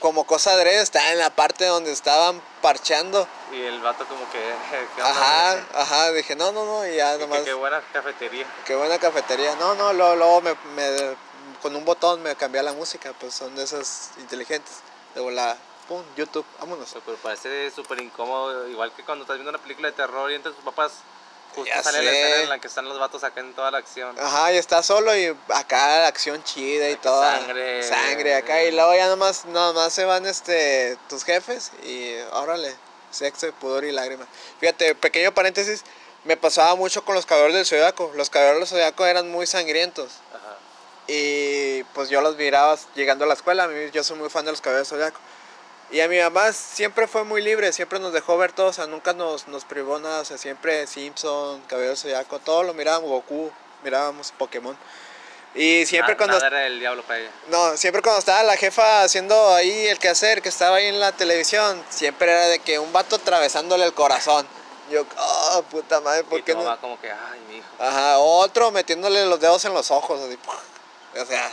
como 0.00 0.24
cosa 0.26 0.52
adrede, 0.52 0.80
estaba 0.82 1.08
en 1.10 1.18
la 1.18 1.30
parte 1.30 1.66
donde 1.66 1.92
estaban 1.92 2.40
parchando. 2.62 3.26
Y 3.52 3.60
el 3.62 3.80
vato 3.80 4.04
como 4.06 4.28
que... 4.30 4.38
¿qué 4.96 5.02
onda, 5.02 5.10
Ajá, 5.10 5.64
ajá. 5.74 6.12
Dije, 6.12 6.36
no, 6.36 6.52
no, 6.52 6.64
no. 6.64 6.86
Y 6.86 6.96
ya 6.96 7.14
que 7.16 7.18
nomás, 7.26 7.40
Qué 7.40 7.54
buena 7.54 7.80
cafetería. 7.92 8.46
qué 8.64 8.74
buena 8.76 8.98
cafetería. 8.98 9.54
No, 9.56 9.74
no, 9.74 9.92
luego, 9.92 10.16
luego 10.16 10.40
me, 10.42 10.54
me- 10.74 11.16
con 11.62 11.74
un 11.74 11.84
botón 11.84 12.22
me 12.22 12.34
cambié 12.36 12.62
la 12.62 12.72
música. 12.72 13.12
Pues 13.18 13.34
son 13.34 13.54
de 13.56 13.64
esas 13.64 14.10
inteligentes. 14.18 14.76
De 15.14 15.20
volada, 15.20 15.56
pum, 15.88 16.02
YouTube, 16.16 16.44
vámonos. 16.60 16.94
Pero 17.04 17.16
parece 17.18 17.70
súper 17.70 18.00
incómodo, 18.00 18.68
igual 18.68 18.92
que 18.92 19.02
cuando 19.04 19.24
estás 19.24 19.36
viendo 19.36 19.50
una 19.50 19.58
película 19.58 19.88
de 19.88 19.94
terror 19.94 20.30
y 20.30 20.34
entre 20.34 20.52
tus 20.52 20.62
papás, 20.64 20.92
justo 21.58 21.74
Ya 21.74 21.82
sale 21.82 22.02
la 22.02 22.10
sé. 22.10 22.22
escena 22.22 22.42
en 22.42 22.48
la 22.48 22.58
que 22.58 22.66
están 22.66 22.84
los 22.86 22.98
vatos 22.98 23.24
acá 23.24 23.40
en 23.40 23.52
toda 23.54 23.70
la 23.70 23.78
acción. 23.78 24.16
Ajá, 24.18 24.52
y 24.52 24.56
está 24.56 24.82
solo 24.82 25.16
y 25.16 25.34
acá 25.48 26.06
acción 26.06 26.42
chida 26.44 26.88
y 26.90 26.96
todo. 26.96 27.22
sangre. 27.22 27.82
Sangre 27.82 28.34
acá 28.34 28.62
y 28.64 28.72
luego 28.72 28.94
ya 28.94 29.08
nomás, 29.08 29.44
nomás 29.46 29.92
se 29.92 30.04
van 30.04 30.26
este 30.26 30.96
tus 31.08 31.24
jefes 31.24 31.72
y 31.84 32.14
órale, 32.32 32.74
sexo, 33.10 33.50
pudor 33.60 33.84
y 33.84 33.92
lágrimas. 33.92 34.28
Fíjate, 34.60 34.94
pequeño 34.94 35.32
paréntesis, 35.32 35.84
me 36.24 36.36
pasaba 36.36 36.74
mucho 36.74 37.04
con 37.04 37.14
los 37.14 37.26
caballeros 37.26 37.54
del 37.56 37.66
zodiaco. 37.66 38.10
Los 38.14 38.30
caballeros 38.30 38.60
del 38.60 38.68
zodiaco 38.68 39.06
eran 39.06 39.30
muy 39.30 39.46
sangrientos. 39.46 40.10
Ajá. 40.34 40.56
Y 41.06 41.84
pues 41.94 42.10
yo 42.10 42.20
los 42.20 42.36
miraba 42.36 42.76
llegando 42.94 43.24
a 43.24 43.28
la 43.28 43.34
escuela, 43.34 43.64
a 43.64 43.68
mí, 43.68 43.90
yo 43.92 44.04
soy 44.04 44.18
muy 44.18 44.28
fan 44.28 44.44
de 44.44 44.50
los 44.50 44.60
caballeros 44.60 44.90
del 44.90 44.98
zodiaco. 44.98 45.18
Y 45.90 46.00
a 46.00 46.08
mi 46.08 46.18
mamá 46.18 46.52
siempre 46.52 47.06
fue 47.06 47.24
muy 47.24 47.40
libre, 47.40 47.72
siempre 47.72 47.98
nos 47.98 48.12
dejó 48.12 48.36
ver 48.36 48.52
todo, 48.52 48.66
o 48.66 48.72
sea, 48.72 48.86
nunca 48.86 49.14
nos, 49.14 49.48
nos 49.48 49.64
privó 49.64 49.98
nada, 49.98 50.20
o 50.20 50.24
sea, 50.24 50.36
siempre 50.36 50.86
Simpson, 50.86 51.66
del 51.66 51.96
Zodiaco, 51.96 52.38
todo 52.40 52.62
lo 52.62 52.74
mirábamos, 52.74 53.08
Goku, 53.08 53.50
mirábamos 53.82 54.32
Pokémon. 54.32 54.76
Y 55.54 55.86
siempre 55.86 56.14
cuando... 56.16 56.36
Nada 56.36 56.48
era 56.48 56.66
el 56.66 56.78
diablo 56.78 57.02
para 57.04 57.20
ella. 57.20 57.30
No, 57.48 57.76
siempre 57.78 58.02
cuando 58.02 58.18
estaba 58.18 58.42
la 58.42 58.56
jefa 58.58 59.02
haciendo 59.02 59.54
ahí 59.54 59.86
el 59.86 59.98
quehacer, 59.98 60.42
que 60.42 60.50
estaba 60.50 60.76
ahí 60.76 60.86
en 60.86 61.00
la 61.00 61.12
televisión, 61.12 61.82
siempre 61.88 62.30
era 62.30 62.48
de 62.48 62.58
que 62.58 62.78
un 62.78 62.92
vato 62.92 63.16
atravesándole 63.16 63.86
el 63.86 63.94
corazón. 63.94 64.46
Yo, 64.90 65.06
oh, 65.16 65.62
puta 65.70 66.00
madre, 66.00 66.22
¿por 66.24 66.40
y 66.40 66.42
qué 66.42 66.52
tu 66.52 66.58
no? 66.58 66.64
mamá 66.64 66.80
como 66.80 67.00
que, 67.00 67.10
ay, 67.10 67.40
mi 67.48 67.56
hijo. 67.56 67.66
Ajá, 67.78 68.18
otro 68.18 68.70
metiéndole 68.70 69.24
los 69.26 69.40
dedos 69.40 69.64
en 69.64 69.72
los 69.72 69.90
ojos, 69.90 70.20
así. 70.20 70.38
O 71.20 71.26
sea, 71.26 71.50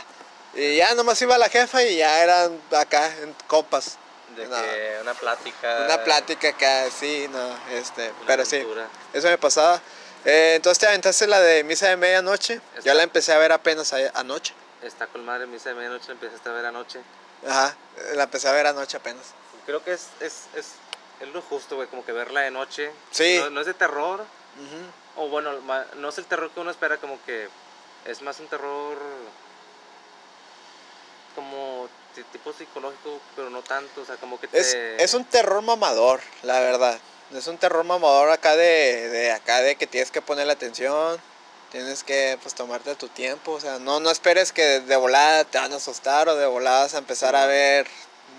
y 0.54 0.76
ya 0.76 0.94
nomás 0.94 1.20
iba 1.22 1.36
la 1.38 1.48
jefa 1.48 1.82
y 1.82 1.96
ya 1.96 2.22
eran 2.22 2.60
acá 2.74 3.06
en 3.22 3.34
copas. 3.46 3.98
De 4.36 4.46
No. 4.46 4.56
que 4.62 4.98
una 5.00 5.14
plática. 5.14 5.78
Una 5.86 6.04
plática 6.04 6.48
acá, 6.50 6.90
sí, 6.90 7.26
no, 7.30 7.58
este, 7.70 8.12
pero 8.26 8.44
sí, 8.44 8.64
eso 9.12 9.28
me 9.28 9.38
pasaba. 9.38 9.80
Eh, 10.24 10.54
entonces 10.56 10.78
te 10.78 10.86
aventaste 10.86 11.26
la 11.26 11.40
de 11.40 11.64
misa 11.64 11.88
de 11.88 11.96
medianoche. 11.96 12.60
Yo 12.84 12.92
la 12.94 13.02
empecé 13.02 13.32
a 13.32 13.38
ver 13.38 13.52
apenas 13.52 13.92
a- 13.92 14.10
anoche. 14.14 14.52
Está 14.82 15.06
con 15.06 15.24
madre 15.24 15.46
misa 15.46 15.70
de 15.70 15.74
medianoche, 15.76 16.06
la 16.08 16.12
empezaste 16.14 16.48
a 16.48 16.52
ver 16.52 16.66
anoche. 16.66 17.00
Ajá, 17.48 17.76
la 18.14 18.24
empecé 18.24 18.48
a 18.48 18.52
ver 18.52 18.66
anoche 18.66 18.96
apenas. 18.96 19.24
Creo 19.64 19.82
que 19.82 19.92
es, 19.92 20.08
es, 20.20 20.42
es, 20.54 20.66
es 21.20 21.28
lo 21.28 21.40
justo, 21.42 21.76
güey, 21.76 21.88
como 21.88 22.04
que 22.04 22.12
verla 22.12 22.40
de 22.42 22.50
noche. 22.50 22.90
Sí. 23.10 23.38
No, 23.40 23.50
no 23.50 23.60
es 23.60 23.66
de 23.66 23.74
terror, 23.74 24.20
Ujú. 24.20 25.22
o 25.24 25.28
bueno, 25.28 25.52
no 25.96 26.08
es 26.08 26.18
el 26.18 26.26
terror 26.26 26.50
que 26.50 26.60
uno 26.60 26.70
espera, 26.70 26.98
como 26.98 27.18
que 27.24 27.48
es 28.04 28.20
más 28.22 28.38
un 28.40 28.48
terror 28.48 28.98
ti- 32.16 32.24
tipo 32.32 32.52
psicológico, 32.52 33.20
pero 33.36 33.50
no 33.50 33.62
tanto, 33.62 34.00
o 34.00 34.04
sea, 34.04 34.16
como 34.16 34.40
que 34.40 34.48
te... 34.48 34.58
Es, 34.58 34.76
es 34.98 35.14
un 35.14 35.24
terror 35.24 35.62
mamador, 35.62 36.20
la 36.42 36.58
verdad. 36.60 36.98
Es 37.32 37.46
un 37.46 37.58
terror 37.58 37.84
mamador 37.84 38.30
acá 38.30 38.56
de, 38.56 39.08
de 39.08 39.32
acá 39.32 39.60
de 39.60 39.76
que 39.76 39.86
tienes 39.86 40.10
que 40.10 40.22
ponerle 40.22 40.52
atención, 40.52 41.20
tienes 41.70 42.02
que 42.04 42.38
pues 42.42 42.54
tomarte 42.54 42.94
tu 42.94 43.08
tiempo, 43.08 43.52
o 43.52 43.60
sea, 43.60 43.78
no 43.78 43.98
no 44.00 44.10
esperes 44.10 44.52
que 44.52 44.80
de 44.80 44.96
volada 44.96 45.44
te 45.44 45.58
van 45.58 45.72
a 45.72 45.76
asustar 45.76 46.28
o 46.28 46.36
de 46.36 46.46
volada 46.46 46.82
vas 46.84 46.94
a 46.94 46.98
empezar 46.98 47.34
a 47.36 47.46
ver 47.46 47.86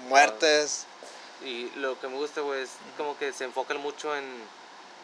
muertes. 0.08 0.86
Y 1.44 1.70
lo 1.76 2.00
que 2.00 2.08
me 2.08 2.16
gusta, 2.16 2.42
güey, 2.42 2.64
es 2.64 2.70
como 2.98 3.18
que 3.18 3.32
se 3.34 3.44
enfocan 3.44 3.78
mucho 3.78 4.16
en 4.16 4.26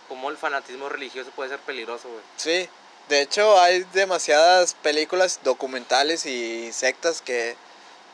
cómo 0.07 0.29
el 0.29 0.38
fanatismo 0.38 0.89
religioso 0.89 1.29
puede 1.31 1.49
ser 1.49 1.59
peligroso, 1.59 2.07
güey. 2.09 2.21
Sí, 2.38 2.69
de 3.09 3.21
hecho 3.21 3.59
hay 3.59 3.83
demasiadas 3.93 4.73
películas 4.75 5.39
documentales 5.43 6.25
y 6.25 6.71
sectas 6.73 7.21
que, 7.21 7.55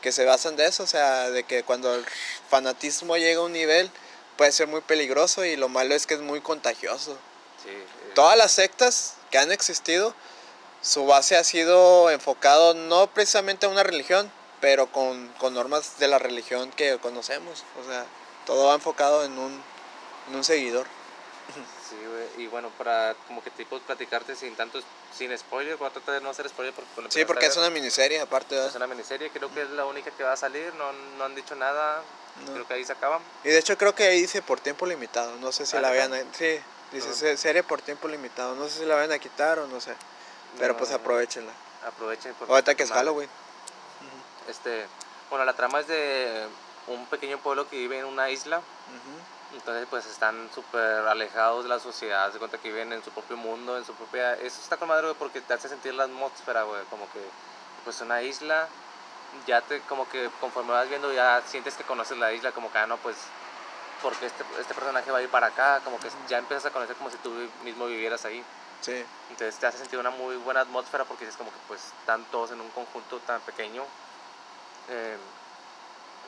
que 0.00 0.12
se 0.12 0.24
basan 0.24 0.56
de 0.56 0.66
eso, 0.66 0.82
o 0.82 0.86
sea, 0.86 1.30
de 1.30 1.44
que 1.44 1.62
cuando 1.62 1.94
el 1.94 2.04
fanatismo 2.48 3.16
llega 3.16 3.40
a 3.40 3.44
un 3.44 3.52
nivel 3.52 3.90
puede 4.36 4.52
ser 4.52 4.66
muy 4.66 4.80
peligroso 4.80 5.44
y 5.44 5.56
lo 5.56 5.68
malo 5.68 5.94
es 5.94 6.06
que 6.06 6.14
es 6.14 6.20
muy 6.20 6.40
contagioso. 6.40 7.16
Sí. 7.62 7.70
eh, 7.70 8.12
Todas 8.14 8.36
las 8.36 8.52
sectas 8.52 9.14
que 9.30 9.38
han 9.38 9.52
existido, 9.52 10.14
su 10.82 11.06
base 11.06 11.36
ha 11.36 11.44
sido 11.44 12.10
enfocado 12.10 12.74
no 12.74 13.06
precisamente 13.08 13.66
a 13.66 13.68
una 13.68 13.82
religión, 13.82 14.30
pero 14.60 14.90
con, 14.90 15.28
con 15.38 15.54
normas 15.54 15.98
de 15.98 16.08
la 16.08 16.18
religión 16.18 16.70
que 16.70 16.98
conocemos, 16.98 17.64
o 17.80 17.88
sea, 17.88 18.06
todo 18.46 18.68
va 18.68 18.74
enfocado 18.74 19.24
en 19.24 19.38
un, 19.38 19.62
en 20.28 20.36
un 20.36 20.44
seguidor. 20.44 20.86
Sí, 21.88 21.96
güey. 21.96 22.44
Y 22.44 22.48
bueno, 22.48 22.70
para 22.78 23.14
como 23.26 23.42
que 23.42 23.50
tipo 23.50 23.78
platicarte 23.80 24.34
sin 24.36 24.54
tanto, 24.56 24.80
sin 25.16 25.36
spoiler, 25.36 25.76
voy 25.76 25.88
a 25.88 25.90
tratar 25.90 26.14
de 26.14 26.20
no 26.20 26.30
hacer 26.30 26.48
spoiler 26.48 26.72
porque 26.74 27.00
lo 27.02 27.10
Sí, 27.10 27.24
porque 27.24 27.46
es 27.46 27.56
una 27.56 27.70
miniserie 27.70 28.20
aparte. 28.20 28.54
¿verdad? 28.54 28.70
Es 28.70 28.76
una 28.76 28.86
miniserie, 28.86 29.30
creo 29.30 29.52
que 29.52 29.62
es 29.62 29.70
la 29.70 29.84
única 29.86 30.10
que 30.10 30.22
va 30.22 30.32
a 30.32 30.36
salir, 30.36 30.72
no, 30.74 30.92
no 31.18 31.24
han 31.24 31.34
dicho 31.34 31.54
nada, 31.56 32.02
No. 32.46 32.52
creo 32.52 32.66
que 32.66 32.74
ahí 32.74 32.84
se 32.84 32.92
acaban. 32.92 33.20
Y 33.44 33.48
de 33.48 33.58
hecho 33.58 33.76
creo 33.76 33.94
que 33.94 34.04
ahí 34.04 34.20
dice 34.20 34.42
por 34.42 34.60
tiempo 34.60 34.86
limitado, 34.86 35.34
no 35.36 35.52
sé 35.52 35.66
si 35.66 35.76
Ah, 35.76 35.80
la 35.80 35.88
a... 35.90 36.08
Sí, 36.32 36.60
dice 36.92 37.08
No. 37.08 37.14
se- 37.14 37.36
serie 37.36 37.62
por 37.62 37.82
tiempo 37.82 38.08
limitado, 38.08 38.54
no 38.54 38.68
sé 38.68 38.80
si 38.80 38.84
la 38.86 38.94
vayan 38.94 39.12
a 39.12 39.18
quitar 39.18 39.58
o 39.58 39.66
no 39.66 39.80
sé, 39.80 39.94
pero 40.58 40.76
pues 40.76 40.90
aprovechenla. 40.92 41.52
Aprovechen. 41.86 42.34
porque 42.38 42.52
Ahorita 42.52 42.74
que 42.74 42.82
es. 42.84 42.90
Halloween. 42.90 43.28
Este, 44.48 44.86
bueno, 45.28 45.44
la 45.44 45.54
trama 45.54 45.80
es 45.80 45.86
de 45.86 46.46
un 46.86 47.06
pequeño 47.06 47.38
pueblo 47.38 47.68
que 47.68 47.76
vive 47.76 47.98
en 47.98 48.06
una 48.06 48.30
isla, 48.30 48.60
entonces 49.54 49.86
pues 49.90 50.06
están 50.06 50.48
súper 50.54 51.06
alejados 51.06 51.64
de 51.64 51.68
la 51.68 51.78
sociedad, 51.78 52.32
se 52.32 52.38
cuenta 52.38 52.58
que 52.58 52.68
viven 52.68 52.92
en 52.92 53.02
su 53.02 53.10
propio 53.10 53.36
mundo, 53.36 53.76
en 53.76 53.84
su 53.84 53.94
propia... 53.94 54.34
Eso 54.34 54.60
está 54.60 54.76
con 54.76 54.88
madre, 54.88 55.06
güey, 55.06 55.16
porque 55.18 55.40
te 55.40 55.54
hace 55.54 55.68
sentir 55.68 55.94
la 55.94 56.04
atmósfera, 56.04 56.62
güey, 56.62 56.82
como 56.90 57.10
que 57.12 57.20
pues 57.84 58.00
una 58.00 58.22
isla, 58.22 58.68
ya 59.46 59.60
te 59.62 59.80
como 59.82 60.08
que 60.08 60.30
conforme 60.40 60.72
vas 60.72 60.88
viendo 60.88 61.12
ya 61.12 61.42
sientes 61.46 61.74
que 61.74 61.84
conoces 61.84 62.18
la 62.18 62.32
isla, 62.32 62.52
como 62.52 62.70
que, 62.70 62.78
ah, 62.78 62.86
no, 62.86 62.96
pues 62.98 63.16
porque 64.02 64.26
este, 64.26 64.44
este 64.58 64.74
personaje 64.74 65.10
va 65.10 65.18
a 65.18 65.22
ir 65.22 65.28
para 65.28 65.48
acá, 65.48 65.80
como 65.84 65.98
que 65.98 66.08
ya 66.28 66.38
empiezas 66.38 66.66
a 66.66 66.70
conocer 66.70 66.96
como 66.96 67.10
si 67.10 67.16
tú 67.18 67.30
mismo 67.64 67.86
vivieras 67.86 68.24
ahí. 68.24 68.42
Sí, 68.80 69.04
Entonces 69.28 69.58
te 69.58 69.66
hace 69.66 69.76
sentir 69.76 69.98
una 69.98 70.10
muy 70.10 70.36
buena 70.36 70.60
atmósfera 70.60 71.04
porque 71.04 71.26
es 71.26 71.36
como 71.36 71.50
que 71.50 71.58
pues 71.68 71.92
están 72.00 72.24
todos 72.30 72.50
en 72.50 72.60
un 72.62 72.70
conjunto 72.70 73.18
tan 73.20 73.40
pequeño. 73.42 73.82
Eh, 74.88 75.18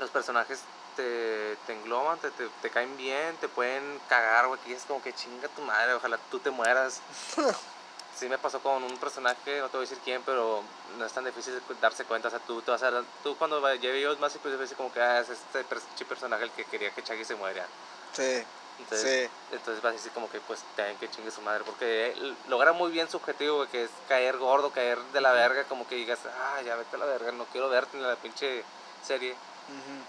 los 0.01 0.11
personajes 0.11 0.61
te, 0.97 1.57
te 1.67 1.73
engloban, 1.73 2.19
te, 2.19 2.31
te, 2.31 2.49
te 2.61 2.71
caen 2.71 2.97
bien, 2.97 3.37
te 3.41 3.49
pueden 3.49 4.01
cagar, 4.09 4.47
güey, 4.47 4.61
que 4.61 4.75
es 4.75 4.85
como 4.85 5.03
que 5.03 5.13
chinga 5.13 5.49
tu 5.49 5.63
madre, 5.63 5.95
ojalá 5.95 6.19
tú 6.31 6.39
te 6.39 6.51
mueras. 6.51 7.01
sí 8.17 8.29
me 8.29 8.39
pasó 8.39 8.61
con 8.61 8.83
un 8.83 8.97
personaje, 8.99 9.61
no 9.61 9.69
te 9.69 9.77
voy 9.77 9.87
a 9.87 9.89
decir 9.89 9.99
quién, 10.05 10.23
pero 10.25 10.63
no 10.99 11.05
es 11.05 11.13
tan 11.13 11.25
difícil 11.25 11.61
darse 11.81 12.05
cuenta. 12.05 12.29
O 12.29 12.31
sea, 12.31 12.41
tú, 12.41 12.63
te 12.63 12.71
vas 12.71 12.83
a, 12.83 13.03
tú 13.23 13.37
cuando 13.37 13.61
llegué 13.75 14.07
más, 14.17 14.37
pues 14.43 14.59
decir 14.59 14.77
como 14.77 14.93
que 14.93 15.01
ah, 15.01 15.21
es 15.21 15.31
este 15.31 15.65
personaje 16.05 16.45
el 16.45 16.51
que 16.51 16.65
quería 16.65 16.91
que 16.91 17.03
Chaggy 17.03 17.25
se 17.25 17.35
muera. 17.35 17.67
Sí. 18.13 18.45
Entonces, 18.79 19.31
entonces 19.53 19.83
vas 19.83 19.91
a 19.91 19.97
decir 19.97 20.13
como 20.13 20.31
que 20.31 20.41
pues 20.41 20.61
también 20.77 20.99
que 20.99 21.11
chingue 21.11 21.31
su 21.31 21.43
madre, 21.43 21.63
porque 21.65 22.15
logra 22.49 22.73
muy 22.73 22.91
bien 22.91 23.09
su 23.09 23.19
objetivo, 23.19 23.67
que 23.71 23.85
es 23.85 23.91
caer 24.09 24.39
gordo, 24.39 24.71
caer 24.71 24.99
de 25.13 25.21
la 25.21 25.33
verga, 25.33 25.65
como 25.65 25.87
que 25.87 25.95
digas, 25.95 26.19
ah, 26.27 26.61
ya 26.63 26.75
vete 26.77 26.97
a 26.97 26.99
la 26.99 27.07
verga, 27.07 27.33
no 27.33 27.45
quiero 27.47 27.69
verte 27.69 27.97
en 27.97 28.03
la 28.03 28.17
pinche 28.17 28.65
serie. 29.05 29.37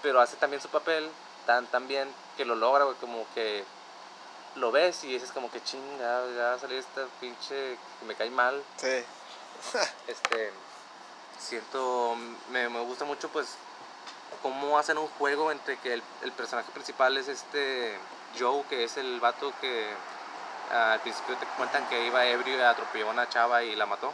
Pero 0.02 0.20
hace 0.20 0.36
también 0.38 0.62
su 0.62 0.70
papel 0.70 1.10
tan, 1.46 1.66
tan 1.68 1.88
bien 1.88 2.10
que 2.38 2.46
lo 2.46 2.56
logra, 2.56 2.86
como 3.00 3.26
que 3.34 3.64
lo 4.56 4.72
ves 4.72 5.04
y 5.04 5.14
dices 5.14 5.32
como 5.32 5.50
que 5.52 5.64
chinga, 5.64 6.24
ya 6.36 6.58
salió 6.60 6.78
esta 6.78 7.06
pinche 7.20 7.78
que 8.00 8.06
me 8.06 8.16
cae 8.16 8.30
mal. 8.30 8.62
Sí. 8.78 9.04
este, 10.08 10.52
siento, 11.40 12.16
me, 12.52 12.70
me, 12.70 12.80
gusta 12.82 13.06
mucho 13.06 13.30
pues 13.30 13.56
cómo 14.42 14.78
hacen 14.78 14.98
un 14.98 15.08
juego 15.08 15.52
entre 15.52 15.78
que 15.78 15.94
el, 15.94 16.04
el, 16.24 16.32
personaje 16.34 16.72
principal 16.72 17.16
es 17.18 17.28
este 17.28 17.98
Joe, 18.38 18.64
que 18.70 18.84
es 18.84 18.98
el 18.98 19.20
vato 19.20 19.54
que 19.62 19.90
al 20.72 21.00
principio 21.02 21.36
te 21.38 21.46
cuentan 21.58 21.88
que 21.88 22.08
iba 22.08 22.26
ebrio 22.26 22.58
y 22.58 22.62
atropelló 22.62 23.08
a 23.08 23.12
una 23.12 23.30
chava 23.30 23.64
y 23.64 23.76
la 23.76 23.86
mató. 23.86 24.12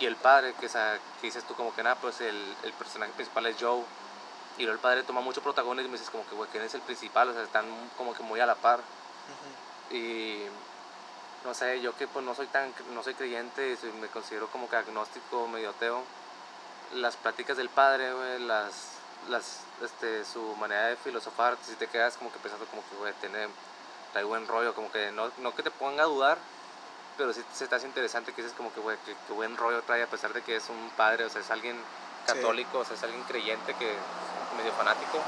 Y 0.00 0.06
el 0.06 0.16
padre, 0.16 0.54
que, 0.54 0.66
que 0.66 0.98
dices 1.22 1.44
tú 1.44 1.54
como 1.54 1.74
que 1.74 1.82
nada, 1.82 1.94
pues 1.96 2.20
el, 2.20 2.56
el 2.64 2.72
personaje 2.72 3.12
principal 3.12 3.46
es 3.46 3.56
Joe. 3.60 3.84
Y 4.56 4.62
luego 4.62 4.74
el 4.74 4.80
padre 4.80 5.02
toma 5.02 5.20
mucho 5.20 5.42
protagonismo 5.42 5.88
y 5.88 5.90
me 5.90 5.98
dices 5.98 6.10
como 6.10 6.26
que, 6.26 6.34
güey, 6.34 6.48
¿quién 6.50 6.62
es 6.62 6.74
el 6.74 6.80
principal? 6.82 7.28
O 7.28 7.32
sea, 7.32 7.42
están 7.42 7.66
como 7.96 8.14
que 8.14 8.22
muy 8.22 8.40
a 8.40 8.46
la 8.46 8.54
par. 8.54 8.80
Y 9.90 10.42
no 11.44 11.54
sé, 11.54 11.80
yo 11.80 11.96
que 11.96 12.08
pues 12.08 12.24
no 12.24 12.34
soy 12.34 12.46
tan, 12.46 12.72
no 12.94 13.02
soy 13.02 13.14
creyente, 13.14 13.76
me 14.00 14.08
considero 14.08 14.48
como 14.48 14.68
que 14.68 14.76
agnóstico, 14.76 15.46
medio 15.48 15.70
ateo. 15.70 16.02
Las 16.94 17.16
pláticas 17.16 17.56
del 17.56 17.68
padre, 17.68 18.38
las, 18.40 18.92
las, 19.28 19.60
este, 19.82 20.24
su 20.24 20.40
manera 20.56 20.86
de 20.86 20.96
filosofar, 20.96 21.56
si 21.62 21.74
te 21.74 21.86
quedas 21.86 22.16
como 22.16 22.32
que 22.32 22.38
pensando 22.38 22.66
como 22.66 22.82
que, 22.88 22.96
güey, 22.96 23.12
tiene, 23.20 23.48
trae 24.12 24.24
buen 24.24 24.46
rollo, 24.46 24.74
como 24.74 24.90
que 24.90 25.10
no, 25.12 25.30
no 25.38 25.54
que 25.54 25.62
te 25.62 25.70
ponga 25.70 26.04
a 26.04 26.06
dudar, 26.06 26.38
pero 27.16 27.32
sí 27.32 27.42
se 27.52 27.68
te 27.68 27.74
hace 27.74 27.86
interesante 27.86 28.32
que 28.32 28.42
dices 28.42 28.56
como 28.56 28.72
que, 28.72 28.80
güey, 28.80 28.96
que, 29.04 29.32
buen 29.32 29.56
rollo 29.56 29.82
trae 29.82 30.02
a 30.02 30.08
pesar 30.08 30.32
de 30.32 30.42
que 30.42 30.56
es 30.56 30.68
un 30.68 30.90
padre, 30.96 31.24
o 31.24 31.30
sea, 31.30 31.40
es 31.40 31.50
alguien 31.50 31.76
católico, 32.26 32.78
o 32.78 32.84
sea, 32.84 32.96
es 32.96 33.02
alguien 33.02 33.22
creyente 33.24 33.74
que 33.74 33.94
medio 34.54 34.72
fanático, 34.72 35.18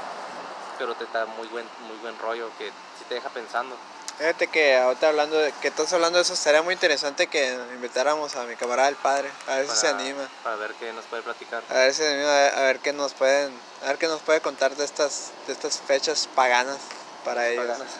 pero 0.77 0.95
te 0.95 1.05
da 1.13 1.25
muy 1.25 1.47
buen, 1.47 1.65
muy 1.87 1.97
buen 1.97 2.17
rollo 2.19 2.49
que 2.57 2.67
sí 2.67 3.05
te 3.07 3.15
deja 3.15 3.29
pensando. 3.29 3.75
Fíjate 4.17 4.47
que 4.47 4.75
ahorita 4.75 5.09
hablando 5.09 5.37
de, 5.37 5.51
que 5.61 5.67
estás 5.67 5.93
hablando 5.93 6.17
de 6.17 6.23
eso, 6.23 6.35
sería 6.35 6.63
muy 6.63 6.73
interesante 6.73 7.27
que 7.27 7.53
invitáramos 7.75 8.35
a 8.35 8.45
mi 8.45 8.55
camarada 8.55 8.89
el 8.89 8.95
padre, 8.95 9.29
a 9.47 9.57
ver 9.57 9.69
si 9.69 9.75
se 9.75 9.87
anima. 9.87 10.27
Para 10.43 10.55
ver 10.55 10.73
qué 10.79 10.91
nos 10.91 11.05
puede 11.05 11.21
platicar. 11.21 11.63
A 11.69 11.73
ver 11.73 11.93
si 11.93 12.01
se 12.01 12.13
anima, 12.13 12.47
a 12.47 12.61
ver, 12.61 12.79
qué 12.79 12.93
nos 12.93 13.13
pueden, 13.13 13.53
a 13.83 13.87
ver 13.87 13.99
qué 13.99 14.07
nos 14.07 14.21
puede 14.21 14.41
contar 14.41 14.75
de 14.75 14.85
estas, 14.85 15.31
de 15.45 15.53
estas 15.53 15.79
fechas 15.79 16.27
paganas 16.33 16.79
para 17.23 17.47
ellos. 17.47 17.67
Paganas. 17.67 17.93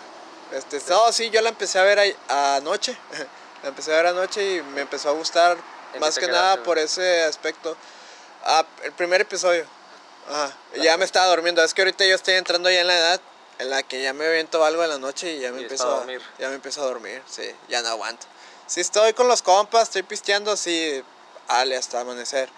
Este, 0.51 0.81
no, 0.89 1.11
sí, 1.11 1.29
yo 1.29 1.41
la 1.41 1.49
empecé 1.49 1.77
a 1.77 1.83
ver 1.83 2.17
anoche, 2.29 2.97
la 3.61 3.69
empecé 3.69 3.93
a 3.93 3.97
ver 3.97 4.07
anoche 4.07 4.55
y 4.55 4.61
me 4.63 4.81
empezó 4.81 5.09
a 5.09 5.11
gustar 5.11 5.55
más 5.99 6.17
que 6.17 6.27
nada 6.27 6.63
por 6.63 6.79
ese 6.79 7.25
aspecto. 7.25 7.77
Ah, 8.43 8.65
el 8.83 8.91
primer 8.93 9.21
episodio. 9.21 9.65
Ajá. 10.27 10.55
Ya 10.81 10.97
me 10.97 11.05
estaba 11.05 11.27
durmiendo. 11.27 11.63
Es 11.63 11.73
que 11.73 11.81
ahorita 11.81 12.05
yo 12.05 12.15
estoy 12.15 12.35
entrando 12.35 12.69
ya 12.69 12.81
en 12.81 12.87
la 12.87 12.97
edad 12.97 13.21
en 13.59 13.69
la 13.69 13.83
que 13.83 14.01
ya 14.01 14.13
me 14.13 14.29
viento 14.31 14.63
algo 14.63 14.83
en 14.83 14.89
la 14.89 14.97
noche 14.97 15.33
y 15.33 15.39
ya 15.39 15.51
me 15.51 15.61
empiezo 15.61 15.87
a 15.87 15.97
dormir. 15.97 16.21
Ya 16.37 16.49
me 16.49 16.55
empiezo 16.55 16.81
a 16.81 16.85
dormir, 16.85 17.21
sí, 17.27 17.49
ya 17.67 17.81
no 17.81 17.89
aguanto. 17.89 18.27
Si 18.67 18.81
estoy 18.81 19.13
con 19.13 19.27
los 19.27 19.41
compas, 19.41 19.83
estoy 19.83 20.03
pisteando, 20.03 20.57
sí, 20.57 21.03
ale 21.47 21.77
hasta 21.77 22.01
amanecer. 22.01 22.49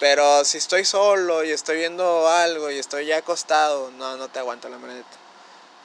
Pero 0.00 0.44
si 0.44 0.58
estoy 0.58 0.84
solo 0.84 1.44
y 1.44 1.50
estoy 1.50 1.76
viendo 1.76 2.28
algo 2.28 2.70
y 2.70 2.78
estoy 2.78 3.06
ya 3.06 3.18
acostado, 3.18 3.90
no, 3.92 4.16
no 4.16 4.28
te 4.28 4.38
aguanto 4.38 4.68
la 4.68 4.78
maneta. 4.78 5.08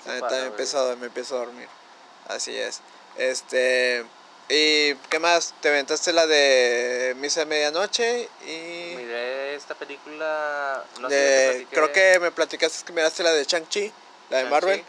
La 0.05 0.13
neta 0.13 0.29
me 0.29 0.45
empiezo, 0.47 0.97
me 0.97 1.07
empiezo 1.07 1.35
a 1.35 1.39
dormir. 1.39 1.67
Así 2.27 2.55
es. 2.55 2.81
Este. 3.17 4.05
¿Y 4.49 4.95
qué 5.09 5.19
más? 5.19 5.53
¿Te 5.61 5.69
aventaste 5.69 6.13
la 6.13 6.27
de 6.27 7.15
Misa 7.17 7.41
de 7.41 7.45
Medianoche? 7.45 8.29
Y... 8.45 8.95
Miré 8.95 9.55
esta 9.55 9.73
película. 9.75 10.83
No 10.99 11.09
sé 11.09 11.67
creo 11.71 11.91
que 11.91 12.19
me 12.19 12.31
platicaste 12.31 12.85
que 12.85 12.93
miraste 12.93 13.23
la 13.23 13.31
de 13.31 13.45
Chang-Chi. 13.45 13.91
La 14.29 14.39
de 14.39 14.45
Marvel. 14.45 14.83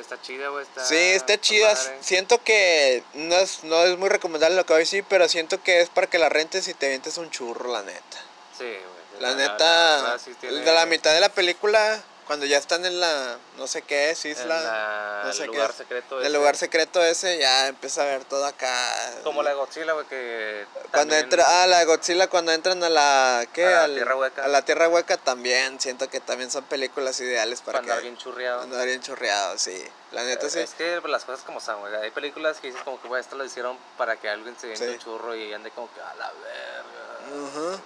Está, 0.00 0.20
chida, 0.20 0.48
güey. 0.48 0.66
sí, 0.82 0.96
está 0.96 1.40
chida. 1.40 1.72
Siento 2.00 2.42
que 2.42 3.04
no 3.14 3.36
es, 3.36 3.62
no 3.62 3.84
es 3.84 3.96
muy 3.96 4.08
recomendable 4.08 4.56
lo 4.56 4.66
que 4.66 4.72
voy 4.72 4.80
a 4.80 4.84
decir, 4.84 5.04
pero 5.08 5.28
siento 5.28 5.62
que 5.62 5.80
es 5.80 5.88
para 5.88 6.08
que 6.08 6.18
la 6.18 6.28
rentes 6.28 6.66
y 6.66 6.74
te 6.74 6.88
vientes 6.88 7.16
un 7.16 7.30
churro, 7.30 7.70
la 7.72 7.82
neta. 7.82 8.18
Sí, 8.58 8.64
güey. 8.64 9.20
La, 9.20 9.34
neta, 9.36 10.16
de 10.40 10.72
la 10.72 10.86
mitad 10.86 11.12
de 11.14 11.20
la 11.20 11.28
película 11.28 12.02
cuando 12.32 12.46
ya 12.46 12.56
están 12.56 12.82
en 12.86 12.98
la, 12.98 13.36
no 13.58 13.66
sé 13.66 13.82
qué 13.82 14.08
es, 14.08 14.24
isla, 14.24 15.22
no 15.22 15.34
sé 15.34 15.44
el 15.44 15.50
lugar 15.50 15.70
secreto 15.74 16.18
ese. 16.18 16.26
El 16.26 16.32
lugar 16.32 16.56
secreto 16.56 17.04
ese 17.04 17.38
ya 17.38 17.68
empieza 17.68 18.00
a 18.00 18.06
ver 18.06 18.24
todo 18.24 18.46
acá. 18.46 18.90
Como 19.22 19.42
la 19.42 19.52
Godzilla, 19.52 19.92
güey, 19.92 20.06
que... 20.06 20.64
Cuando 20.90 21.14
entra, 21.14 21.44
ah, 21.46 21.66
la 21.66 21.84
Godzilla 21.84 22.28
cuando 22.28 22.50
entran 22.52 22.82
a 22.82 22.88
la, 22.88 23.46
¿qué? 23.52 23.66
A 23.66 23.86
la 23.86 23.94
Tierra 23.94 24.16
Hueca. 24.16 24.44
A 24.46 24.48
la 24.48 24.64
Tierra 24.64 24.88
Hueca 24.88 25.18
también, 25.18 25.78
siento 25.78 26.08
que 26.08 26.20
también 26.20 26.50
son 26.50 26.64
películas 26.64 27.20
ideales 27.20 27.60
para 27.60 27.80
cuando 27.80 27.92
alguien 27.92 28.16
churreado. 28.16 28.60
Cuando 28.60 28.78
alguien 28.78 29.02
churreado, 29.02 29.58
sí. 29.58 29.86
La 30.12 30.24
neta 30.24 30.48
sí. 30.48 30.60
Es 30.60 30.72
que 30.72 31.02
las 31.06 31.26
cosas 31.26 31.44
como 31.44 31.60
son, 31.60 31.80
güey. 31.80 31.94
Hay 31.96 32.12
películas 32.12 32.60
que 32.60 32.68
dices 32.68 32.82
como 32.82 32.98
que, 32.98 33.08
güey, 33.08 33.20
esto 33.20 33.36
lo 33.36 33.44
hicieron 33.44 33.76
para 33.98 34.16
que 34.16 34.30
alguien 34.30 34.56
se 34.58 34.68
viene 34.68 34.92
un 34.92 34.98
churro 34.98 35.36
y 35.36 35.52
ande 35.52 35.70
como 35.72 35.92
que 35.92 36.00
a 36.00 36.14
la 36.14 36.32
verga. 36.32 37.74
Ajá. 37.74 37.82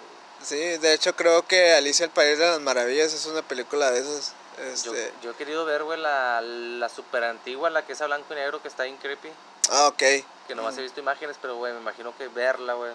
Sí, 0.47 0.79
de 0.79 0.95
hecho 0.95 1.17
creo 1.17 1.45
que 1.45 1.75
Alicia 1.75 2.05
el 2.05 2.13
País 2.13 2.39
de 2.39 2.47
las 2.47 2.61
Maravillas 2.61 3.13
es 3.13 3.27
una 3.27 3.43
película 3.43 3.91
de 3.91 3.99
esas. 3.99 4.33
Este... 4.73 5.13
Yo, 5.21 5.33
he 5.33 5.35
querido 5.35 5.65
ver, 5.65 5.83
güey, 5.83 5.99
la, 5.99 6.41
la 6.41 6.89
super 6.89 7.25
antigua, 7.25 7.69
la 7.69 7.85
que 7.85 7.95
es 7.95 8.01
a 8.01 8.07
blanco 8.07 8.33
y 8.33 8.37
negro, 8.37 8.63
que 8.63 8.69
está 8.69 8.87
en 8.87 8.97
creepy. 8.97 9.29
Ah, 9.71 9.89
ok. 9.89 10.03
Que 10.47 10.55
nomás 10.55 10.79
he 10.79 10.83
visto 10.83 11.01
imágenes, 11.01 11.37
pero, 11.43 11.57
güey, 11.57 11.73
me 11.73 11.81
imagino 11.81 12.17
que 12.17 12.29
verla, 12.29 12.75
güey. 12.75 12.93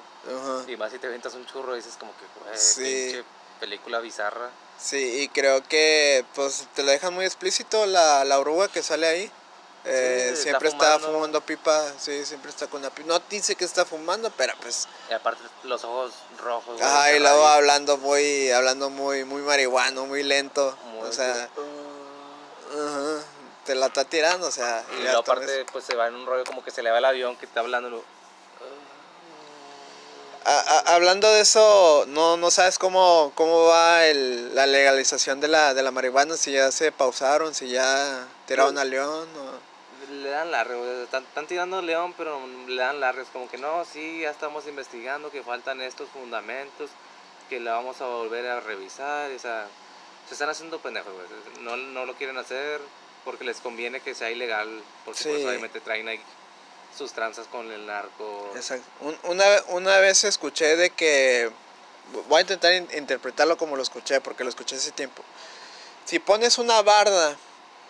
Y 0.69 0.77
más 0.77 0.93
si 0.93 0.99
te 0.99 1.09
ventas 1.09 1.33
un 1.33 1.45
churro, 1.45 1.75
dices 1.75 1.97
como 1.99 2.13
que, 2.13 2.25
güey, 2.39 2.55
pinche 2.55 3.25
película 3.59 3.99
bizarra. 3.99 4.49
Sí, 4.79 5.21
y 5.21 5.27
creo 5.27 5.61
que, 5.61 6.23
pues, 6.33 6.69
te 6.73 6.83
lo 6.83 6.91
dejan 6.91 7.13
muy 7.13 7.25
explícito 7.25 7.85
la, 7.85 8.23
la 8.23 8.39
oruga 8.39 8.69
que 8.69 8.81
sale 8.81 9.07
ahí. 9.07 9.31
Eh, 9.83 10.33
siempre 10.35 10.69
está 10.69 10.99
fumando. 10.99 11.41
pipa, 11.41 11.93
sí, 11.97 12.23
siempre 12.25 12.51
está 12.51 12.67
con 12.67 12.81
la 12.81 12.89
pipa. 12.89 13.07
No 13.07 13.19
dice 13.29 13.55
que 13.55 13.65
está 13.65 13.85
fumando, 13.85 14.31
pero 14.37 14.53
pues. 14.61 14.87
Y 15.09 15.13
aparte 15.13 15.41
los 15.63 15.83
ojos 15.83 16.13
rojos. 16.37 16.79
Ajá, 16.81 17.13
y 17.13 17.19
luego 17.19 17.45
hablando 17.47 17.97
muy, 17.97 18.51
hablando 18.51 18.89
muy, 18.89 19.23
muy 19.25 19.41
marihuano, 19.41 20.05
muy 20.05 20.23
lento. 20.23 20.75
o 21.01 21.11
sea. 21.11 21.49
te 23.65 23.75
la 23.75 23.87
está 23.87 24.05
tirando, 24.05 24.47
o 24.47 24.51
sea. 24.51 24.83
Y, 24.99 25.03
luego 25.03 25.19
aparte, 25.19 25.65
pues 25.71 25.83
se 25.85 25.95
va 25.95 26.07
en 26.07 26.15
un 26.15 26.25
rollo 26.25 26.43
como 26.43 26.63
que 26.63 26.71
se 26.71 26.83
le 26.83 26.91
va 26.91 26.99
el 26.99 27.05
avión 27.05 27.35
que 27.37 27.45
está 27.45 27.61
hablando. 27.61 28.03
hablando 30.85 31.27
de 31.31 31.41
eso, 31.41 32.05
no, 32.07 32.37
no 32.37 32.51
sabes 32.51 32.77
cómo, 32.77 33.31
cómo 33.33 33.65
va 33.65 34.05
el, 34.05 34.53
la 34.53 34.67
legalización 34.67 35.39
de 35.39 35.47
la, 35.47 35.73
de 35.73 35.81
la 35.81 35.89
marihuana, 35.89 36.37
si 36.37 36.51
ya 36.51 36.71
se 36.71 36.91
pausaron, 36.91 37.55
si 37.55 37.69
ya 37.69 38.27
tiraron 38.45 38.77
a 38.77 38.83
León 38.83 39.27
o 39.37 39.70
le 40.21 40.29
dan 40.29 40.51
largo, 40.51 40.85
están, 41.03 41.47
tirando 41.47 41.81
león, 41.81 42.13
pero 42.17 42.39
le 42.67 42.81
dan 42.81 42.99
largo, 42.99 43.21
es 43.21 43.29
como 43.29 43.49
que 43.49 43.57
no, 43.57 43.85
sí, 43.85 44.21
ya 44.21 44.31
estamos 44.31 44.67
investigando, 44.67 45.31
que 45.31 45.43
faltan 45.43 45.81
estos 45.81 46.09
fundamentos, 46.09 46.89
que 47.49 47.59
la 47.59 47.73
vamos 47.73 47.99
a 48.01 48.05
volver 48.05 48.47
a 48.47 48.59
revisar, 48.59 49.31
o 49.31 49.39
sea, 49.39 49.67
se 50.27 50.33
están 50.33 50.49
haciendo 50.49 50.79
pendejos, 50.79 51.13
no, 51.61 51.75
no 51.75 52.05
lo 52.05 52.15
quieren 52.15 52.37
hacer 52.37 52.79
porque 53.25 53.43
les 53.43 53.59
conviene 53.59 53.99
que 53.99 54.15
sea 54.15 54.31
ilegal, 54.31 54.67
porque 55.05 55.23
pues 55.23 55.45
obviamente 55.45 55.79
traen 55.79 56.07
ahí 56.07 56.19
sus 56.97 57.13
tranzas 57.13 57.47
con 57.47 57.71
el 57.71 57.85
narco. 57.85 58.51
Exacto. 58.55 58.89
una, 59.23 59.45
una 59.69 59.97
vez 59.97 60.23
escuché 60.23 60.75
de 60.75 60.89
que, 60.89 61.51
voy 62.27 62.39
a 62.39 62.41
intentar 62.41 62.73
interpretarlo 62.73 63.57
como 63.57 63.75
lo 63.75 63.83
escuché, 63.83 64.21
porque 64.21 64.43
lo 64.43 64.49
escuché 64.49 64.75
hace 64.75 64.91
tiempo. 64.91 65.23
Si 66.05 66.19
pones 66.19 66.57
una 66.57 66.81
barda 66.81 67.37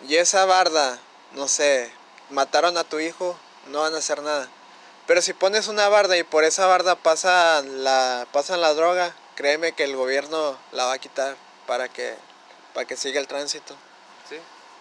y 0.06 0.16
esa 0.16 0.44
barda, 0.44 0.98
no 1.32 1.48
sé, 1.48 1.90
mataron 2.32 2.76
a 2.76 2.84
tu 2.84 2.98
hijo, 2.98 3.36
no 3.68 3.80
van 3.80 3.94
a 3.94 3.98
hacer 3.98 4.22
nada. 4.22 4.48
Pero 5.06 5.22
si 5.22 5.32
pones 5.32 5.68
una 5.68 5.88
barda 5.88 6.16
y 6.16 6.22
por 6.22 6.44
esa 6.44 6.66
barda 6.66 6.96
pasan 6.96 7.84
la, 7.84 8.26
pasan 8.32 8.60
la 8.60 8.74
droga, 8.74 9.14
créeme 9.34 9.72
que 9.72 9.84
el 9.84 9.96
gobierno 9.96 10.56
la 10.72 10.86
va 10.86 10.94
a 10.94 10.98
quitar 10.98 11.36
para 11.66 11.88
que, 11.88 12.14
para 12.74 12.86
que 12.86 12.96
siga 12.96 13.20
el 13.20 13.28
tránsito. 13.28 13.74
Sí. 14.28 14.36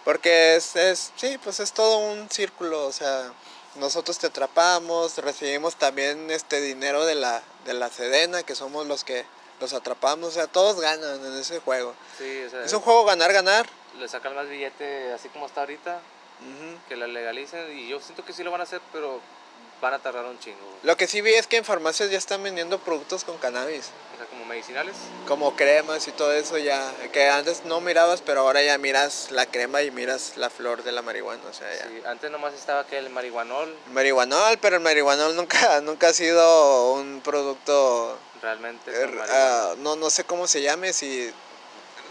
Porque 0.05 0.55
es, 0.55 0.75
es, 0.75 1.11
sí, 1.15 1.37
pues 1.43 1.59
es 1.59 1.73
todo 1.73 1.97
un 1.97 2.29
círculo, 2.29 2.85
o 2.85 2.91
sea, 2.91 3.31
nosotros 3.75 4.17
te 4.17 4.27
atrapamos, 4.27 5.17
recibimos 5.17 5.75
también 5.75 6.29
este 6.31 6.61
dinero 6.61 7.05
de 7.05 7.15
la, 7.15 7.41
de 7.65 7.73
la 7.73 7.89
Sedena, 7.89 8.43
que 8.43 8.55
somos 8.55 8.87
los 8.87 9.03
que 9.03 9.25
los 9.59 9.73
atrapamos, 9.73 10.29
o 10.29 10.31
sea, 10.31 10.47
todos 10.47 10.79
ganan 10.81 11.23
en 11.23 11.37
ese 11.37 11.59
juego. 11.59 11.93
Sí, 12.17 12.43
es 12.63 12.73
un 12.73 12.81
juego 12.81 13.05
ganar-ganar. 13.05 13.67
Le 13.97 14.07
sacan 14.07 14.35
más 14.35 14.49
billete 14.49 15.13
así 15.13 15.29
como 15.29 15.45
está 15.45 15.61
ahorita, 15.61 15.99
que 16.87 16.95
la 16.95 17.07
legalicen 17.07 17.77
y 17.77 17.87
yo 17.87 17.99
siento 17.99 18.25
que 18.25 18.33
sí 18.33 18.43
lo 18.43 18.51
van 18.51 18.61
a 18.61 18.63
hacer, 18.63 18.81
pero 18.91 19.19
van 19.81 19.93
a 19.95 19.99
tardar 19.99 20.25
un 20.25 20.37
chingo. 20.39 20.59
güey. 20.59 20.77
Lo 20.83 20.95
que 20.97 21.07
sí 21.07 21.21
vi 21.21 21.33
es 21.33 21.47
que 21.47 21.57
en 21.57 21.65
farmacias 21.65 22.11
ya 22.11 22.17
están 22.17 22.43
vendiendo 22.43 22.77
productos 22.79 23.23
con 23.23 23.37
cannabis. 23.37 23.89
O 24.13 24.17
sea, 24.17 24.25
como 24.27 24.45
medicinales. 24.45 24.95
Como 25.27 25.55
cremas 25.55 26.07
y 26.07 26.11
todo 26.11 26.31
eso 26.33 26.57
ya. 26.59 26.91
Que 27.11 27.29
antes 27.29 27.65
no 27.65 27.81
mirabas, 27.81 28.21
pero 28.21 28.41
ahora 28.41 28.61
ya 28.61 28.77
miras 28.77 29.31
la 29.31 29.47
crema 29.47 29.81
y 29.81 29.89
miras 29.89 30.37
la 30.37 30.49
flor 30.51 30.83
de 30.83 30.91
la 30.91 31.01
marihuana. 31.01 31.41
O 31.49 31.53
sea, 31.53 31.67
ya. 31.73 31.87
Sí, 31.87 32.01
antes 32.05 32.29
nomás 32.29 32.53
estaba 32.53 32.85
que 32.85 32.97
el 32.99 33.09
marihuanol, 33.09 33.75
Marihuanol, 33.91 34.59
pero 34.59 34.75
el 34.75 34.83
marihuanol 34.83 35.35
nunca, 35.35 35.81
nunca 35.81 36.09
ha 36.09 36.13
sido 36.13 36.93
un 36.93 37.21
producto. 37.21 38.19
realmente. 38.41 38.91
marihuana. 38.91 39.31
ah, 39.31 39.73
no, 39.79 39.95
no 39.95 40.09
sé 40.11 40.23
cómo 40.25 40.47
se 40.47 40.61
llame. 40.61 40.93
Si. 40.93 41.31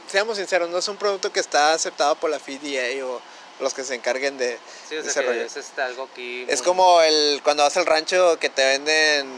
Seamos 0.08 0.38
sinceros, 0.38 0.68
no 0.70 0.78
es 0.78 0.88
un 0.88 0.96
producto 0.96 1.32
que 1.32 1.38
está 1.38 1.72
aceptado 1.72 2.16
por 2.16 2.30
la 2.30 2.40
FDA 2.40 3.06
o 3.06 3.20
los 3.60 3.74
que 3.74 3.84
se 3.84 3.94
encarguen 3.94 4.38
de. 4.38 4.58
sí, 4.88 4.96
o 4.96 5.00
ese 5.00 5.10
sea, 5.10 5.22
que 5.22 5.28
rollo. 5.28 5.42
es 5.42 5.56
este, 5.56 5.82
algo 5.82 6.08
aquí. 6.10 6.44
Es 6.48 6.60
muy- 6.60 6.66
como 6.66 7.00
el 7.02 7.40
cuando 7.44 7.62
vas 7.62 7.76
al 7.76 7.86
rancho 7.86 8.38
que 8.38 8.48
te 8.50 8.64
venden 8.64 9.28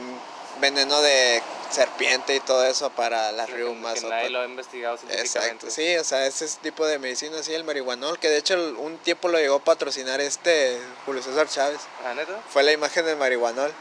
veneno 0.61 1.01
de 1.03 1.43
serpiente 1.71 2.35
y 2.37 2.41
todo 2.41 2.65
eso 2.67 2.91
para 2.91 3.33
las 3.33 3.47
que- 3.49 3.55
riumas. 3.57 3.99
Que 4.01 4.07
o 4.07 4.11
nadie 4.11 4.25
pa- 4.25 4.31
lo 4.31 4.41
ha 4.43 4.45
investigado 4.45 4.97
científicamente. 4.99 5.67
Exacto, 5.67 5.71
sí, 5.71 5.97
o 5.97 6.05
sea, 6.05 6.27
ese 6.27 6.47
tipo 6.63 6.87
de 6.87 6.99
medicina, 6.99 7.43
sí, 7.43 7.55
el 7.55 7.65
marihuanol, 7.65 8.19
que 8.19 8.29
de 8.29 8.37
hecho 8.37 8.55
un 8.79 8.99
tiempo 8.99 9.29
lo 9.29 9.39
llegó 9.39 9.57
a 9.57 9.65
patrocinar 9.65 10.21
este 10.21 10.79
Julio 11.07 11.23
César 11.23 11.49
Chávez. 11.49 11.81
¿Ah, 12.05 12.13
neta? 12.15 12.39
Fue 12.51 12.63
la 12.63 12.73
imagen 12.73 13.05
del 13.07 13.17
marihuanol, 13.17 13.73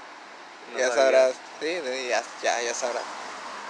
No 0.74 0.80
ya 0.80 0.88
sabía. 0.88 1.04
sabrás, 1.04 1.32
sí, 1.60 1.78
sí, 1.86 2.08
ya, 2.08 2.24
ya, 2.42 2.62
ya 2.62 2.74
sabrás. 2.74 3.04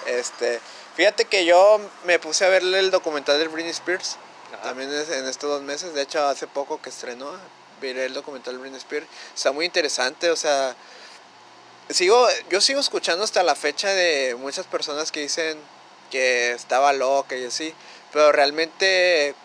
Este, 0.05 0.59
fíjate 0.95 1.25
que 1.25 1.43
yo 1.45 1.79
me 2.05 2.19
puse 2.19 2.45
a 2.45 2.49
verle 2.49 2.79
el 2.79 2.91
documental 2.91 3.39
de 3.39 3.47
Britney 3.47 3.71
Spears, 3.71 4.17
Ajá. 4.53 4.61
también 4.63 4.93
es 4.93 5.09
en 5.09 5.27
estos 5.27 5.49
dos 5.49 5.61
meses, 5.61 5.93
de 5.93 6.01
hecho 6.01 6.25
hace 6.25 6.47
poco 6.47 6.81
que 6.81 6.89
estrenó, 6.89 7.31
miré 7.81 8.05
el 8.05 8.13
documental 8.13 8.57
Britney 8.57 8.77
Spears, 8.77 9.07
está 9.35 9.51
muy 9.51 9.65
interesante, 9.65 10.29
o 10.29 10.35
sea, 10.35 10.75
sigo, 11.89 12.27
yo 12.49 12.61
sigo 12.61 12.79
escuchando 12.79 13.23
hasta 13.23 13.43
la 13.43 13.55
fecha 13.55 13.89
de 13.89 14.35
muchas 14.39 14.65
personas 14.65 15.11
que 15.11 15.21
dicen 15.21 15.57
que 16.09 16.51
estaba 16.51 16.93
loca 16.93 17.35
y 17.35 17.45
así, 17.45 17.73
pero 18.11 18.31
realmente 18.31 19.35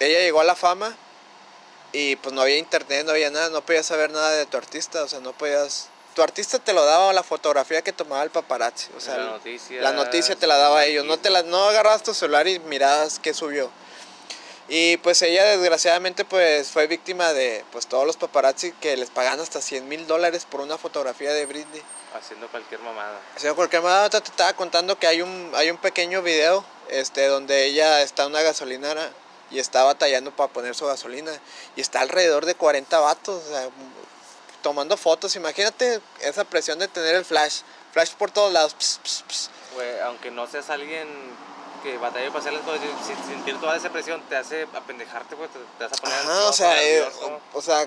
ella 0.00 0.18
llegó 0.20 0.40
a 0.40 0.44
la 0.44 0.54
fama 0.54 0.96
y 1.92 2.16
pues 2.16 2.34
no 2.34 2.42
había 2.42 2.58
internet, 2.58 3.04
no 3.04 3.12
había 3.12 3.30
nada, 3.30 3.50
no 3.50 3.64
podías 3.64 3.86
saber 3.86 4.10
nada 4.10 4.32
de 4.32 4.46
tu 4.46 4.56
artista, 4.56 5.02
o 5.02 5.08
sea, 5.08 5.20
no 5.20 5.32
podías... 5.32 5.88
Tu 6.14 6.22
artista 6.22 6.60
te 6.60 6.72
lo 6.72 6.84
daba 6.84 7.12
la 7.12 7.24
fotografía 7.24 7.82
que 7.82 7.92
tomaba 7.92 8.22
el 8.22 8.30
paparazzi, 8.30 8.88
o 8.96 9.00
sea, 9.00 9.16
la 9.16 9.24
noticia. 9.24 9.82
la 9.82 9.92
noticia 9.92 10.36
te 10.36 10.46
la 10.46 10.56
daba 10.56 10.80
a 10.80 10.84
ellos, 10.84 11.04
no 11.04 11.18
te 11.18 11.28
la, 11.28 11.42
no 11.42 11.64
agarrabas 11.64 12.04
tu 12.04 12.14
celular 12.14 12.46
y 12.46 12.60
mirabas 12.60 13.18
qué 13.18 13.34
subió. 13.34 13.70
Y 14.68 14.96
pues 14.98 15.20
ella 15.22 15.44
desgraciadamente 15.44 16.24
pues 16.24 16.70
fue 16.70 16.86
víctima 16.86 17.32
de 17.32 17.64
pues 17.70 17.86
todos 17.86 18.06
los 18.06 18.16
paparazzi 18.16 18.72
que 18.72 18.96
les 18.96 19.10
pagan 19.10 19.38
hasta 19.40 19.60
100 19.60 19.88
mil 19.88 20.06
dólares 20.06 20.46
por 20.50 20.60
una 20.60 20.78
fotografía 20.78 21.32
de 21.32 21.44
Britney. 21.44 21.82
Haciendo 22.14 22.48
cualquier 22.48 22.80
mamada. 22.80 23.20
O 23.36 23.38
sea, 23.38 23.52
cualquier 23.54 23.82
manera 23.82 24.08
te 24.08 24.18
estaba 24.18 24.52
contando 24.54 24.98
que 24.98 25.06
hay 25.06 25.20
un, 25.20 25.52
hay 25.54 25.70
un 25.70 25.76
pequeño 25.76 26.22
video 26.22 26.64
este, 26.88 27.26
donde 27.26 27.64
ella 27.64 28.02
está 28.02 28.22
en 28.22 28.30
una 28.30 28.42
gasolinera 28.42 29.10
y 29.50 29.58
está 29.58 29.84
batallando 29.84 30.34
para 30.34 30.52
poner 30.52 30.74
su 30.74 30.86
gasolina. 30.86 31.32
Y 31.76 31.80
está 31.80 32.00
alrededor 32.00 32.46
de 32.46 32.54
40 32.54 32.98
vatos, 33.00 33.42
o 33.44 33.48
sea, 33.48 33.68
tomando 34.62 34.96
fotos. 34.96 35.36
Imagínate 35.36 36.00
esa 36.20 36.44
presión 36.44 36.78
de 36.78 36.88
tener 36.88 37.14
el 37.14 37.24
flash. 37.24 37.60
Flash 37.92 38.14
por 38.14 38.30
todos 38.30 38.52
lados. 38.52 38.74
ps, 38.74 39.00
ps, 39.02 39.24
ps. 39.28 39.50
Güey, 39.74 40.00
aunque 40.00 40.30
no 40.30 40.46
seas 40.46 40.70
alguien 40.70 41.06
que 41.84 41.96
batalla 41.98 42.26
para 42.28 42.40
hacer 42.40 42.52
las 42.54 42.62
cosas, 42.62 42.80
sin- 43.06 43.24
sentir 43.28 43.60
toda 43.60 43.76
esa 43.76 43.90
presión 43.90 44.20
te 44.28 44.36
hace 44.36 44.66
apendejarte, 44.74 45.36
güey, 45.36 45.48
te, 45.50 45.58
te 45.78 45.84
vas 45.84 45.92
a 45.92 46.02
poner 46.02 46.18
ansioso, 46.18 46.48
o 46.48 46.52
sea, 46.52 46.82
eh, 46.82 47.02
o, 47.52 47.58
o 47.58 47.62
sea, 47.62 47.86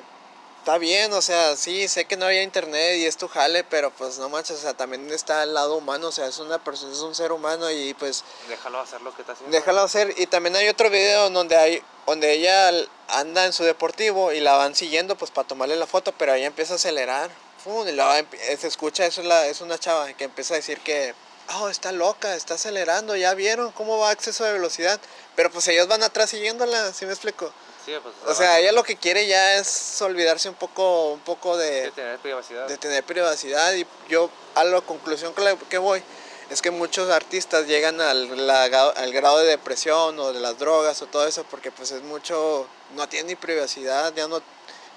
está 0.59 0.77
bien, 0.77 1.11
o 1.13 1.21
sea, 1.21 1.55
sí, 1.55 1.87
sé 1.87 2.05
que 2.05 2.15
no 2.17 2.25
había 2.25 2.43
internet 2.43 2.97
y 2.97 3.05
es 3.05 3.17
tu 3.17 3.27
jale, 3.27 3.63
pero 3.63 3.89
pues 3.91 4.17
no 4.19 4.29
manches, 4.29 4.57
o 4.57 4.61
sea, 4.61 4.73
también 4.73 5.09
está 5.11 5.43
el 5.43 5.53
lado 5.53 5.75
humano, 5.75 6.07
o 6.07 6.11
sea, 6.11 6.27
es 6.27 6.37
una 6.39 6.63
persona, 6.63 6.91
es 6.93 6.99
un 6.99 7.15
ser 7.15 7.31
humano 7.31 7.69
y 7.71 7.93
pues 7.95 8.23
Déjalo 8.47 8.79
hacer 8.79 9.01
lo 9.01 9.13
que 9.15 9.21
está 9.21 9.33
haciendo. 9.33 9.55
déjalo 9.57 9.81
hacer. 9.81 10.13
Y 10.17 10.27
también 10.27 10.55
hay 10.57 10.67
otro 10.69 10.89
video 10.89 11.29
donde 11.29 11.55
hay, 11.55 11.81
donde 12.05 12.33
ella 12.33 12.69
anda 13.09 13.45
en 13.45 13.53
su 13.53 13.63
deportivo 13.63 14.31
y 14.33 14.41
la 14.41 14.53
van 14.57 14.75
siguiendo 14.75 15.15
pues 15.17 15.31
para 15.31 15.47
tomarle 15.47 15.75
la 15.77 15.87
foto, 15.87 16.11
pero 16.11 16.33
ella 16.33 16.47
empieza 16.47 16.73
a 16.73 16.75
acelerar. 16.75 17.29
¡fum! 17.63 17.87
y 17.87 17.91
emp- 17.91 18.57
se 18.57 18.67
escucha, 18.67 19.05
eso 19.05 19.21
es, 19.21 19.27
la, 19.27 19.47
es 19.47 19.61
una 19.61 19.77
chava 19.79 20.11
que 20.13 20.25
empieza 20.25 20.53
a 20.53 20.57
decir 20.57 20.79
que, 20.81 21.15
oh, 21.55 21.69
está 21.69 21.91
loca, 21.91 22.35
está 22.35 22.55
acelerando, 22.55 23.15
ya 23.15 23.33
vieron 23.33 23.71
cómo 23.71 23.97
va 23.99 24.09
a 24.09 24.13
exceso 24.13 24.43
de 24.43 24.53
velocidad. 24.53 24.99
Pero 25.35 25.51
pues 25.51 25.67
ellos 25.67 25.87
van 25.87 26.03
atrás 26.03 26.29
siguiéndola, 26.29 26.93
¿sí 26.93 27.05
me 27.05 27.11
explico? 27.13 27.51
Sí, 27.85 27.93
pues, 28.03 28.13
O 28.25 28.35
sea, 28.35 28.59
ella 28.59 28.71
lo 28.73 28.83
que 28.83 28.97
quiere 28.97 29.27
ya 29.27 29.55
es 29.55 30.01
olvidarse 30.01 30.49
un 30.49 30.55
poco, 30.55 31.13
un 31.13 31.21
poco 31.21 31.55
de 31.57 31.83
de, 31.83 31.91
tener 31.91 32.19
privacidad. 32.19 32.67
de 32.67 32.77
tener 32.77 33.03
privacidad 33.03 33.73
y 33.75 33.85
yo 34.09 34.29
a 34.55 34.63
la 34.65 34.81
conclusión 34.81 35.33
que, 35.33 35.41
la- 35.41 35.55
que 35.55 35.77
voy 35.77 36.03
es 36.49 36.61
que 36.61 36.69
muchos 36.71 37.09
artistas 37.09 37.65
llegan 37.65 38.01
al, 38.01 38.45
la- 38.47 38.63
al 38.65 39.13
grado 39.13 39.37
de 39.39 39.45
depresión 39.45 40.19
o 40.19 40.33
de 40.33 40.39
las 40.41 40.57
drogas 40.59 41.01
o 41.01 41.05
todo 41.05 41.25
eso 41.27 41.45
porque 41.49 41.71
pues 41.71 41.91
es 41.91 42.01
mucho, 42.03 42.67
no 42.95 43.07
tienen 43.07 43.27
ni 43.27 43.35
privacidad, 43.35 44.13
ya 44.13 44.27
no, 44.27 44.41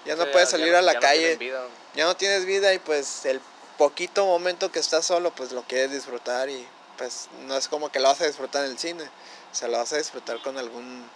ya 0.04 0.16
no 0.16 0.24
Sí, 0.24 0.30
puedes 0.32 0.48
ya 0.48 0.58
salir 0.58 0.72
no- 0.72 0.78
a 0.78 0.82
la 0.82 0.92
ya 0.94 0.98
no 0.98 1.06
calle, 1.06 1.36
vida. 1.36 1.62
ya 1.94 2.04
no 2.06 2.16
tienes 2.16 2.44
vida 2.44 2.74
y 2.74 2.80
pues 2.80 3.24
el 3.24 3.40
poquito 3.80 4.26
momento 4.26 4.70
que 4.70 4.78
estás 4.78 5.06
solo 5.06 5.30
pues 5.30 5.52
lo 5.52 5.62
quieres 5.62 5.90
disfrutar 5.90 6.50
y 6.50 6.68
pues 6.98 7.28
no 7.46 7.56
es 7.56 7.66
como 7.66 7.90
que 7.90 7.98
lo 7.98 8.08
vas 8.08 8.20
a 8.20 8.26
disfrutar 8.26 8.62
en 8.66 8.72
el 8.72 8.78
cine, 8.78 9.04
o 9.04 9.54
sea, 9.54 9.68
lo 9.68 9.78
vas 9.78 9.90
a 9.94 9.96
disfrutar 9.96 10.38
con 10.42 10.58
algún, 10.58 11.08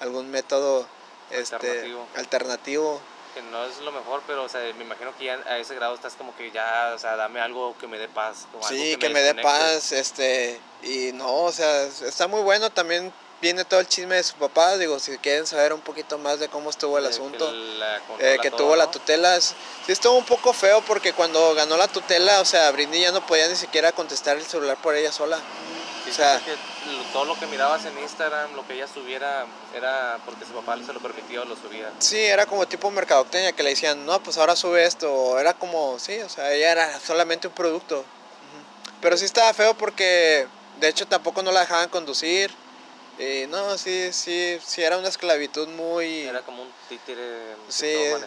algún 0.00 0.30
método 0.30 0.86
este, 1.30 1.54
Alternativo. 1.56 2.06
alternativo 2.16 3.00
Que 3.34 3.40
no 3.42 3.64
es 3.64 3.78
lo 3.78 3.90
mejor, 3.92 4.22
pero, 4.26 4.42
o 4.44 4.48
sea, 4.50 4.60
me 4.74 4.84
imagino 4.84 5.16
que 5.16 5.24
ya 5.24 5.34
a 5.46 5.56
ese 5.56 5.74
grado 5.76 5.94
estás 5.94 6.12
como 6.14 6.36
que 6.36 6.50
ya, 6.50 6.92
o 6.94 6.98
sea, 6.98 7.16
dame 7.16 7.40
algo 7.40 7.74
que 7.78 7.86
me 7.86 7.96
dé 7.98 8.06
paz. 8.08 8.46
algo 8.52 8.66
Sí, 8.68 8.96
que 8.98 9.08
me 9.08 9.20
dé 9.22 9.32
desconecte. 9.32 9.42
paz, 9.42 9.92
este, 9.92 10.60
y 10.82 11.12
no, 11.14 11.32
o 11.44 11.52
sea, 11.52 11.84
es- 11.84 12.02
está 12.02 12.26
muy 12.28 12.42
bueno, 12.42 12.68
también 12.70 13.10
viene 13.40 13.64
todo 13.64 13.80
el 13.80 13.88
chisme 13.88 14.16
de 14.16 14.22
su 14.22 14.34
papá, 14.34 14.76
digo, 14.76 14.98
si 14.98 15.16
quieren 15.18 15.46
saber 15.46 15.72
un 15.72 15.80
poquito 15.80 16.18
más 16.18 16.38
de 16.40 16.48
cómo 16.48 16.70
estuvo 16.70 16.98
el 16.98 17.06
asunto, 17.06 17.50
eh, 18.18 18.38
que 18.42 18.50
tuvo 18.50 18.76
la 18.76 18.90
tutela, 18.90 19.40
sí 19.40 19.54
estuvo 19.88 20.14
un 20.16 20.24
poco 20.24 20.52
feo 20.52 20.82
porque 20.82 21.12
cuando 21.12 21.54
ganó 21.54 21.76
la 21.76 21.88
tutela, 21.88 22.40
o 22.40 22.44
sea, 22.44 22.70
Britney 22.70 23.00
ya 23.00 23.12
no 23.12 23.24
podía 23.26 23.48
ni 23.48 23.56
siquiera 23.56 23.92
contestar 23.92 24.36
el 24.36 24.44
celular 24.44 24.76
por 24.82 24.94
ella 24.94 25.12
sola, 25.12 25.38
Sí, 26.04 26.10
o 26.10 26.14
sea- 26.14 26.40
que 26.44 26.54
todo 27.12 27.24
lo 27.26 27.38
que 27.38 27.46
mirabas 27.46 27.84
en 27.84 27.98
Instagram, 27.98 28.54
lo 28.54 28.66
que 28.66 28.74
ella 28.74 28.86
subiera, 28.88 29.46
era 29.74 30.18
porque 30.24 30.44
su 30.44 30.52
papá 30.52 30.76
se 30.84 30.92
lo 30.92 31.00
permitió, 31.00 31.44
lo 31.44 31.56
subía. 31.56 31.90
sí, 31.98 32.18
era 32.18 32.46
como 32.46 32.66
tipo 32.66 32.90
mercadotecnia 32.90 33.52
que 33.52 33.62
le 33.62 33.70
decían, 33.70 34.04
no, 34.06 34.22
pues 34.22 34.36
ahora 34.38 34.56
sube 34.56 34.84
esto, 34.84 35.12
o 35.12 35.38
era 35.38 35.54
como, 35.54 35.98
sí, 35.98 36.18
o 36.20 36.28
sea, 36.28 36.52
ella 36.52 36.72
era 36.72 37.00
solamente 37.00 37.48
un 37.48 37.54
producto, 37.54 38.04
pero 39.00 39.16
sí 39.16 39.24
estaba 39.24 39.52
feo 39.54 39.74
porque, 39.74 40.46
de 40.78 40.88
hecho, 40.88 41.06
tampoco 41.06 41.42
no 41.42 41.52
la 41.52 41.60
dejaban 41.60 41.88
conducir, 41.88 42.50
y 43.20 43.46
no, 43.48 43.76
sí, 43.76 44.12
sí, 44.12 44.58
sí, 44.64 44.82
era 44.82 44.96
una 44.96 45.08
esclavitud 45.08 45.68
muy... 45.68 46.22
Era 46.22 46.40
como 46.40 46.62
un 46.62 46.72
títere 46.88 47.54
Sí, 47.68 47.86
eh. 47.86 48.18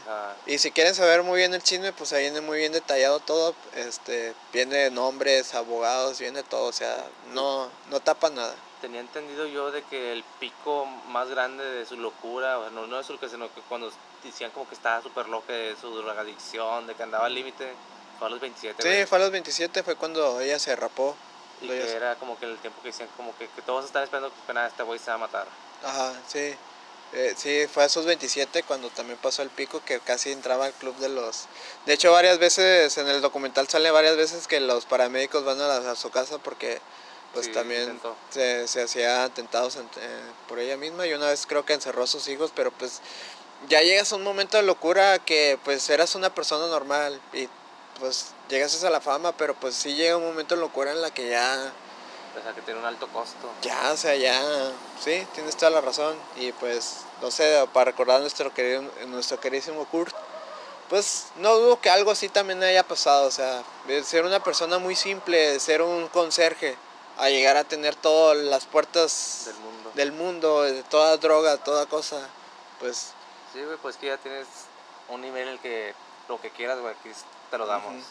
Y 0.46 0.60
si 0.60 0.70
quieren 0.70 0.94
saber 0.94 1.24
muy 1.24 1.40
bien 1.40 1.52
el 1.56 1.64
chisme, 1.64 1.92
pues 1.94 2.14
ahí 2.14 2.26
viene 2.26 2.42
muy 2.42 2.60
bien 2.60 2.72
detallado 2.72 3.20
todo. 3.20 3.56
Este, 3.76 4.36
viene 4.52 4.92
nombres, 4.92 5.56
abogados, 5.56 6.20
viene 6.20 6.44
todo. 6.44 6.66
O 6.68 6.74
sea, 6.74 7.06
no, 7.34 7.70
no 7.90 8.00
tapa 8.02 8.30
nada. 8.30 8.54
Tenía 8.82 9.00
entendido 9.00 9.48
yo 9.48 9.72
de 9.72 9.82
que 9.82 10.14
el 10.14 10.24
pico 10.40 10.86
más 11.08 11.28
grande 11.28 11.64
de 11.64 11.88
su 11.88 11.98
locura, 11.98 12.60
o 12.60 12.62
sea, 12.62 12.70
no, 12.70 12.86
no 12.86 12.98
de 12.98 13.04
su 13.04 13.14
locura, 13.14 13.32
sino 13.32 13.52
que 13.52 13.62
cuando 13.62 13.92
decían 14.24 14.52
como 14.52 14.70
que 14.70 14.76
estaba 14.76 15.02
súper 15.02 15.28
loca 15.28 15.54
de 15.54 15.76
su 15.82 15.90
drogadicción, 15.90 16.86
de 16.86 16.94
que 16.94 17.02
andaba 17.02 17.26
al 17.26 17.34
límite, 17.34 17.74
fue 18.20 18.28
a 18.28 18.30
los 18.30 18.40
27. 18.40 18.84
Sí, 18.84 19.08
fue 19.08 19.18
a 19.18 19.22
los 19.22 19.32
27, 19.32 19.82
fue 19.82 19.96
cuando 19.96 20.40
ella 20.40 20.60
se 20.60 20.76
rapó. 20.76 21.16
Y 21.64 21.68
que 21.70 21.92
era 21.92 22.16
como 22.16 22.38
que 22.40 22.46
el 22.46 22.58
tiempo 22.60 22.82
que 22.82 22.90
decían 22.90 23.10
como 23.18 23.36
que, 23.38 23.48
que 23.48 23.62
todos 23.62 23.86
están 23.86 24.04
esperando 24.04 24.32
que 24.46 24.54
nada, 24.54 24.68
este 24.68 24.84
güey 24.84 25.00
se 25.00 25.08
va 25.08 25.16
a 25.16 25.18
matar. 25.20 25.48
Ajá, 25.84 26.14
sí. 26.28 26.54
Eh, 27.16 27.36
sí, 27.38 27.68
fue 27.72 27.84
a 27.84 27.90
sus 27.90 28.06
27 28.06 28.64
cuando 28.64 28.90
también 28.90 29.20
pasó 29.22 29.44
el 29.44 29.50
pico 29.52 29.82
que 29.86 30.00
casi 30.00 30.32
entraba 30.32 30.66
al 30.66 30.74
club 30.74 30.96
de 30.98 31.10
los... 31.10 31.46
De 31.86 31.94
hecho, 31.94 32.12
varias 32.12 32.40
veces 32.40 32.98
en 32.98 33.08
el 33.08 33.22
documental 33.22 33.68
sale 33.68 33.92
varias 33.92 34.18
veces 34.18 34.48
que 34.48 34.60
los 34.60 34.86
paramédicos 34.86 35.46
van 35.46 35.62
a, 35.62 35.68
la- 35.68 35.92
a 35.92 35.96
su 35.96 36.10
casa 36.10 36.40
porque 36.40 36.82
pues 37.34 37.46
Sí, 37.48 37.52
también 37.52 38.00
se, 38.32 38.68
se 38.68 38.82
hacía 38.84 39.24
atentados 39.24 39.76
ante- 39.78 40.00
eh, 40.04 40.20
por 40.48 40.58
ella 40.60 40.76
misma 40.78 41.06
y 41.06 41.14
una 41.14 41.28
vez 41.28 41.46
creo 41.46 41.66
que 41.66 41.74
encerró 41.74 42.04
a 42.04 42.08
sus 42.08 42.28
hijos, 42.28 42.52
pero 42.56 42.72
pues 42.72 43.02
ya 43.70 43.82
llegas 43.82 44.12
a 44.12 44.16
un 44.16 44.24
momento 44.24 44.58
de 44.58 44.64
locura 44.64 45.20
que 45.20 45.60
pues 45.64 45.88
eras 45.92 46.16
una 46.16 46.34
persona 46.34 46.66
normal 46.68 47.20
y 47.32 47.48
pues 48.04 48.34
llegas 48.50 48.84
a 48.84 48.90
la 48.90 49.00
fama, 49.00 49.32
pero 49.32 49.54
pues 49.54 49.76
sí 49.76 49.96
llega 49.96 50.18
un 50.18 50.26
momento 50.26 50.56
de 50.56 50.62
locura 50.62 50.92
en 50.92 51.02
la 51.02 51.10
que 51.12 51.30
ya 51.30 51.72
O 52.38 52.44
sea, 52.44 52.54
que 52.54 52.62
tiene 52.62 52.82
un 52.82 52.86
alto 52.86 53.08
costo. 53.08 53.50
ya, 53.62 53.94
o 53.94 53.96
sea, 53.96 54.14
ya, 54.18 54.42
sí, 55.02 55.26
tienes 55.34 55.56
toda 55.56 55.72
la 55.72 55.80
razón. 55.80 56.14
Y 56.36 56.52
pues, 56.52 56.98
no 57.22 57.32
sé, 57.32 57.66
para 57.72 57.92
recordar 57.92 58.18
a 58.18 58.20
nuestro, 58.20 58.54
querido, 58.54 58.82
nuestro 59.08 59.40
queridísimo 59.40 59.86
Kurt, 59.86 60.14
pues 60.90 61.28
no 61.38 61.56
dudo 61.56 61.80
que 61.80 61.90
algo 61.90 62.12
así 62.12 62.28
también 62.28 62.62
haya 62.62 62.86
pasado. 62.86 63.26
O 63.26 63.32
sea, 63.32 63.64
de 63.88 64.04
ser 64.04 64.26
una 64.26 64.44
persona 64.44 64.80
muy 64.80 64.98
simple, 64.98 65.38
de 65.54 65.60
ser 65.62 65.82
un 65.82 66.10
conserje, 66.10 66.76
a 67.18 67.30
llegar 67.30 67.56
a 67.56 67.64
tener 67.64 67.96
todas 67.96 68.36
las 68.36 68.66
puertas 68.66 69.44
Del 69.46 69.56
mundo. 69.56 69.92
del 69.94 70.12
mundo, 70.12 70.62
de 70.64 70.84
toda 70.84 71.16
droga, 71.16 71.56
toda 71.56 71.86
cosa, 71.86 72.28
pues 72.82 73.14
Sí, 73.54 73.62
pues 73.82 73.96
que 73.96 74.08
ya 74.08 74.18
tienes 74.18 74.48
un 75.08 75.22
nivel 75.22 75.44
en 75.44 75.54
el 75.54 75.60
que 75.60 75.94
lo 76.28 76.42
que 76.42 76.50
quieras, 76.50 76.80
güey, 76.80 76.96
te 77.54 77.58
lo 77.60 77.68
damos. 77.68 77.94
Ujú. 77.94 78.04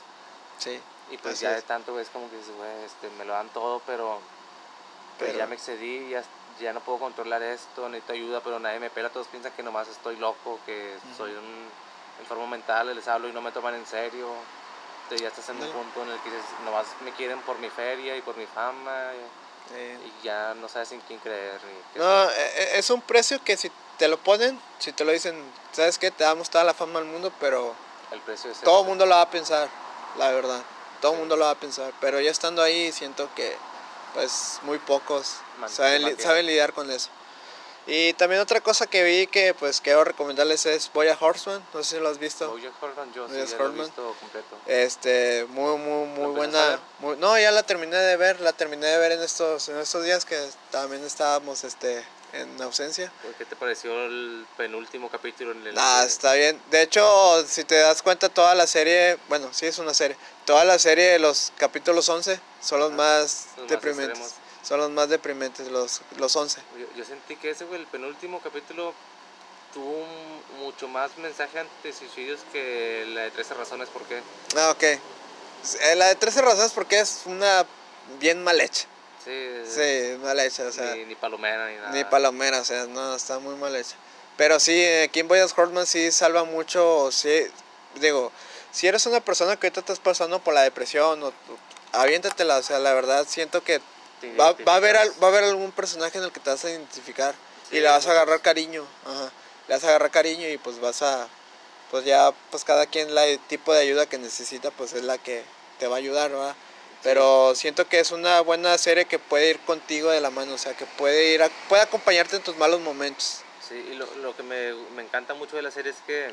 Sí. 0.59 0.81
Y 1.11 1.19
pues 1.19 1.41
ya 1.41 1.51
es. 1.51 1.57
de 1.57 1.63
tanto 1.63 1.99
es 1.99 2.09
como 2.11 2.31
que 2.31 2.37
dices, 2.37 2.55
güey, 2.57 2.85
este, 2.85 3.11
me 3.19 3.25
lo 3.25 3.33
dan 3.33 3.49
todo, 3.49 3.83
pero, 3.85 4.21
pues 5.19 5.31
Pero- 5.31 5.39
ya 5.41 5.47
me 5.49 5.57
excedí, 5.57 6.11
ya, 6.11 6.23
ya 6.61 6.73
no 6.73 6.79
puedo 6.81 7.01
controlar 7.01 7.43
esto, 7.43 7.89
necesito 7.89 8.13
ayuda, 8.13 8.41
pero 8.41 8.61
nadie 8.61 8.79
me 8.79 8.89
pela, 8.89 9.11
todos 9.11 9.27
piensan 9.27 9.51
que 9.53 9.65
nomás 9.65 9.89
estoy 9.89 10.15
loco, 10.17 10.61
que 10.65 10.97
soy 11.17 11.33
un 11.33 11.69
enfermo 12.21 12.47
mental, 12.47 12.95
les 12.95 13.09
hablo 13.09 13.29
y 13.29 13.33
no 13.33 13.43
me 13.43 13.51
toman 13.51 13.75
en 13.75 13.85
serio. 13.85 14.29
Entonces 15.03 15.23
ya 15.23 15.29
estás 15.29 15.49
en 15.49 15.57
un 15.61 15.69
punto 15.73 16.03
en 16.05 16.11
el 16.11 16.21
que 16.21 16.31
dices, 16.31 16.47
nomás 16.65 16.87
me 17.05 17.11
quieren 17.13 17.41
por 17.41 17.59
mi 17.59 17.69
feria 17.69 18.17
y 18.17 18.23
por 18.23 18.37
mi 18.37 18.47
fama, 18.47 19.11
Sí. 19.69 19.75
y 19.75 20.25
ya 20.25 20.55
no 20.55 20.69
sabes 20.69 20.93
en 20.93 21.01
quién 21.01 21.19
creer. 21.19 21.59
No, 21.97 22.05
hacer. 22.23 22.39
e- 22.41 22.63
e- 22.77 22.79
es 22.79 22.91
un 22.91 23.01
precio 23.03 23.43
que 23.43 23.57
si 23.57 23.71
te 23.99 24.07
lo 24.07 24.19
ponen, 24.19 24.59
si 24.79 24.93
te 24.93 25.05
lo 25.05 25.11
dicen, 25.11 25.35
¿sabes 25.73 25.99
qué? 25.99 26.13
Te 26.13 26.23
damos 26.25 26.49
toda 26.49 26.63
la 26.65 26.75
fama 26.75 27.01
al 27.01 27.07
mundo, 27.07 27.33
pero 27.41 27.75
el 28.13 28.21
precio 28.21 28.51
es 28.51 28.59
todo 28.61 28.77
el 28.77 28.81
este. 28.81 28.89
mundo 28.89 29.07
lo 29.07 29.15
va 29.17 29.23
a 29.23 29.31
pensar, 29.31 29.69
la 30.19 30.31
verdad. 30.33 30.63
Todo 31.01 31.13
el 31.13 31.17
Sí. 31.17 31.21
mundo 31.21 31.37
lo 31.37 31.45
va 31.47 31.51
a 31.53 31.55
pensar, 31.57 31.93
pero 32.01 32.21
ya 32.21 32.31
estando 32.31 32.63
ahí 32.63 32.93
siento 32.93 33.29
que 33.35 33.57
pues 34.15 34.59
muy 34.63 34.79
pocos 34.79 35.37
Man- 35.59 35.71
saben, 35.71 36.05
li- 36.05 36.17
saben 36.19 36.47
lidiar 36.47 36.73
con 36.73 36.91
eso. 36.91 37.09
Y 37.85 38.13
también 38.13 38.41
otra 38.41 38.61
cosa 38.61 38.87
que 38.87 39.03
vi 39.03 39.27
que 39.27 39.55
pues 39.55 39.81
quiero 39.81 40.05
recomendarles 40.05 40.67
es 40.67 40.93
Boya 40.93 41.17
Horseman, 41.19 41.67
no 41.75 41.83
sé 41.83 41.97
si 41.97 42.01
lo 42.03 42.11
has 42.11 42.19
visto. 42.19 42.49
Bojack 42.51 42.81
Horseman, 42.81 43.13
yo 43.13 43.27
sí, 43.27 43.33
Bojack 43.35 43.49
ya 43.49 43.57
lo 43.57 43.63
he 43.65 43.67
Horseman. 43.67 43.87
visto 43.87 44.17
completo. 44.21 44.57
Este, 44.67 45.47
muy, 45.49 45.77
muy, 45.79 46.07
muy 46.07 46.23
¿Lo 46.37 46.45
empezaste 46.45 46.59
a 46.59 46.63
buena. 46.77 46.81
muy- 47.01 47.17
no, 47.17 47.37
ya 47.41 47.51
la 47.51 47.65
terminé 47.65 47.97
de 47.97 48.17
ver, 48.17 48.41
la 48.41 48.53
terminé 48.53 48.87
de 48.87 48.99
ver 48.99 49.13
en 49.13 49.23
estos, 49.23 49.69
en 49.69 49.79
estos 49.79 50.05
días 50.05 50.25
que 50.25 50.39
también 50.71 51.03
estábamos 51.05 51.65
este, 51.65 52.05
en 52.33 52.61
ausencia. 52.63 53.13
¿Qué 53.39 53.45
te 53.45 53.57
pareció 53.57 54.07
el 54.07 54.47
penúltimo 54.57 55.11
capítulo? 55.11 55.53
En 55.53 55.67
el 55.67 55.75
Ah, 55.79 56.01
que- 56.03 56.09
está 56.09 56.35
bien. 56.35 56.61
De 56.71 56.83
hecho, 56.83 57.45
si 57.47 57.65
te 57.65 57.75
das 57.77 58.03
cuenta, 58.03 58.29
toda 58.29 58.55
la 58.55 58.67
serie, 58.67 59.19
bueno, 59.29 59.49
sí 59.53 59.67
es 59.67 59.79
una 59.79 59.95
serie, 59.95 60.17
toda 60.47 60.65
la 60.65 60.79
serie 60.79 61.05
de 61.11 61.19
los 61.19 61.53
capítulos 61.57 62.09
11 62.09 62.41
son 62.63 62.81
los 62.81 62.93
Ah, 62.93 62.97
más 62.97 63.47
los 63.57 63.59
más 63.59 63.69
deprimentes. 63.69 64.35
son 64.63 64.79
los 64.81 64.91
más 64.91 65.09
deprimentes, 65.09 65.69
los, 65.69 66.01
los 66.17 66.35
11. 66.37 66.61
Yo, 66.79 66.87
yo 66.97 67.05
sentí 67.05 67.37
que 67.37 67.51
ese, 67.51 67.65
güey, 67.65 67.81
el 67.81 67.87
penúltimo 67.87 68.41
capítulo 68.41 68.95
tuvo 69.75 69.91
un- 69.91 70.43
mucho 70.61 70.87
más 70.89 71.17
mensaje 71.19 71.59
ante 71.59 71.93
suicidios 71.93 72.41
que 72.53 73.05
la 73.09 73.23
de 73.23 73.31
13 73.31 73.55
razones 73.55 73.89
por 73.89 74.03
qué. 74.05 74.21
Ah, 74.57 74.71
ok. 74.71 74.83
Eh, 74.83 75.01
La 75.97 76.07
de 76.09 76.15
13 76.17 76.41
razones 76.43 76.73
porque 76.73 76.99
es 77.01 77.23
una 77.27 77.65
bien 78.19 78.43
mal 78.43 78.61
hecha. 78.61 78.87
Sí, 79.25 79.63
Sí, 79.65 80.19
mal 80.23 80.39
hecha, 80.41 80.65
o 80.65 80.73
sea. 80.73 80.95
ni, 80.95 81.05
ni 81.05 81.15
palomera 81.15 81.69
ni 81.69 81.77
nada. 81.77 81.91
Ni 81.93 82.05
palomera, 82.05 82.61
o 82.61 82.65
sea, 82.65 82.87
no, 82.87 83.15
está 83.15 83.39
muy 83.39 83.55
mal 83.57 83.75
hecha. 83.77 83.97
Pero 84.37 84.59
sí, 84.59 84.85
aquí 85.05 85.21
en 85.21 85.29
Boyas 85.29 85.57
Hortman 85.57 85.87
sí 85.87 86.11
salva 86.11 86.45
mucho, 86.45 87.11
sí, 87.13 87.47
digo, 87.97 88.33
si 88.73 88.89
eres 88.89 89.05
una 89.07 89.21
persona 89.21 89.57
que 89.57 89.67
ahorita 89.67 89.81
estás 89.81 90.01
pasando 90.01 90.39
por 90.41 90.55
la 90.55 90.63
depresión, 90.63 91.23
o, 91.23 91.33
aviéntatela, 91.93 92.57
o 92.57 92.63
sea, 92.63 92.79
la 92.79 92.95
verdad 92.95 93.27
siento 93.29 93.63
que 93.63 93.81
Te 94.21 94.35
va, 94.35 94.53
va, 94.67 94.73
a 94.73 94.77
haber, 94.77 94.97
va 95.23 95.27
a 95.27 95.31
haber 95.31 95.45
algún 95.45 95.71
personaje 95.73 96.19
en 96.19 96.25
el 96.25 96.33
que 96.33 96.41
te 96.41 96.51
vas 96.51 96.65
a 96.65 96.71
identificar 96.71 97.35
y 97.71 97.77
Sí, 97.77 97.81
le 97.81 97.89
vas 97.89 98.07
a 98.07 98.13
agarrar 98.13 98.41
cariño, 98.41 98.85
ajá, 99.05 99.31
le 99.69 99.75
vas 99.75 99.85
a 99.85 99.89
agarrar 99.89 100.11
cariño 100.11 100.49
y 100.49 100.57
pues 100.59 100.81
vas 100.81 101.03
a, 101.03 101.29
pues 101.91 102.05
ya, 102.05 102.33
pues 102.51 102.65
cada 102.65 102.87
quien 102.87 103.15
la 103.15 103.27
el 103.27 103.39
tipo 103.39 103.73
de 103.75 103.81
ayuda 103.81 104.07
que 104.07 104.19
necesita, 104.19 104.71
pues 104.71 104.95
es 104.95 105.05
la 105.05 105.19
que 105.19 105.45
te 105.79 105.87
va 105.87 105.97
a 105.97 105.99
ayudar, 105.99 106.31
¿verdad? 106.31 106.57
Pero 107.03 107.55
siento 107.55 107.89
que 107.89 107.99
es 108.01 108.11
una 108.13 108.41
buena 108.41 108.79
serie 108.79 109.07
que 109.07 109.19
puede 109.19 109.51
ir 109.51 109.59
contigo 109.61 110.11
de 110.11 110.21
la 110.21 110.31
mano, 110.31 110.55
o 110.55 110.59
sea, 110.59 110.75
que 110.75 110.87
puede 110.87 111.35
ir 111.35 111.43
a- 111.43 111.51
puede 111.69 111.83
acompañarte 111.83 112.37
en 112.37 112.43
tus 112.43 112.57
malos 112.57 112.81
momentos. 112.81 113.41
Sí, 113.69 113.75
y 113.91 113.95
lo, 113.95 114.07
lo 114.17 114.37
que 114.37 114.43
me, 114.43 114.73
me 114.95 115.03
encanta 115.03 115.35
mucho 115.35 115.57
de 115.57 115.63
la 115.63 115.71
serie 115.71 115.91
es 115.93 115.99
que 116.07 116.31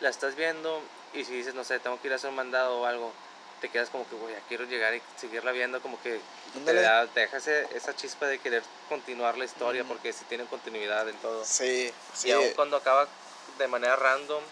la 0.00 0.08
estás 0.08 0.34
viendo 0.34 0.82
y 1.12 1.24
si 1.24 1.32
dices, 1.34 1.54
no 1.54 1.64
sé, 1.64 1.78
tengo 1.78 2.00
que 2.00 2.06
ir 2.08 2.12
a 2.12 2.16
hacer 2.16 2.30
un 2.30 2.36
mandado 2.36 2.80
o 2.80 2.86
algo, 2.86 3.12
te 3.60 3.68
quedas 3.68 3.90
como 3.90 4.08
que, 4.08 4.16
güey, 4.16 4.34
ya 4.34 4.40
quiero 4.48 4.64
llegar 4.64 4.94
y 4.94 5.02
seguirla 5.16 5.52
viendo, 5.52 5.80
como 5.82 6.00
que 6.02 6.18
te, 6.64 6.74
da, 6.74 7.06
te 7.06 7.20
deja 7.20 7.36
ese- 7.36 7.66
esa 7.74 7.94
chispa 7.94 8.26
de 8.26 8.38
querer 8.38 8.62
continuar 8.88 9.36
la 9.36 9.44
historia 9.44 9.82
Ujú. 9.82 9.92
porque 9.92 10.12
si 10.14 10.24
tiene 10.24 10.44
continuidad 10.46 11.06
en 11.08 11.16
todo. 11.16 11.44
Sí, 11.44 11.92
sí. 12.14 12.28
Y 12.28 12.32
aun 12.32 12.48
cuando 12.56 12.78
acaba 12.78 13.06
de 13.58 13.68
manera 13.68 13.94
random, 13.96 14.42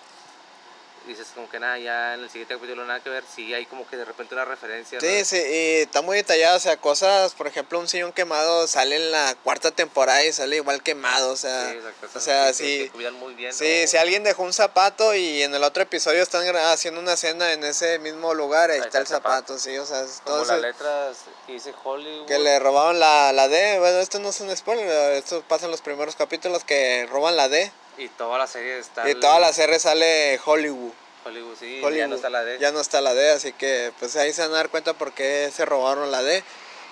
dices 1.07 1.28
como 1.34 1.48
que 1.51 1.59
nada, 1.59 1.78
ya 1.78 2.14
en 2.14 2.20
el 2.20 2.28
siguiente 2.30 2.55
capítulo 2.55 2.84
nada 2.84 3.01
que 3.01 3.11
ver, 3.11 3.24
sí 3.34 3.53
hay 3.55 3.66
como 3.66 3.86
que 3.88 3.96
de 3.96 4.05
repente 4.05 4.34
una 4.34 4.44
referencia. 4.44 4.98
¿no? 5.01 5.07
Sí, 5.07 5.24
sí, 5.24 5.36
y 5.36 5.76
está 5.82 6.03
muy 6.03 6.16
detallado, 6.18 6.57
o 6.57 6.61
sea, 6.61 6.76
cosas, 6.76 7.34
por 7.34 7.46
ejemplo, 7.46 7.78
un 7.78 7.88
sillón 7.88 8.12
quemado 8.12 8.66
sale 8.66 8.96
en 8.96 9.11
la 9.11 9.34
cuarta 9.42 9.70
temporada 9.70 10.24
y 10.24 10.32
sale 10.32 10.57
igual 10.57 10.82
quemado, 10.82 11.32
o 11.32 11.36
sea, 11.36 11.70
Sí, 11.70 11.76
exacto, 11.76 12.09
o 12.14 12.20
sea, 12.20 12.53
sí. 12.53 12.84
que 12.84 12.90
cuidan 12.90 13.14
muy 13.14 13.34
bien. 13.34 13.53
Sí, 13.53 13.86
si 13.86 13.96
alguien 13.96 14.22
dejó 14.24 14.42
un 14.42 14.53
zapato 14.53 15.14
y 15.14 15.42
en 15.42 15.55
el 15.55 15.64
otro 15.64 15.82
episodio 15.82 16.22
están 16.22 16.44
haciendo 16.57 17.01
una 17.01 17.16
cena 17.16 17.53
en 17.53 17.64
ese 17.64 17.98
mismo 17.98 18.34
lugar, 18.34 18.70
ahí, 18.70 18.80
está 18.80 18.98
el 18.98 19.07
zapato, 19.07 19.59
sí, 19.59 19.76
o 19.78 19.86
sea, 19.86 20.03
es 20.03 20.20
Como 20.24 20.36
todo 20.38 20.44
las 20.53 20.61
letras 20.61 21.16
que 21.46 21.55
dice 21.55 21.74
Hollywood. 21.82 22.26
que 22.26 22.38
le 22.38 22.59
robaron 22.59 23.01
la, 23.01 23.32
la 23.32 23.48
D, 23.48 23.78
bueno, 23.78 23.98
esto 23.98 24.18
no 24.18 24.28
es 24.30 24.40
un 24.40 24.55
spoiler, 24.57 24.86
esto 25.14 25.42
pasa 25.48 25.64
en 25.64 25.70
los 25.70 25.80
primeros 25.80 26.14
capítulos 26.16 26.64
que 26.64 27.07
roban 27.11 27.36
la 27.36 27.48
D 27.48 27.72
Y 28.01 28.09
toda 28.09 28.38
la 28.38 28.46
serie 28.46 28.78
está. 28.78 29.07
y 29.07 29.12
el- 29.12 29.20
toda 29.20 29.38
la 29.38 29.53
serie 29.53 29.78
sale 29.78 30.40
Hollywood. 30.44 30.92
Hollywood, 31.24 31.55
sí, 31.59 31.80
Hollywood. 31.82 31.98
ya 31.98 32.07
no 32.09 32.14
está 32.16 32.30
la 32.30 32.44
D. 32.44 32.59
Ya 32.59 32.72
no 32.72 32.80
está 32.80 33.01
la 33.03 33.12
D, 33.14 33.30
así 33.32 33.53
que 33.53 33.92
pues 33.98 34.16
ahí 34.16 34.32
se 34.32 34.40
van 34.42 34.53
a 34.53 34.57
dar 34.57 34.70
cuenta 34.70 34.94
por 34.94 35.12
qué 35.12 35.51
se 35.55 35.64
robaron 35.66 36.11
la 36.11 36.22
D. 36.22 36.42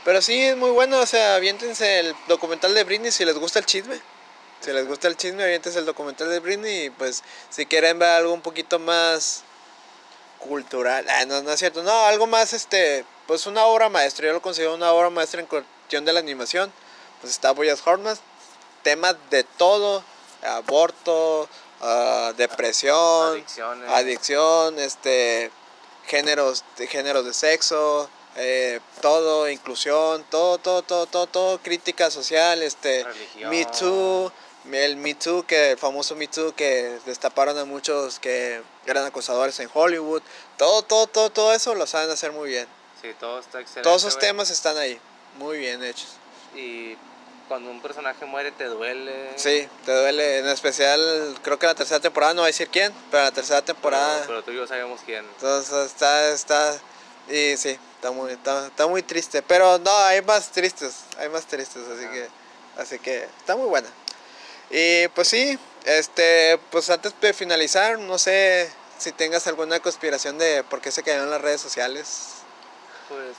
Pero 0.05 0.21
sí, 0.23 0.39
es 0.41 0.57
muy 0.57 0.71
bueno, 0.71 1.01
o 1.01 1.07
sea, 1.07 1.35
aviéntense 1.37 2.01
el 2.01 2.15
documental 2.29 2.75
de 2.75 2.85
Britney 2.85 3.11
si 3.11 3.25
les 3.25 3.37
gusta 3.39 3.59
el 3.59 3.67
chisme. 3.67 4.01
Si 4.61 4.71
les 4.73 4.87
gusta 4.87 5.09
el 5.09 5.17
chisme, 5.17 5.43
aviéntense 5.45 5.79
el 5.79 5.87
documental 5.87 6.29
de 6.29 6.41
Britney 6.41 6.85
y 6.87 6.91
pues 6.91 7.23
si 7.49 7.65
quieren 7.67 7.99
ver 7.99 8.09
algo 8.11 8.33
un 8.35 8.43
poquito 8.43 8.79
más 8.79 9.45
cultural, 10.39 11.07
ah, 11.09 11.25
no, 11.27 11.43
no 11.43 11.53
es 11.53 11.59
cierto, 11.59 11.83
no, 11.83 11.91
algo 12.07 12.27
más, 12.27 12.53
este, 12.53 13.05
pues 13.27 13.47
una 13.47 13.65
obra 13.65 13.89
maestra, 13.89 14.27
yo 14.27 14.33
lo 14.33 14.43
considero 14.43 14.75
una 14.75 14.93
obra 14.93 15.11
maestra 15.11 15.41
en 15.41 15.47
cuestión 15.47 16.05
de 16.05 16.13
la 16.13 16.21
animación, 16.21 16.73
pues 17.21 17.33
está 17.33 17.51
Boyas 17.53 17.85
Hortman, 17.85 18.17
temas 18.85 19.17
de 19.31 19.43
todo, 19.43 20.05
aborto, 20.43 21.49
ah, 21.81 22.33
depresión, 22.37 23.33
Adicciones. 23.33 23.91
adicción, 23.91 24.79
este, 24.79 25.51
géneros, 26.07 26.65
de 26.77 26.87
géneros 26.87 27.25
de 27.25 27.35
sexo, 27.35 28.09
eh, 28.37 28.81
todo, 29.01 29.49
inclusión, 29.49 30.25
todo, 30.31 30.59
todo, 30.59 30.83
todo, 30.83 31.07
todo, 31.07 31.27
todo, 31.27 31.59
crítica 31.59 32.11
social, 32.11 32.63
este, 32.63 33.05
Religión. 33.05 33.51
Me 33.51 33.65
Too, 33.65 34.33
el 34.73 34.97
Me 34.97 35.15
Too, 35.15 35.45
que 35.47 35.73
el 35.73 35.79
famoso 35.79 36.15
Me 36.15 36.29
Too 36.29 36.55
que 36.55 36.99
destaparon 37.07 37.59
a 37.59 37.65
muchos 37.65 38.19
que 38.19 38.63
eran 38.87 39.05
acosadores 39.05 39.59
en 39.61 39.69
Hollywood, 39.73 40.23
todo, 40.57 40.83
todo, 40.83 41.07
todo, 41.07 41.31
todo 41.31 41.53
eso 41.53 41.75
lo 41.75 41.87
saben 41.87 42.11
hacer 42.11 42.33
muy 42.33 42.51
bien. 42.51 42.67
Sí, 43.03 43.09
todo 43.19 43.39
está 43.39 43.61
excelente. 43.61 43.83
Todos 43.89 44.03
esos 44.03 44.19
temas 44.19 44.51
están 44.51 44.77
ahí, 44.77 45.01
muy 45.39 45.59
bien 45.59 45.83
hechos. 45.85 46.09
Y 46.55 46.97
cuando 47.49 47.71
un 47.71 47.81
personaje 47.81 48.25
muere 48.27 48.53
te 48.53 48.65
duele. 48.65 49.33
Sí, 49.37 49.69
te 49.85 49.93
duele, 49.93 50.39
en 50.39 50.49
especial, 50.49 51.37
creo 51.43 51.59
que 51.59 51.67
la 51.67 51.75
tercera 51.75 51.99
temporada, 51.99 52.35
no 52.35 52.43
voy 52.43 52.49
a 52.49 52.53
decir 52.53 52.69
quién, 52.69 52.93
pero 53.11 53.25
la 53.25 53.33
tercera 53.33 53.63
temporada... 53.63 54.23
pero 54.27 54.43
tú 54.45 54.53
y 54.53 54.57
yo 54.57 54.67
sabemos 54.67 55.01
quién. 55.05 55.25
Entonces 55.25 55.87
está, 55.87 56.31
está, 56.31 56.79
y 57.29 57.57
sí, 57.57 57.79
está 57.97 58.11
muy, 58.11 58.33
está, 58.33 58.67
está 58.67 58.87
muy 58.87 59.03
triste. 59.03 59.43
Pero 59.43 59.79
no, 59.79 59.97
hay 60.05 60.23
más 60.23 60.51
tristes, 60.53 61.05
hay 61.19 61.29
más 61.29 61.47
tristes, 61.47 61.83
así 61.89 62.05
Ajá. 62.05 62.13
que, 62.13 62.29
así 62.77 62.99
que 62.99 63.25
está 63.39 63.57
muy 63.57 63.67
buena. 63.67 63.89
Y 64.71 65.09
pues 65.09 65.29
sí, 65.29 65.59
este, 65.85 66.59
pues 66.71 66.91
antes 66.91 67.19
de 67.21 67.33
finalizar, 67.33 67.99
no 67.99 68.19
sé 68.19 68.71
si 68.99 69.13
tengas 69.13 69.47
alguna 69.47 69.81
conspiración 69.81 70.39
de 70.39 70.63
por 70.65 70.81
qué 70.81 70.93
se 70.93 71.03
cayeron 71.03 71.31
las 71.31 71.41
redes 71.41 71.61
sociales. 71.61 72.35
Pues, 73.09 73.35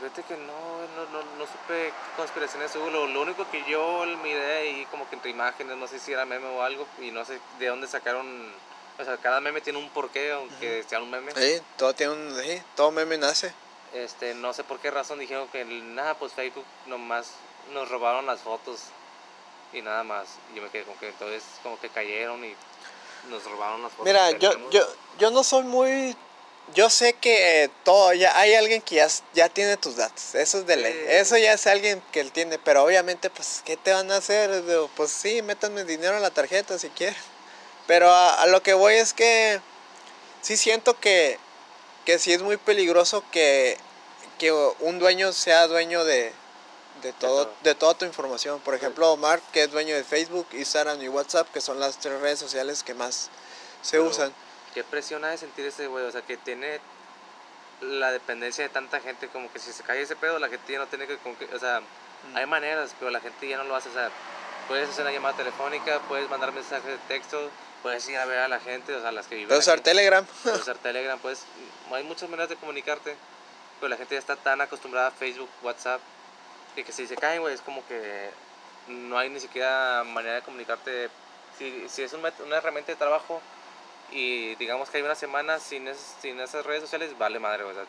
fíjate 0.00 0.22
que 0.22 0.36
no, 0.36 0.78
no, 0.96 1.04
no, 1.12 1.24
no 1.38 1.46
supe 1.46 1.66
qué 1.68 1.92
conspiraciones 2.16 2.74
hubo. 2.76 2.90
Lo, 2.90 3.06
lo 3.06 3.22
único 3.22 3.48
que 3.50 3.64
yo 3.68 4.04
miré 4.22 4.58
ahí 4.58 4.86
como 4.90 5.08
que 5.08 5.16
entre 5.16 5.30
imágenes, 5.30 5.76
no 5.76 5.86
sé 5.86 5.98
si 5.98 6.12
era 6.12 6.24
meme 6.24 6.46
o 6.46 6.62
algo, 6.62 6.86
y 7.00 7.10
no 7.10 7.24
sé 7.24 7.40
de 7.58 7.66
dónde 7.66 7.86
sacaron. 7.86 8.52
O 8.98 9.04
sea, 9.04 9.16
cada 9.16 9.40
meme 9.40 9.60
tiene 9.60 9.78
un 9.78 9.88
porqué, 9.90 10.32
aunque 10.32 10.84
sea 10.84 11.00
un 11.00 11.10
meme. 11.10 11.32
Sí, 11.32 11.60
todo 11.76 11.94
tiene 11.94 12.12
un, 12.12 12.40
sí, 12.40 12.62
todo 12.76 12.90
meme 12.90 13.18
nace. 13.18 13.52
Este, 13.92 14.34
no 14.34 14.52
sé 14.52 14.64
por 14.64 14.78
qué 14.80 14.90
razón 14.90 15.18
dijeron 15.18 15.48
que 15.48 15.64
nada, 15.64 16.14
pues 16.14 16.32
Facebook 16.32 16.64
nomás 16.86 17.32
nos 17.72 17.88
robaron 17.88 18.26
las 18.26 18.40
fotos 18.40 18.80
y 19.72 19.82
nada 19.82 20.04
más. 20.04 20.26
Y 20.52 20.56
yo 20.56 20.62
me 20.62 20.68
quedé 20.70 20.84
como 20.84 20.98
que 20.98 21.08
entonces 21.08 21.42
como 21.62 21.78
que 21.80 21.88
cayeron 21.88 22.44
y 22.44 22.54
nos 23.30 23.44
robaron 23.44 23.82
las 23.82 23.92
fotos. 23.92 24.06
Mira, 24.06 24.30
yo, 24.32 24.70
yo, 24.70 24.86
yo 25.18 25.30
no 25.30 25.42
soy 25.44 25.64
muy... 25.64 26.16
Yo 26.74 26.88
sé 26.90 27.12
que 27.12 27.70
todo, 27.84 28.12
ya 28.14 28.36
hay 28.38 28.54
alguien 28.54 28.80
que 28.80 28.96
ya, 28.96 29.08
ya 29.34 29.48
tiene 29.48 29.76
tus 29.76 29.96
datos, 29.96 30.34
eso 30.34 30.58
es 30.58 30.66
de 30.66 30.76
ley, 30.76 31.04
eso 31.08 31.36
ya 31.36 31.52
es 31.52 31.66
alguien 31.66 32.02
que 32.10 32.20
él 32.20 32.32
tiene, 32.32 32.58
pero 32.58 32.82
obviamente 32.82 33.28
pues, 33.30 33.60
¿qué 33.64 33.76
te 33.76 33.92
van 33.92 34.10
a 34.10 34.16
hacer? 34.16 34.62
Pues 34.96 35.10
sí, 35.12 35.42
métanme 35.42 35.84
dinero 35.84 36.16
en 36.16 36.22
la 36.22 36.30
tarjeta 36.30 36.78
si 36.78 36.88
quieren, 36.88 37.14
pero 37.86 38.10
a, 38.10 38.42
a 38.42 38.46
lo 38.46 38.62
que 38.62 38.72
voy 38.74 38.94
es 38.94 39.12
que 39.12 39.60
sí 40.40 40.56
siento 40.56 40.98
que, 40.98 41.38
que 42.06 42.18
sí 42.18 42.32
es 42.32 42.40
muy 42.42 42.56
peligroso 42.56 43.22
que, 43.30 43.76
que 44.38 44.50
un 44.50 44.98
dueño 44.98 45.32
sea 45.32 45.68
dueño 45.68 46.02
de, 46.04 46.32
de, 47.02 47.12
todo, 47.12 47.52
de 47.62 47.74
toda 47.74 47.94
tu 47.94 48.04
información, 48.06 48.58
por 48.60 48.74
ejemplo, 48.74 49.16
Mark 49.18 49.42
que 49.52 49.64
es 49.64 49.70
dueño 49.70 49.94
de 49.94 50.02
Facebook, 50.02 50.48
Instagram 50.52 51.00
y 51.02 51.08
WhatsApp, 51.08 51.46
que 51.52 51.60
son 51.60 51.78
las 51.78 51.98
tres 52.00 52.20
redes 52.20 52.38
sociales 52.40 52.82
que 52.82 52.94
más 52.94 53.28
se 53.82 53.92
Pero- 53.98 54.06
usan. 54.06 54.34
Qué 54.74 54.84
presión 54.84 55.24
ha 55.24 55.28
de 55.30 55.38
sentir 55.38 55.64
ese 55.66 55.86
güey, 55.86 56.04
o 56.04 56.10
sea, 56.12 56.22
que 56.22 56.36
tiene 56.36 56.80
la 57.80 58.12
dependencia 58.12 58.64
de 58.64 58.70
tanta 58.70 59.00
gente, 59.00 59.28
como 59.28 59.52
que 59.52 59.58
si 59.58 59.72
se 59.72 59.82
cae 59.82 60.00
ese 60.02 60.16
pedo, 60.16 60.38
la 60.38 60.48
gente 60.48 60.72
ya 60.72 60.78
no 60.78 60.86
tiene 60.86 61.06
que, 61.06 61.16
como 61.18 61.36
que- 61.38 61.46
o 61.54 61.58
sea, 61.58 61.80
Mm. 61.80 62.36
hay 62.36 62.46
maneras, 62.46 62.94
pero 62.98 63.10
la 63.10 63.20
gente 63.20 63.46
ya 63.48 63.56
no 63.58 63.64
lo 63.64 63.76
hace, 63.76 63.88
o 63.88 63.92
sea, 63.92 64.10
puedes 64.68 64.88
hacer 64.88 65.02
una 65.04 65.12
llamada 65.12 65.36
telefónica, 65.36 66.00
puedes 66.08 66.28
mandar 66.30 66.52
mensajes 66.52 66.86
de 66.86 66.96
texto, 67.08 67.50
puedes 67.82 68.08
ir 68.08 68.16
a 68.16 68.24
ver 68.24 68.38
a 68.38 68.48
la 68.48 68.60
gente, 68.60 68.94
o 68.94 69.00
sea, 69.00 69.12
las 69.12 69.26
que 69.26 69.34
viven 69.34 69.48
Puedes 69.48 69.64
usar 69.64 69.74
aquí, 69.74 69.84
Telegram. 69.84 70.24
puedes 70.42 70.60
usar 70.60 70.78
Telegram, 70.78 71.18
pues, 71.18 71.44
hay 71.92 72.02
muchas 72.04 72.28
maneras 72.30 72.48
de 72.48 72.56
comunicarte, 72.56 73.14
pero 73.80 73.90
la 73.90 73.96
gente 73.96 74.14
ya 74.14 74.20
está 74.20 74.36
tan 74.36 74.60
acostumbrada 74.62 75.08
a 75.08 75.10
Facebook, 75.10 75.50
WhatsApp, 75.62 76.00
que, 76.74 76.84
que 76.84 76.92
si 76.92 77.06
se 77.06 77.16
caen, 77.16 77.42
güey, 77.42 77.54
es 77.54 77.60
como 77.60 77.86
que 77.86 78.30
no 78.88 79.18
hay 79.18 79.28
ni 79.28 79.40
siquiera 79.40 80.02
manera 80.06 80.36
de 80.36 80.42
comunicarte. 80.42 81.10
Si, 81.58 81.88
si 81.88 82.02
es 82.02 82.12
un 82.14 82.20
una 82.44 82.56
herramienta 82.56 82.90
de 82.92 82.96
trabajo 82.96 83.40
y 84.10 84.54
digamos 84.56 84.90
que 84.90 84.98
hay 84.98 85.02
una 85.02 85.14
semana 85.14 85.58
sin, 85.58 85.88
es- 85.88 86.14
sin 86.22 86.38
esas 86.40 86.64
redes 86.64 86.82
sociales, 86.82 87.16
vale 87.18 87.38
madre, 87.38 87.64
o 87.64 87.72
sea, 87.74 87.84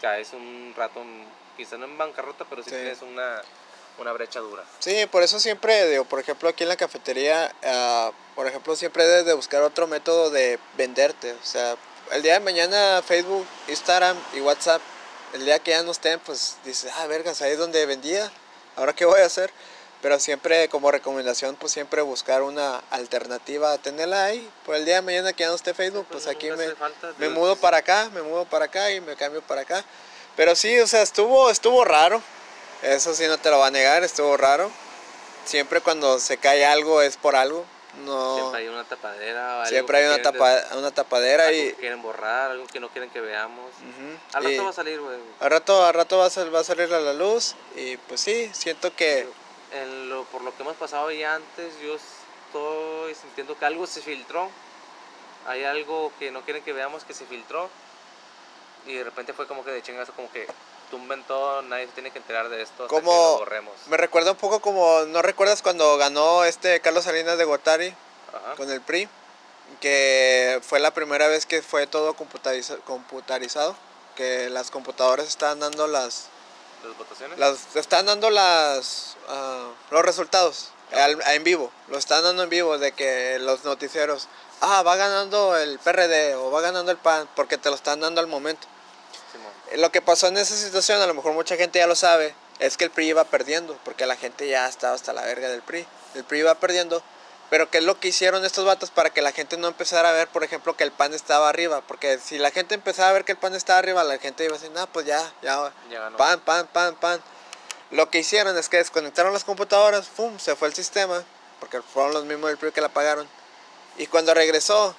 caes 0.00 0.32
un 0.32 0.72
rato, 0.76 1.00
en- 1.02 1.24
quizá 1.56 1.76
no 1.76 1.84
en 1.84 1.98
bancarrota, 1.98 2.44
pero 2.48 2.62
sí, 2.62 2.70
Sí. 2.70 2.76
tienes 2.76 3.02
una, 3.02 3.42
una 3.98 4.12
brecha 4.12 4.40
dura. 4.40 4.64
Sí, 4.78 5.06
por 5.10 5.22
eso 5.22 5.38
siempre, 5.38 5.86
digo, 5.88 6.04
por 6.04 6.20
ejemplo, 6.20 6.48
aquí 6.48 6.62
en 6.62 6.68
la 6.70 6.76
cafetería, 6.76 7.54
ah, 7.64 8.10
por 8.34 8.46
ejemplo, 8.46 8.74
siempre 8.76 9.04
debes 9.06 9.26
de 9.26 9.34
buscar 9.34 9.62
otro 9.62 9.86
método 9.86 10.30
de 10.30 10.58
venderte. 10.78 11.32
O 11.32 11.44
sea, 11.44 11.76
el 12.12 12.22
día 12.22 12.34
de 12.34 12.40
mañana 12.40 13.02
Facebook, 13.06 13.46
Instagram 13.68 14.16
y 14.34 14.40
WhatsApp, 14.40 14.80
el 15.34 15.44
día 15.44 15.58
que 15.58 15.72
ya 15.72 15.82
no 15.82 15.90
estén, 15.92 16.18
pues 16.20 16.56
dices, 16.64 16.90
ah, 16.96 17.06
vergas, 17.06 17.42
ahí 17.42 17.52
es 17.52 17.58
donde 17.58 17.84
vendía, 17.84 18.30
ahora 18.76 18.94
qué 18.94 19.04
voy 19.04 19.20
a 19.20 19.26
hacer. 19.26 19.52
Pero 20.02 20.18
siempre 20.18 20.68
como 20.68 20.90
recomendación, 20.90 21.56
pues 21.56 21.72
siempre 21.72 22.00
buscar 22.00 22.42
una 22.42 22.78
alternativa 22.90 23.76
tenerla 23.78 24.24
ahí. 24.24 24.48
Por 24.64 24.76
el 24.76 24.84
día 24.86 24.96
de 24.96 25.02
mañana 25.02 25.32
que 25.34 25.42
ya 25.42 25.50
no 25.50 25.54
esté 25.54 25.74
Facebook, 25.74 26.06
pues 26.10 26.26
aquí 26.26 26.50
me, 26.50 26.66
me 27.18 27.28
mudo 27.28 27.56
para 27.56 27.78
acá, 27.78 28.08
me 28.14 28.22
mudo 28.22 28.46
para 28.46 28.64
acá 28.66 28.90
y 28.92 29.00
me 29.00 29.14
cambio 29.16 29.42
para 29.42 29.60
acá. 29.60 29.84
Pero 30.36 30.54
sí, 30.54 30.78
o 30.80 30.86
sea, 30.86 31.02
estuvo, 31.02 31.50
estuvo 31.50 31.84
raro. 31.84 32.22
Eso 32.82 33.14
sí 33.14 33.26
no 33.26 33.36
te 33.36 33.50
lo 33.50 33.58
va 33.58 33.66
a 33.66 33.70
negar, 33.70 34.02
estuvo 34.02 34.36
raro. 34.38 34.70
Siempre 35.44 35.82
cuando 35.82 36.18
se 36.18 36.38
cae 36.38 36.64
algo 36.64 37.02
es 37.02 37.18
por 37.18 37.36
algo. 37.36 37.66
No. 38.04 38.36
Siempre 38.36 38.60
hay 38.60 38.68
una 38.68 38.84
tapadera. 38.84 39.66
Siempre 39.66 39.98
hay 39.98 40.06
una, 40.06 40.22
tapa, 40.22 40.62
una 40.76 40.90
tapadera 40.92 41.48
algo 41.48 41.58
y. 41.58 41.70
que 41.70 41.74
quieren 41.74 42.00
borrar, 42.00 42.52
algo 42.52 42.66
que 42.66 42.80
no 42.80 42.88
quieren 42.88 43.10
que 43.10 43.20
veamos. 43.20 43.66
Ujú, 43.66 44.18
Al 44.32 44.44
rato 44.44 44.54
y 44.54 44.58
va 44.58 44.70
a 44.70 44.72
salir, 44.72 45.00
güey. 45.00 45.18
al 45.40 45.50
rato, 45.50 45.84
al 45.84 45.92
rato 45.92 46.18
va, 46.18 46.26
a 46.26 46.44
va 46.50 46.60
a 46.60 46.64
salir 46.64 46.92
a 46.94 47.00
la 47.00 47.12
luz. 47.12 47.54
Y 47.76 47.96
pues 47.96 48.20
sí, 48.20 48.50
siento 48.54 48.94
que. 48.94 49.28
Por 50.32 50.42
lo 50.42 50.54
que 50.56 50.62
hemos 50.62 50.76
pasado 50.76 51.10
ya 51.10 51.34
antes, 51.34 51.72
yo 51.80 51.96
estoy 51.96 53.14
sintiendo 53.14 53.58
que 53.58 53.64
algo 53.64 53.86
se 53.86 54.00
filtró. 54.00 54.48
Hay 55.46 55.64
algo 55.64 56.12
que 56.18 56.30
no 56.30 56.42
quieren 56.42 56.62
que 56.62 56.72
veamos 56.72 57.04
que 57.04 57.14
se 57.14 57.24
filtró. 57.26 57.68
Y 58.86 58.94
de 58.94 59.04
repente 59.04 59.32
fue 59.32 59.46
como 59.46 59.64
que 59.64 59.70
de 59.72 59.82
chingazo, 59.82 60.12
como 60.12 60.30
que 60.30 60.46
tumben 60.90 61.22
todo, 61.24 61.62
nadie 61.62 61.86
se 61.86 61.92
tiene 61.92 62.10
que 62.10 62.18
enterar 62.18 62.48
de 62.48 62.62
esto 62.62 62.86
Como- 62.88 63.00
que 63.10 63.16
lo 63.16 63.38
borremos. 63.38 63.74
Me 63.86 63.96
recuerda 63.96 64.32
un 64.32 64.36
poco 64.36 64.60
como. 64.60 65.00
¿No 65.06 65.22
recuerdas 65.22 65.62
cuando 65.62 65.96
ganó 65.98 66.44
este 66.44 66.80
Carlos 66.80 67.04
Salinas 67.04 67.36
de 67.38 67.44
Gortari 67.44 67.94
Ajá. 68.32 68.54
con 68.56 68.70
el 68.70 68.80
PRI? 68.80 69.08
Que 69.80 70.60
fue 70.62 70.80
la 70.80 70.92
primera 70.92 71.28
vez 71.28 71.46
que 71.46 71.62
fue 71.62 71.86
todo 71.86 72.14
computariza- 72.14 72.78
computarizado. 72.84 73.76
Que 74.16 74.50
las 74.50 74.70
computadoras 74.70 75.28
estaban 75.28 75.60
dando 75.60 75.86
las. 75.86 76.28
Las 76.84 76.96
votaciones. 76.96 77.38
las 77.38 77.76
están 77.76 78.06
dando 78.06 78.30
las 78.30 79.16
ah, 79.28 79.68
los 79.90 80.02
resultados 80.02 80.68
al- 80.92 81.20
en 81.34 81.44
vivo 81.44 81.70
lo 81.88 81.98
están 81.98 82.22
dando 82.22 82.42
en 82.42 82.48
vivo 82.50 82.78
de 82.78 82.92
que 82.92 83.38
los 83.40 83.64
noticieros 83.64 84.28
ah 84.60 84.82
va 84.82 84.96
ganando 84.96 85.56
el 85.56 85.78
PRD 85.78 86.34
o 86.36 86.50
va 86.50 86.60
ganando 86.60 86.90
el 86.90 86.98
PAN 86.98 87.28
porque 87.36 87.58
te 87.58 87.68
lo 87.68 87.76
están 87.76 88.00
dando 88.00 88.20
al 88.20 88.26
momento 88.26 88.66
Simón. 89.32 89.52
Eh, 89.70 89.76
lo 89.78 89.90
que 89.92 90.00
pasó 90.02 90.28
en 90.28 90.36
esa 90.38 90.56
situación 90.56 91.00
a 91.00 91.06
lo 91.06 91.14
mejor 91.14 91.32
mucha 91.32 91.56
gente 91.56 91.78
ya 91.78 91.86
lo 91.86 91.94
sabe 91.96 92.34
es 92.58 92.76
que 92.76 92.84
el 92.84 92.90
PRI 92.90 93.08
iba 93.08 93.24
perdiendo 93.24 93.78
porque 93.84 94.04
la 94.06 94.16
gente 94.16 94.48
ya 94.48 94.66
estaba 94.66 94.94
hasta 94.94 95.12
la 95.12 95.22
verga 95.22 95.48
del 95.48 95.62
PRI 95.62 95.86
el 96.14 96.24
PRI 96.24 96.40
iba 96.40 96.54
perdiendo 96.56 97.02
pero 97.50 97.70
qué 97.70 97.78
es 97.78 97.84
lo 97.84 98.00
que 98.00 98.08
hicieron 98.08 98.44
estos 98.44 98.64
vatos 98.64 98.90
para 98.90 99.10
que 99.10 99.20
la 99.20 99.32
gente 99.32 99.56
no 99.56 99.68
empezara 99.68 100.08
a 100.08 100.12
ver 100.12 100.28
por 100.28 100.44
ejemplo 100.44 100.76
que 100.76 100.84
el 100.84 100.92
PAN 100.92 101.12
estaba 101.12 101.48
arriba 101.48 101.82
porque 101.82 102.18
si 102.18 102.38
la 102.38 102.50
gente 102.50 102.74
empezaba 102.74 103.10
a 103.10 103.12
ver 103.12 103.24
que 103.24 103.32
el 103.32 103.38
PAN 103.38 103.54
estaba 103.54 103.78
arriba 103.80 104.02
la 104.04 104.18
gente 104.18 104.44
iba 104.44 104.54
a 104.54 104.58
decir 104.58 104.72
no 104.72 104.86
pues 104.86 105.06
ya 105.06 105.20
ya 105.42 105.72
Ya 105.90 106.10
pan, 106.16 106.40
pan, 106.40 106.66
pan, 106.72 106.94
pan. 106.94 107.20
Lo 107.90 108.08
que 108.08 108.18
hicieron 108.20 108.56
es 108.56 108.68
que 108.68 108.76
desconectaron 108.76 109.32
las 109.32 109.44
computadoras, 109.44 110.08
¡fum! 110.08 110.38
se 110.38 110.54
fue 110.54 110.68
el 110.68 110.74
sistema, 110.74 111.24
porque 111.58 111.82
fueron 111.82 112.14
los 112.14 112.24
mismos 112.24 112.48
del 112.50 112.56
PRI 112.56 112.70
que 112.70 112.80
la 112.80 112.86
apagaron. 112.86 113.28
Y 113.98 114.06
cuando 114.06 114.32
regresó, 114.32 114.94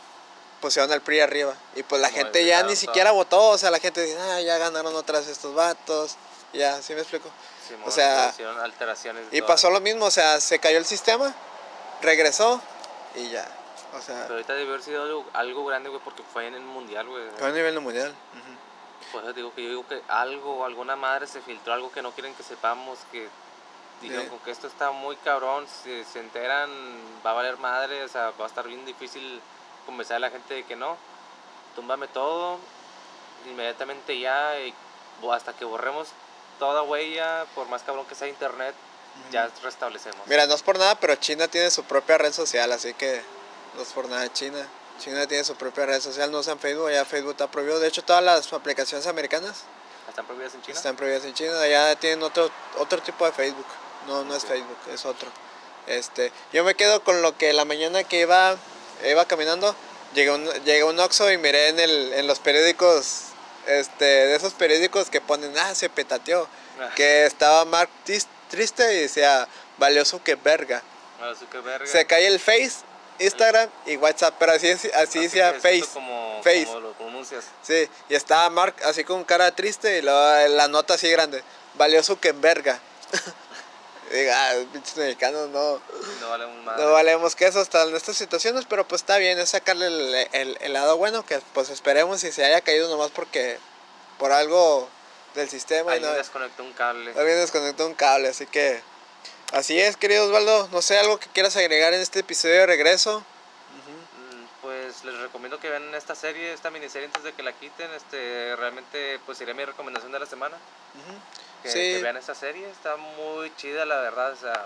pusieron 0.59 0.91
al 0.91 1.01
PRI 1.01 1.21
arriba. 1.21 1.55
Y 1.75 1.83
pues 1.83 2.01
la 2.01 2.09
gente 2.09 2.45
ya 2.45 2.63
ni 2.63 2.75
siquiera 2.75 3.11
votó, 3.11 3.49
o 3.49 3.57
sea, 3.57 3.71
la 3.71 3.79
gente 3.79 4.01
dice, 4.01 4.17
ah, 4.19 4.41
ya 4.41 4.57
ganaron 4.57 4.93
otras 4.93 5.27
estos 5.27 5.55
vatos. 5.55 6.17
Ya, 6.51 6.81
¿sí 6.81 6.93
me 6.93 6.99
explico? 6.99 7.29
Simón, 7.65 7.87
o 7.87 7.91
sea, 7.91 8.29
hicieron 8.33 8.59
alteraciones. 8.59 9.25
Y 9.31 9.41
pasó 9.41 9.69
lo 9.69 9.79
mismo, 9.79 10.05
o 10.05 10.11
sea, 10.11 10.41
se 10.41 10.59
cayó 10.59 10.77
el 10.77 10.85
sistema, 10.85 11.33
regresó 12.01 12.61
y 13.15 13.29
ya. 13.29 13.47
O 13.93 14.01
sea, 14.01 14.21
Pero 14.23 14.35
ahorita 14.35 14.53
debió 14.53 14.73
haber 14.73 14.83
sido 14.83 15.03
algo, 15.03 15.25
algo 15.33 15.65
grande, 15.65 15.89
güey, 15.89 16.01
porque 16.03 16.23
fue 16.23 16.47
en 16.47 16.55
el 16.55 16.61
mundial, 16.61 17.07
güey. 17.07 17.23
fue 17.37 17.47
a 17.49 17.51
nivel 17.51 17.79
mundial. 17.81 18.13
Por 19.11 19.23
eso 19.23 19.33
digo 19.33 19.53
que 19.53 19.63
yo 19.63 19.69
digo 19.69 19.87
que 19.87 20.01
algo, 20.07 20.63
alguna 20.65 20.95
madre 20.95 21.27
se 21.27 21.41
filtró, 21.41 21.73
algo 21.73 21.91
que 21.91 22.01
no 22.01 22.11
quieren 22.11 22.33
que 22.35 22.43
sepamos, 22.43 22.99
que 23.11 23.27
dijeron 24.01 24.25
Sí. 24.29 24.31
que 24.45 24.51
esto 24.51 24.67
está 24.67 24.91
muy 24.91 25.15
cabrón, 25.17 25.65
si 25.67 26.03
se 26.05 26.19
enteran 26.19 26.69
va 27.25 27.31
a 27.31 27.33
valer 27.33 27.57
madre, 27.57 28.03
o 28.03 28.07
sea, 28.07 28.31
va 28.39 28.45
a 28.45 28.47
estar 28.47 28.65
bien 28.65 28.85
difícil 28.85 29.41
convencer 29.85 30.15
a 30.15 30.19
la 30.19 30.29
gente 30.29 30.53
de 30.53 30.63
que 30.63 30.75
no. 30.77 30.95
Túmbame 31.75 32.07
todo, 32.07 32.57
inmediatamente 33.49 34.17
ya, 34.19 34.57
y 34.59 34.73
hasta 35.31 35.53
que 35.53 35.65
borremos 35.65 36.09
toda 36.59 36.81
huella, 36.83 37.45
por 37.55 37.67
más 37.67 37.83
cabrón 37.83 38.05
que 38.05 38.15
sea 38.15 38.27
internet, 38.27 38.73
ya 39.31 39.49
restablecemos. 39.63 40.19
Mira, 40.27 40.45
no 40.47 40.55
es 40.55 40.61
por 40.63 40.77
nada, 40.79 40.95
pero 40.99 41.15
China 41.15 41.47
tiene 41.47 41.71
su 41.71 41.83
propia 41.83 42.17
red 42.17 42.33
social, 42.33 42.71
así 42.71 42.93
que 42.93 43.21
no 43.75 43.81
es 43.81 43.89
por 43.89 44.07
nada 44.09 44.31
China. 44.33 44.67
China 44.99 45.25
tiene 45.27 45.43
su 45.43 45.55
propia 45.55 45.85
red 45.85 46.01
social, 46.01 46.31
no 46.31 46.39
usan 46.39 46.59
Facebook, 46.59 46.91
ya 46.91 47.05
Facebook 47.05 47.31
está 47.31 47.49
prohibido. 47.49 47.79
De 47.79 47.87
hecho, 47.87 48.03
todas 48.03 48.23
las 48.23 48.51
aplicaciones 48.53 49.07
americanas 49.07 49.63
¿Están 50.09 50.25
prohibidas 50.25 50.53
en 50.55 50.61
China? 50.61 50.77
están 50.77 50.95
prohibidas 50.95 51.25
en 51.25 51.33
China, 51.33 51.67
ya 51.67 51.95
tienen 51.95 52.21
otro, 52.23 52.51
otro 52.77 53.01
tipo 53.01 53.25
de 53.25 53.31
Facebook. 53.31 53.65
No, 54.07 54.23
no 54.25 54.35
es 54.35 54.43
Ok. 54.43 54.49
Facebook, 54.49 54.77
es 54.93 55.05
otro. 55.05 55.29
Este, 55.87 56.31
yo 56.53 56.63
me 56.63 56.75
quedo 56.75 57.03
con 57.03 57.21
lo 57.21 57.37
que 57.37 57.53
la 57.53 57.65
mañana 57.65 58.03
que 58.03 58.19
iba, 58.21 58.57
iba 59.09 59.25
caminando, 59.25 59.75
llegué 60.13 60.29
a 60.29 60.33
un, 60.35 60.45
llegué 60.65 60.83
un 60.83 60.99
Oxxo 60.99 61.31
y 61.31 61.37
miré 61.37 61.69
en, 61.69 61.79
el, 61.79 62.13
en 62.13 62.27
los 62.27 62.39
periódicos, 62.39 63.21
este, 63.67 64.05
de 64.05 64.35
esos 64.35 64.53
periódicos 64.53 65.09
que 65.09 65.21
ponen, 65.21 65.57
ah, 65.57 65.73
se 65.75 65.89
petateó, 65.89 66.47
Ah, 66.79 66.89
que 66.95 67.25
estaba 67.25 67.63
Mark 67.65 67.89
Tis- 68.05 68.27
triste 68.51 68.93
y 68.93 68.99
decía, 69.01 69.47
valioso 69.79 70.21
que 70.23 70.35
verga. 70.35 70.83
Se 71.85 72.05
cae 72.05 72.27
el 72.27 72.39
Face, 72.39 72.71
Instagram 73.19 73.69
y 73.85 73.95
WhatsApp, 73.97 74.35
pero 74.37 74.51
así, 74.53 74.69
así, 74.69 74.89
Así 74.93 75.29
Face. 75.29 75.85
Como, 75.93 76.41
Face. 76.43 76.65
como 76.65 76.79
lo 76.81 76.93
pronuncias. 76.93 77.45
Sí, 77.63 77.87
y 78.09 78.15
estaba 78.15 78.49
Mark 78.49 78.75
así 78.85 79.03
con 79.03 79.23
cara 79.23 79.51
triste 79.55 79.97
y 79.99 80.01
luego 80.01 80.19
la 80.49 80.67
nota 80.67 80.95
así 80.95 81.09
grande, 81.09 81.43
valioso 81.75 82.19
que 82.19 82.31
verga. 82.33 82.79
Diga, 84.11 84.49
ah, 84.49 84.55
pinches 84.73 84.97
mexicanos 84.97 85.47
no, 85.49 85.79
No 86.19 86.29
vale 86.29 86.45
un 86.45 86.65
madre. 86.65 86.83
no 86.83 86.91
valemos 86.91 87.33
que 87.35 87.45
eso 87.45 87.61
hasta 87.61 87.83
en 87.83 87.95
estas 87.95 88.17
situaciones, 88.17 88.65
pero 88.67 88.85
pues 88.85 89.01
está 89.03 89.17
bien, 89.17 89.39
es 89.39 89.51
sacarle 89.51 89.87
el, 89.87 90.27
el- 90.33 90.57
el 90.59 90.73
lado 90.73 90.97
bueno, 90.97 91.25
que 91.25 91.39
pues 91.53 91.69
esperemos 91.69 92.19
si 92.19 92.31
se 92.33 92.43
haya 92.43 92.59
caído 92.59 92.89
nomás 92.89 93.11
porque 93.11 93.57
por 94.17 94.33
algo 94.33 94.89
del 95.35 95.49
sistema 95.49 95.91
y 95.91 95.95
Alguien 95.95 96.11
no, 96.11 96.17
desconectó 96.17 96.63
un 96.63 96.73
cable. 96.73 97.11
alguien 97.17 97.37
desconectó 97.39 97.87
un 97.87 97.93
cable, 97.95 98.27
así 98.29 98.45
que 98.47 98.81
así 99.53 99.79
es, 99.79 99.95
querido 99.97 100.25
Osvaldo, 100.25 100.67
no 100.71 100.81
sé, 100.81 100.97
algo 100.99 101.19
que 101.19 101.27
quieras 101.29 101.55
agregar 101.57 101.93
en 101.93 102.01
este 102.01 102.19
episodio 102.19 102.55
de 102.55 102.65
regreso. 102.67 103.19
Mm, 103.19 104.61
Pues 104.61 105.03
les 105.05 105.17
recomiendo 105.19 105.59
que 105.59 105.69
vean 105.69 105.93
esta 105.95 106.13
serie, 106.15 106.53
esta 106.53 106.69
miniserie 106.69 107.07
antes 107.07 107.23
de 107.23 107.33
que 107.33 107.41
la 107.43 107.53
quiten. 107.53 107.89
Este, 107.93 108.55
realmente, 108.57 109.19
pues 109.25 109.37
sería 109.37 109.53
mi 109.53 109.65
recomendación 109.65 110.11
de 110.11 110.19
la 110.19 110.25
semana. 110.25 110.57
Que, 111.63 111.69
Sí. 111.69 111.79
que 111.79 112.01
vean 112.03 112.17
esta 112.17 112.35
serie, 112.35 112.69
está 112.69 112.95
muy 112.97 113.55
chida, 113.55 113.85
la 113.85 113.99
verdad. 114.01 114.31
O 114.33 114.35
sea, 114.35 114.65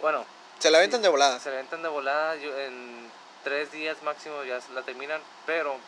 bueno, 0.00 0.24
Se 0.58 0.70
la 0.70 0.78
aventan 0.78 1.02
de 1.02 1.08
volada. 1.08 1.38
se 1.40 1.50
la 1.50 1.56
aventan 1.56 1.82
de 1.82 1.88
volada. 1.88 2.36
Yo, 2.36 2.56
en 2.58 3.10
tres 3.44 3.70
días 3.72 4.02
máximo 4.02 4.42
ya 4.44 4.58
la 4.74 4.82
terminan. 4.82 5.20
Pero 5.46 5.78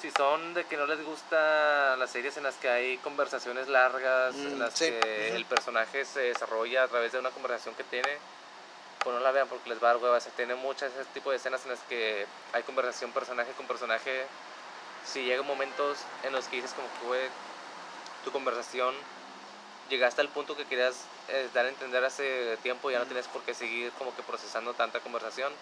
si 0.00 0.10
son 0.12 0.54
de 0.54 0.64
que 0.64 0.76
no 0.76 0.86
les 0.86 1.04
gusta 1.04 1.96
las 1.96 2.10
series 2.10 2.36
en 2.36 2.44
las 2.44 2.54
que 2.56 2.68
hay 2.68 2.98
conversaciones 2.98 3.68
largas, 3.68 4.34
Mm, 4.34 4.46
en 4.46 4.58
las 4.58 4.74
sí, 4.74 4.90
que 4.90 5.34
el 5.34 5.44
personaje 5.44 6.04
se 6.04 6.20
desarrolla 6.20 6.84
a 6.84 6.88
través 6.88 7.12
de 7.12 7.18
una 7.18 7.30
conversación 7.30 7.74
que 7.74 7.84
tiene, 7.84 8.18
pues 9.02 9.14
no 9.14 9.20
la 9.20 9.32
vean 9.32 9.48
porque 9.48 9.68
les 9.68 9.82
va 9.82 9.90
a 9.90 9.94
dar 9.94 10.02
hueva. 10.02 10.20
Se 10.20 10.30
tiene 10.30 10.54
muchas 10.54 10.92
ese 10.92 11.04
tipo 11.14 11.30
de 11.30 11.36
escenas 11.36 11.64
en 11.64 11.72
las 11.72 11.80
que 11.88 12.26
hay 12.52 12.62
conversación 12.62 13.12
personaje 13.12 13.50
con 13.52 13.66
personaje. 13.66 14.26
Si 15.04 15.24
llegan 15.24 15.46
momentos 15.46 15.98
en 16.22 16.32
los 16.32 16.46
que 16.46 16.56
dices 16.56 16.72
como 16.72 16.88
que, 17.00 17.06
güey, 17.06 17.28
tu 18.24 18.30
conversación 18.30 18.94
llegaste 19.88 20.20
al 20.20 20.28
punto 20.28 20.56
que 20.56 20.66
querías 20.66 21.04
eh, 21.28 21.48
dar 21.54 21.64
a 21.64 21.68
entender 21.68 22.04
hace 22.04 22.56
tiempo, 22.58 22.90
ya 22.90 22.98
no 22.98 23.06
tienes 23.06 23.26
por 23.28 23.42
qué 23.42 23.54
seguir 23.54 23.90
como 23.92 24.14
que 24.14 24.22
procesando 24.22 24.74
tanta 24.74 25.00
conversación. 25.00 25.52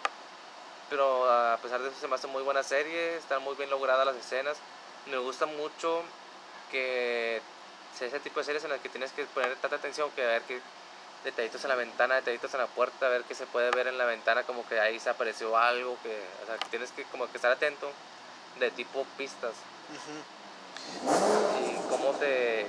Pero 0.89 1.31
a 1.31 1.59
pesar 1.59 1.81
de 1.81 1.89
eso 1.89 1.99
se 2.01 2.09
me 2.09 2.15
hace 2.15 2.27
muy 2.27 2.43
buena 2.43 2.63
serie, 2.63 3.17
están 3.17 3.43
muy 3.43 3.55
bien 3.57 3.71
logradas 3.71 4.07
las 4.07 4.17
escenas. 4.17 4.57
Me 5.07 5.19
gusta 5.19 5.47
mucho 5.47 6.03
que 6.71 7.41
sea 7.97 8.09
ese 8.09 8.21
tipo 8.21 8.41
de 8.41 8.45
series 8.45 8.65
en 8.65 8.71
las 8.71 8.81
que 8.81 8.89
tienes 8.89 9.13
que 9.13 9.25
poner 9.27 9.57
tanta 9.57 9.77
atención 9.77 10.11
que 10.13 10.23
a 10.23 10.27
ver 10.27 10.43
qué 10.43 10.61
detallitos 11.25 11.63
en 11.65 11.69
la 11.69 11.77
ventana, 11.77 12.17
detallitos 12.17 12.53
en 12.55 12.61
la 12.61 12.67
puerta, 12.67 13.07
a 13.07 13.09
ver 13.09 13.25
qué 13.25 13.35
se 13.35 13.47
puede 13.47 13.71
ver 13.71 13.89
en 13.89 13.99
la 13.99 14.05
ventana, 14.05 14.45
como 14.45 14.67
que 14.69 14.79
ahí 14.79 15.01
se 15.01 15.11
apareció 15.11 15.57
algo, 15.57 15.97
que, 16.03 16.23
o 16.43 16.47
sea, 16.47 16.59
que 16.59 16.67
tienes 16.67 16.93
que 16.93 17.05
como 17.05 17.31
que 17.31 17.37
estar 17.37 17.51
atento 17.51 17.91
de 18.59 18.71
tipo 18.71 19.05
pistas. 19.17 19.55
Y 21.65 21.89
cómo 21.89 22.13
te, 22.13 22.67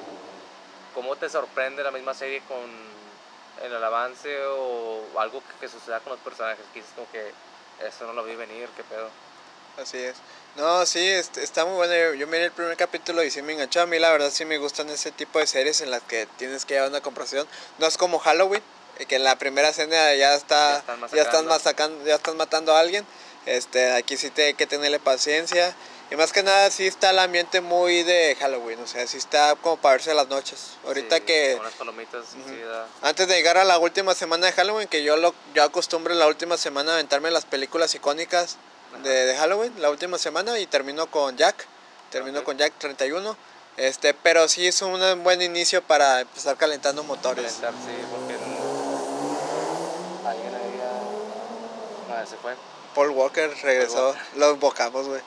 cómo 0.95 1.15
te 1.15 1.29
sorprende 1.29 1.83
la 1.83 1.91
misma 1.91 2.13
serie 2.13 2.41
con 2.47 2.97
el 3.63 3.83
avance 3.83 4.43
o 4.45 5.03
algo 5.17 5.41
que, 5.41 5.59
que 5.59 5.67
suceda 5.67 5.99
con 5.99 6.13
los 6.13 6.21
personajes, 6.21 6.65
que 6.73 6.81
como 6.95 7.11
que 7.11 7.31
eso 7.85 8.05
no 8.05 8.13
lo 8.13 8.23
vi 8.23 8.35
venir, 8.35 8.67
qué 8.75 8.83
pedo. 8.83 9.09
Así 9.81 9.97
es. 9.97 10.15
No, 10.55 10.85
sí, 10.87 10.99
est- 11.07 11.37
está 11.37 11.65
muy 11.65 11.75
bueno. 11.75 11.93
Yo, 11.93 12.13
yo 12.15 12.27
miré 12.27 12.45
el 12.45 12.51
primer 12.51 12.75
capítulo 12.77 13.23
y 13.23 13.29
sí 13.29 13.41
me 13.43 13.53
enganchó. 13.53 13.81
A 13.81 13.85
mí 13.85 13.99
la 13.99 14.11
verdad 14.11 14.31
sí 14.31 14.43
me 14.43 14.57
gustan 14.57 14.89
ese 14.89 15.11
tipo 15.11 15.37
de 15.37 15.45
series 15.45 15.81
en 15.81 15.91
las 15.91 16.01
que 16.01 16.27
tienes 16.37 16.65
que 16.65 16.73
llevar 16.73 16.89
una 16.89 17.01
comparación. 17.01 17.47
No 17.77 17.85
es 17.85 17.95
como 17.97 18.17
Halloween, 18.17 18.63
eh, 18.97 19.05
que 19.05 19.17
en 19.17 19.23
la 19.23 19.35
primera 19.37 19.69
escena 19.69 20.15
ya 20.15 20.33
está 20.33 20.83
Ya 21.15 21.21
están 21.21 21.47
ya 21.47 21.55
están 21.57 22.05
ya 22.05 22.15
están 22.15 22.37
matando 22.37 22.75
a 22.75 22.79
alguien. 22.79 23.05
Este, 23.45 23.91
aquí 23.93 24.17
sí 24.17 24.29
te 24.31 24.45
hay 24.47 24.53
que 24.55 24.65
tenerle 24.65 24.99
paciencia. 24.99 25.75
Y 26.09 26.15
más 26.15 26.31
que 26.31 26.41
nada 26.41 26.71
sí 26.71 26.87
está 26.87 27.09
el 27.09 27.19
ambiente 27.19 27.59
muy 27.59 28.03
de 28.03 28.35
Halloween, 28.39 28.79
o 28.81 28.87
sea, 28.87 29.05
sí 29.07 29.17
está 29.17 29.55
como 29.55 29.75
para 29.75 29.93
verse 29.95 30.13
las 30.13 30.29
noches. 30.29 30.77
Ahorita 30.85 31.17
Sí, 31.17 31.21
que 31.23 31.51
con 31.53 31.61
unas 31.61 31.73
palomitas, 31.73 32.25
sí, 32.31 32.61
da- 32.61 32.87
antes 33.01 33.27
de 33.27 33.35
llegar 33.35 33.57
a 33.57 33.65
la 33.65 33.77
última 33.77 34.15
semana 34.15 34.45
de 34.47 34.53
Halloween, 34.53 34.87
que 34.87 35.03
yo 35.03 35.17
lo 35.17 35.33
yo 35.53 35.63
acostumbro 35.63 36.13
la 36.15 36.27
última 36.27 36.55
semana 36.55 36.91
a 36.91 36.95
aventarme 36.95 37.29
las 37.29 37.43
películas 37.43 37.93
icónicas 37.93 38.55
de, 39.03 39.25
de 39.25 39.35
Halloween, 39.37 39.73
la 39.81 39.89
última 39.89 40.17
semana, 40.17 40.57
y 40.59 40.65
termino 40.65 41.11
con 41.11 41.35
Jack, 41.35 41.65
termino 42.09 42.41
con 42.45 42.57
Jack 42.57 42.73
31. 42.77 43.35
Este, 43.75 44.13
pero 44.13 44.47
sí 44.47 44.65
es 44.65 44.81
un 44.81 45.23
buen 45.23 45.41
inicio 45.41 45.83
para 45.83 46.21
empezar 46.21 46.55
calentando 46.55 47.03
motores. 47.03 47.53
calentar, 47.59 47.73
sí, 47.85 47.91
porque 48.09 48.33
alguien 50.27 50.55
ahí 50.55 50.77
ya... 52.09 52.15
Ah, 52.15 52.25
se 52.25 52.37
fue. 52.37 52.55
Paul 52.95 53.09
Walker 53.09 53.53
regresó, 53.61 54.07
Walker. 54.07 54.21
lo 54.37 54.51
invocamos, 54.53 55.07
güey. 55.07 55.21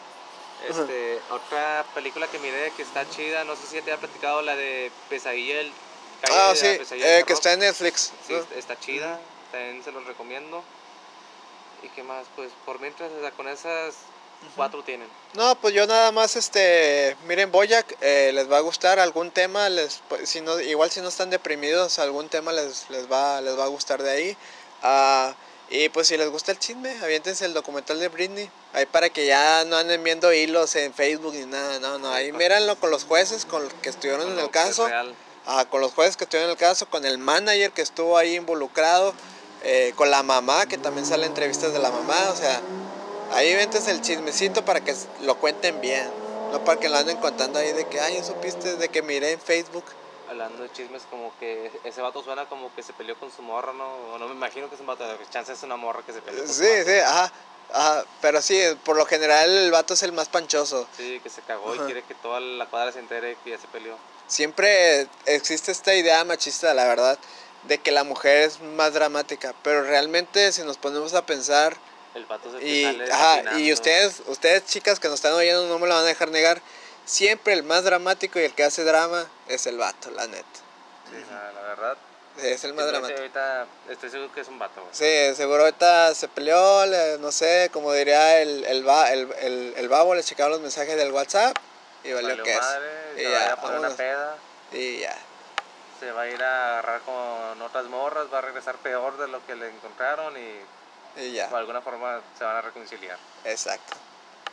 Este, 0.69 1.21
otra 1.31 1.85
película 1.95 2.27
que 2.27 2.39
miré 2.39 2.73
que 2.77 2.83
está 2.83 3.09
chida, 3.09 3.45
no 3.45 3.57
sé 3.57 3.63
si 3.67 3.73
te 3.75 3.93
había 3.93 3.97
platicado, 3.99 4.43
la 4.43 4.57
de 4.57 4.91
Pesadilla, 5.09 5.63
Ah, 6.31 6.49
de 6.49 6.49
la 6.49 6.55
sí, 6.57 6.79
Pesadilla 6.79 7.07
del 7.07 7.21
eh, 7.21 7.25
que 7.25 7.33
está 7.33 7.53
en 7.53 7.61
Netflix. 7.61 8.13
Sí, 8.27 8.35
¿no? 8.35 8.59
está 8.59 8.79
chida, 8.79 9.19
también 9.51 9.83
se 9.83 9.93
los 9.93 10.05
recomiendo. 10.07 10.63
¿Y 11.83 11.89
qué 11.89 12.03
más? 12.03 12.27
Pues 12.37 12.51
por 12.67 12.79
mientras, 12.81 13.11
o 13.11 13.21
sea, 13.21 13.31
con 13.31 13.49
esas 13.49 13.95
cuatro 14.55 14.83
tienen. 14.83 15.09
No, 15.35 15.55
pues 15.57 15.75
yo 15.75 15.87
nada 15.87 16.13
más, 16.13 16.37
este, 16.37 17.17
miren 17.27 17.51
Boyac, 17.51 17.97
eh, 18.01 18.31
les 18.35 18.51
va 18.51 18.59
a 18.59 18.61
gustar 18.61 18.99
algún 18.99 19.31
tema, 19.31 19.69
les, 19.69 20.03
pues, 20.09 20.29
si 20.29 20.41
no, 20.41 20.61
igual 20.61 20.91
si 20.91 21.01
no 21.01 21.09
están 21.09 21.31
deprimidos, 21.31 21.99
algún 21.99 22.29
tema 22.29 22.53
les, 22.53 22.89
les, 22.91 23.11
va, 23.11 23.41
les 23.41 23.59
va 23.59 23.65
a 23.65 23.69
gustar 23.69 24.03
de 24.03 24.11
ahí. 24.11 24.37
Y 25.73 25.89
pues 25.89 26.09
si 26.09 26.17
les 26.17 26.29
gusta 26.29 26.51
el 26.51 26.59
chisme, 26.59 26.91
aviéntense 27.01 27.45
el 27.45 27.55
documental 27.55 28.01
de 28.01 28.09
Britney, 28.09 28.51
ahí 28.73 28.87
para 28.87 29.09
que 29.09 29.25
ya 29.27 29.65
no 29.67 29.77
anden 29.77 30.03
viendo 30.03 30.33
hilos 30.33 30.75
en 30.75 30.93
Facebook 30.93 31.33
ni 31.33 31.47
nada, 31.47 31.79
no, 31.79 31.97
no, 31.99 32.11
ahí 32.13 32.33
míranlo 32.33 32.75
con 32.75 32.91
los 32.91 33.05
jueces, 33.05 33.45
con 33.45 33.63
los 33.63 33.73
que 33.75 33.89
estuvieron 33.89 34.25
Con 34.25 34.33
en 34.33 34.39
el 34.41 34.51
caso, 34.51 34.89
ah, 35.47 35.65
con 35.71 35.81
los 35.81 35.93
jueces 35.93 36.17
que 36.17 36.25
estuvieron 36.25 36.51
en 36.51 36.55
el 36.55 36.59
caso, 36.59 36.87
con 36.91 37.05
el 37.05 37.19
manager 37.19 37.71
que 37.71 37.83
estuvo 37.83 38.19
ahí 38.19 38.35
involucrado, 38.35 39.15
eh, 39.63 39.93
con 39.95 40.11
la 40.11 40.25
mamá, 40.25 40.67
que 40.67 40.77
también 40.77 41.07
sale 41.07 41.27
entrevistas 41.27 41.73
de 41.73 41.79
la 41.79 41.93
mamá, 41.93 42.19
o 42.33 42.37
sea, 42.37 42.61
ahí 43.31 43.55
ventes 43.55 43.87
el 43.87 44.01
chismecito 44.01 44.65
para 44.65 44.81
que 44.81 44.93
lo 45.23 45.39
cuenten 45.39 45.81
bien, 45.81 46.11
no 46.51 46.65
para 46.65 46.81
que 46.81 46.89
lo 46.89 46.97
anden 46.97 47.19
contando 47.19 47.61
ahí 47.61 47.73
de 47.73 47.87
que, 47.87 48.01
ay, 48.01 48.21
supiste 48.25 48.75
de 48.75 48.89
que 48.89 49.03
miré 49.03 49.33
en 49.33 49.41
Facebook. 49.41 49.85
Hablando 50.31 50.63
de 50.63 50.71
chismes, 50.71 51.03
como 51.11 51.33
que 51.41 51.73
ese 51.83 52.01
vato 52.01 52.23
suena 52.23 52.47
como 52.47 52.73
que 52.77 52.85
se 52.85 52.93
peleó 52.93 53.19
con 53.19 53.33
su 53.33 53.43
morra, 53.43 53.73
¿no? 53.73 53.85
O 54.15 54.19
no 54.19 54.29
me 54.29 54.35
imagino 54.35 54.69
que 54.69 54.77
es 54.77 54.81
un 54.81 54.87
vato, 54.87 55.05
chance 55.29 55.53
es 55.53 55.63
una 55.65 55.75
morra 55.77 56.03
que 56.07 56.13
se 56.13 56.23
peleó 56.23 56.45
con 56.45 56.49
su 56.55 56.63
Sí, 56.63 56.69
vato. 56.69 56.85
sí, 56.91 56.99
ajá, 57.01 57.33
ajá, 57.73 58.05
pero 58.23 58.41
sí, 58.41 58.61
por 58.85 58.97
lo 58.97 59.05
general 59.07 59.51
el 59.51 59.73
vato 59.73 59.95
es 59.95 60.03
el 60.05 60.13
más 60.13 60.29
panchoso. 60.29 60.87
Sí, 60.97 61.19
que 61.21 61.29
se 61.31 61.43
cagó 61.43 61.73
Ajá. 61.73 61.83
y 61.83 61.87
quiere 61.87 62.03
que 62.05 62.15
toda 62.15 62.39
la 62.39 62.67
cuadra 62.67 62.93
se 62.93 63.01
entere 63.01 63.37
que 63.43 63.51
ya 63.51 63.59
se 63.59 63.67
peleó. 63.69 63.97
Siempre 64.29 65.09
existe 65.27 65.73
esta 65.73 65.97
idea 65.97 66.23
machista, 66.25 66.73
la 66.75 66.85
verdad, 66.87 67.19
de 67.65 67.79
que 67.79 67.91
la 67.91 68.05
mujer 68.05 68.43
es 68.43 68.61
más 68.61 68.95
dramática, 68.95 69.53
pero 69.65 69.83
realmente 69.83 70.53
si 70.53 70.63
nos 70.63 70.79
ponemos 70.79 71.13
a 71.15 71.27
pensar, 71.27 71.77
El 72.15 72.27
vato 72.27 72.53
se 72.57 72.65
Y, 72.65 72.85
ajá, 73.11 73.59
y 73.59 73.73
ustedes, 73.73 74.23
ustedes 74.29 74.65
chicas 74.67 75.01
que 75.01 75.09
nos 75.09 75.17
están 75.17 75.33
oyendo 75.33 75.67
no 75.67 75.81
me 75.81 75.89
lo 75.89 75.95
van 75.95 76.05
a 76.05 76.07
dejar 76.07 76.31
negar, 76.31 76.63
siempre 77.11 77.53
el 77.53 77.63
más 77.65 77.85
dramático 77.85 78.39
y 78.39 78.45
el 78.45 78.55
que 78.55 78.65
hace 78.65 78.85
drama 78.85 79.27
es 79.49 79.67
el 79.67 79.77
vato, 79.77 80.11
la 80.11 80.27
neta. 80.27 80.45
Sí, 81.11 81.17
la, 81.31 81.53
la 81.53 81.61
verdad. 81.63 81.97
Es 82.39 82.63
el 82.65 82.73
más 82.75 82.87
dramático. 82.87 83.19
Ahorita 83.19 83.67
estoy 83.89 84.11
seguro 84.11 84.33
que 84.33 84.41
es 84.41 84.49
un 84.49 84.59
vato, 84.59 84.81
güey. 84.81 84.95
Sí, 84.95 85.35
seguro 85.37 85.65
ahorita 85.65 86.15
se 86.15 86.29
peleó, 86.29 86.87
le- 86.87 87.19
no 87.19 87.33
sé, 87.33 87.69
como 87.73 87.93
diría 87.93 88.41
el, 88.41 88.65
el, 88.65 88.85
ba- 88.85 89.13
el, 89.13 89.31
el, 89.41 89.75
el 89.77 89.89
babo, 89.89 90.15
le 90.15 90.23
checaron 90.23 90.53
los 90.53 90.61
mensajes 90.61 90.97
del 90.97 91.11
WhatsApp 91.13 91.57
y 92.05 92.13
valió 92.13 92.29
Valió 92.31 92.45
que 92.45 92.53
es. 92.53 92.59
Y 93.17 93.21
se 93.21 93.29
va 93.29 93.39
a 93.39 93.43
ir 93.43 93.47
ya, 93.49 93.53
a 93.53 93.57
poner 93.61 93.79
una 93.81 93.91
peda, 93.91 94.37
Y 94.73 94.99
ya, 95.01 95.17
se 95.99 96.13
va 96.13 96.23
a 96.23 96.29
ir 96.29 96.43
a 96.43 96.79
agarrar 96.79 97.01
con 97.03 97.61
otras 97.61 97.85
morras, 97.87 98.27
va 98.33 98.39
a 98.39 98.43
regresar 98.43 98.77
peor 98.77 99.19
de 99.19 99.27
lo 99.29 99.45
que 99.47 99.57
le 99.57 99.69
encontraron 99.69 100.35
y 100.37 100.61
y 101.21 101.33
ya, 101.33 101.49
de 101.49 101.57
alguna 101.57 101.83
forma 101.83 102.21
se 102.39 102.45
van 102.45 102.57
a 102.57 102.63
reconciliar. 102.63 103.19
exacto. 103.45 103.97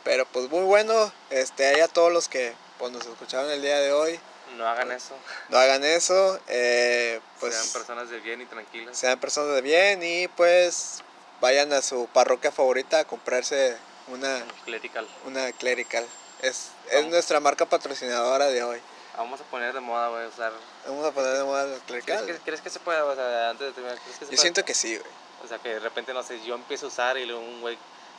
Pero 0.04 0.26
pues 0.26 0.48
muy 0.50 0.62
bueno, 0.64 1.12
este, 1.30 1.66
ahí 1.66 1.80
a 1.80 1.88
todos 1.88 2.12
los 2.12 2.28
que 2.28 2.54
pues, 2.78 2.92
nos 2.92 3.04
escucharon 3.06 3.50
el 3.50 3.60
día 3.62 3.78
de 3.80 3.92
hoy, 3.92 4.18
No 4.56 4.66
hagan 4.66 4.90
eso, 4.92 5.14
no 5.50 5.58
hagan 5.58 5.84
eso, 5.84 6.40
eh, 6.48 7.20
pues... 7.40 7.54
sean 7.54 7.72
personas 7.72 8.08
de 8.10 8.20
bien 8.20 8.40
y 8.40 8.46
tranquilas. 8.46 8.96
sean 8.96 9.18
personas 9.20 9.54
de 9.54 9.60
bien 9.62 10.02
y 10.02 10.28
pues 10.28 11.02
vayan 11.40 11.72
a 11.72 11.82
su 11.82 12.06
parroquia 12.08 12.50
favorita 12.50 13.00
a 13.00 13.04
comprarse 13.04 13.76
una, 14.08 14.42
Clerical. 14.64 15.06
una 15.26 15.52
clerical. 15.52 16.06
Es, 16.42 16.68
es 16.90 17.06
nuestra 17.06 17.40
marca 17.40 17.66
patrocinadora 17.66 18.46
de 18.46 18.62
hoy. 18.62 18.80
Vamos 19.16 19.40
a 19.40 19.44
poner 19.44 19.74
de 19.74 19.80
moda, 19.80 20.08
güey, 20.08 20.26
usar... 20.28 20.52
Vamos 20.86 21.04
a 21.04 21.10
poner 21.10 21.36
de 21.36 21.42
moda 21.44 21.64
la 21.64 21.70
¿Crees 21.86 22.04
clerical. 22.04 22.26
que, 22.26 22.38
¿Crees 22.38 22.60
que 22.60 22.70
se 22.70 22.78
pueda, 22.78 23.04
o 23.04 23.14
sea, 23.14 23.50
antes 23.50 23.66
de 23.66 23.72
terminar, 23.72 23.98
¿crees 23.98 24.18
que 24.18 24.26
se 24.26 24.30
Yo 24.30 24.40
siento 24.40 24.64
que 24.64 24.74
sí, 24.74 24.96
güey. 24.96 25.10
O 25.44 25.48
sea, 25.48 25.58
que 25.58 25.70
de 25.70 25.80
repente, 25.80 26.14
no 26.14 26.22
sé, 26.22 26.40
yo 26.44 26.54
empiezo 26.54 26.86
a 26.86 26.88
usar 26.88 27.18
y 27.18 27.26
luego 27.26 27.42
un 27.42 27.60
güey 27.60 27.76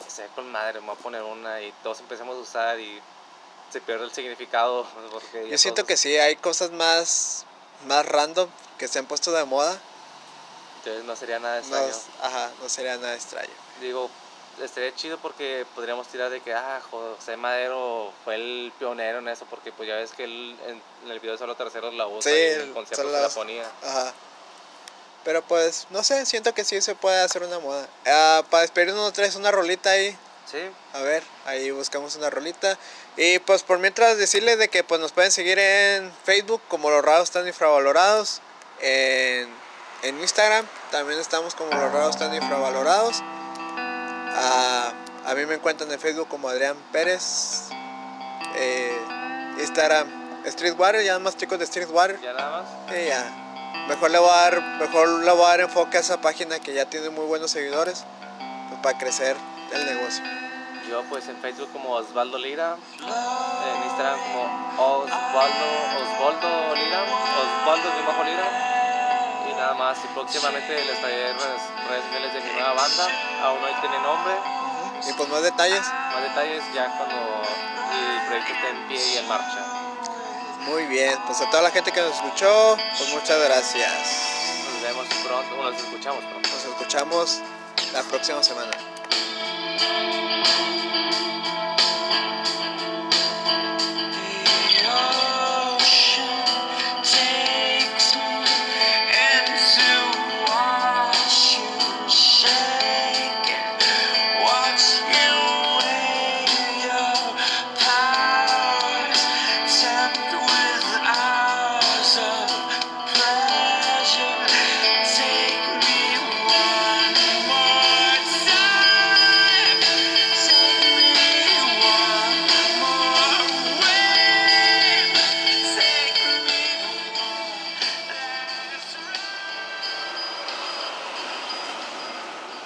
se 0.08 0.24
ve 0.24 0.30
con 0.36 0.52
madre, 0.52 0.80
me 0.80 0.88
voy 0.88 0.95
a 0.95 1.00
poner 1.00 1.22
una 1.24 1.62
y 1.62 1.72
todos 1.84 2.00
empezamos 2.00 2.36
a 2.38 2.39
usar 2.39 2.80
y 2.80 3.02
se 3.72 3.82
pierde 3.82 4.06
el 4.06 4.12
significado. 4.12 4.88
Porque 5.12 5.50
Yo 5.50 5.58
siento 5.58 5.82
todos- 5.82 5.88
que 5.88 5.97
sí, 5.97 6.18
hay 6.18 6.36
cosas 6.36 6.72
más, 6.72 7.45
más 7.88 8.06
random 8.06 8.50
que 8.78 8.88
se 8.88 9.00
han 9.00 9.06
puesto 9.06 9.32
de 9.32 9.43
moda. 9.45 9.78
Entonces 10.78 11.04
no 11.04 11.16
sería 11.16 11.39
nada 11.39 11.56
No, 11.56 11.60
extraño. 11.62 11.93
ajá, 12.22 12.52
no 12.62 12.70
sería 12.70 12.97
nada 12.97 13.14
extraño. 13.14 13.50
Digo, 13.82 14.10
estaría 14.62 14.95
chido 14.95 15.18
porque 15.18 15.66
podríamos 15.76 16.08
tirar 16.08 16.30
de 16.30 16.39
que, 16.41 16.54
ah, 16.54 16.82
José 16.89 17.36
Madero 17.36 18.14
fue 18.24 18.36
el 18.36 18.72
pionero 18.80 19.20
en 19.20 19.28
eso, 19.28 19.45
porque 19.50 19.72
pues 19.74 19.88
ya 19.89 19.95
ves 19.95 20.12
que 20.14 20.24
él 20.24 20.58
en, 20.68 21.12
el 21.12 21.20
video 21.20 21.34
de 21.34 21.38
Solo 21.38 21.56
Terceros 21.56 21.93
la 21.93 22.08
usa 22.08 22.32
Sí, 22.32 22.38
y 22.38 22.41
en 22.54 22.62
el 22.62 22.74
concierto 22.74 23.12
se 23.12 23.22
la 23.22 23.30
ponía. 23.30 23.70
Ajá. 23.84 24.14
Pero 25.24 25.41
pues, 25.43 25.88
no 25.89 26.03
sé, 26.03 26.26
siento 26.26 26.53
que 26.53 26.63
sí 26.63 26.82
se 26.82 26.95
puede 26.95 27.22
hacer 27.22 27.43
una 27.43 27.59
moda. 27.59 27.88
Ah, 28.07 28.43
para 28.49 28.61
despedirnos, 28.61 28.97
¿no 28.97 29.11
traes 29.11 29.36
una 29.36 29.51
rolita 29.51 29.91
ahí? 29.91 30.17
Sí, 30.49 30.57
A 30.93 31.01
ver, 31.01 31.22
ahí 31.45 31.70
buscamos 31.70 32.15
una 32.15 32.30
rolita. 32.30 32.78
Y 33.17 33.38
pues 33.39 33.61
por 33.61 33.78
mientras 33.78 34.17
decirles 34.17 34.57
de 34.57 34.67
que 34.70 34.84
pues 34.84 34.99
nos 34.99 35.11
pueden 35.11 35.32
seguir 35.32 35.59
en 35.59 36.11
Facebook 36.24 36.61
como 36.67 36.89
los 36.89 37.05
raros 37.05 37.26
están 37.26 37.47
infravalorados. 37.47 38.41
En, 38.82 39.47
en 40.01 40.20
Instagram 40.20 40.65
también 40.89 41.20
estamos 41.20 41.53
como 41.53 41.70
los 41.72 41.91
raros 41.91 42.15
están 42.15 42.34
infravalorados. 42.34 43.17
Ah, 43.22 44.93
a 45.26 45.36
mí 45.36 45.45
me 45.45 45.55
encuentran 45.55 45.91
en 45.91 45.99
Facebook 45.99 46.30
como 46.30 46.49
Adrián 46.49 46.78
Pérez. 46.91 47.67
Eh, 48.55 48.97
Instagram 49.59 50.07
Streetwater, 50.47 51.03
ya 51.03 51.20
más 51.20 51.38
chicos 51.38 51.59
de 51.59 51.67
Streetwater. 51.67 52.20
ya 52.22 52.34
nada 52.34 52.63
más. 52.63 52.95
Ya. 53.05 53.49
Mejor 53.88 54.11
le 54.11 54.20
voy 54.20 54.30
a 54.30 54.36
dar, 54.41 54.61
mejor 54.80 55.07
le 55.24 55.32
voy 55.32 55.45
a 55.45 55.47
dar 55.49 55.59
enfoque 55.61 55.97
a 55.97 55.99
esa 56.01 56.22
página 56.22 56.59
que 56.59 56.74
ya 56.74 56.86
tiene 56.86 57.09
muy 57.09 57.26
buenos 57.26 57.51
seguidores. 57.51 58.05
pues, 58.70 58.82
para 58.82 58.97
crecer 58.97 59.36
el 59.74 59.86
negocio. 59.86 60.24
Yo 60.89 61.03
pues 61.09 61.28
en 61.28 61.38
Facebook 61.38 61.70
como 61.72 61.91
Osvaldo 61.91 62.38
Lira, 62.38 62.76
en 62.99 63.84
Instagram 63.84 64.17
como 64.20 64.43
Osvaldo, 64.78 65.67
Osvaldo 66.01 66.76
Lira, 66.76 67.03
Osvaldo 67.03 67.89
de 67.89 68.01
bajo 68.07 68.24
Lira. 68.24 69.45
Y 69.49 69.53
nada 69.53 69.74
más, 69.74 69.97
y 70.03 70.07
próximamente 70.13 70.86
les 70.86 70.99
traeré 70.99 71.34
redes, 71.34 71.61
redes 71.89 72.03
sociales 72.05 72.34
de 72.34 72.41
mi 72.41 72.51
nueva 72.53 72.74
banda, 72.74 73.07
aún 73.43 73.59
no 73.61 73.82
tiene 73.82 73.99
nombre, 73.99 74.34
Y 75.07 75.13
pues 75.13 75.30
más 75.30 75.41
detalles. 75.43 75.82
más 76.13 76.22
detalles 76.24 76.63
ya 76.74 76.89
cuando 76.97 77.15
el 77.15 78.28
proyecto 78.28 78.53
esté 78.53 78.70
en 78.70 78.88
pie 78.88 79.13
y 79.13 79.17
en 79.17 79.28
marcha. 79.28 79.79
Muy 80.66 80.86
bien, 80.86 81.18
pues 81.26 81.39
a 81.41 81.49
toda 81.49 81.64
la 81.64 81.72
gente 81.72 81.91
que 81.91 82.01
nos 82.01 82.16
escuchó, 82.16 82.78
pues 82.97 83.14
muchas 83.14 83.41
gracias. 83.43 83.91
Nos 84.66 84.82
vemos 84.84 85.07
pronto, 85.26 85.72
nos 85.72 85.82
escuchamos 85.82 86.24
pronto. 86.26 86.49
Nos 86.49 86.66
escuchamos 86.66 87.39
la 87.93 88.03
próxima 88.03 88.43
semana. 88.43 88.99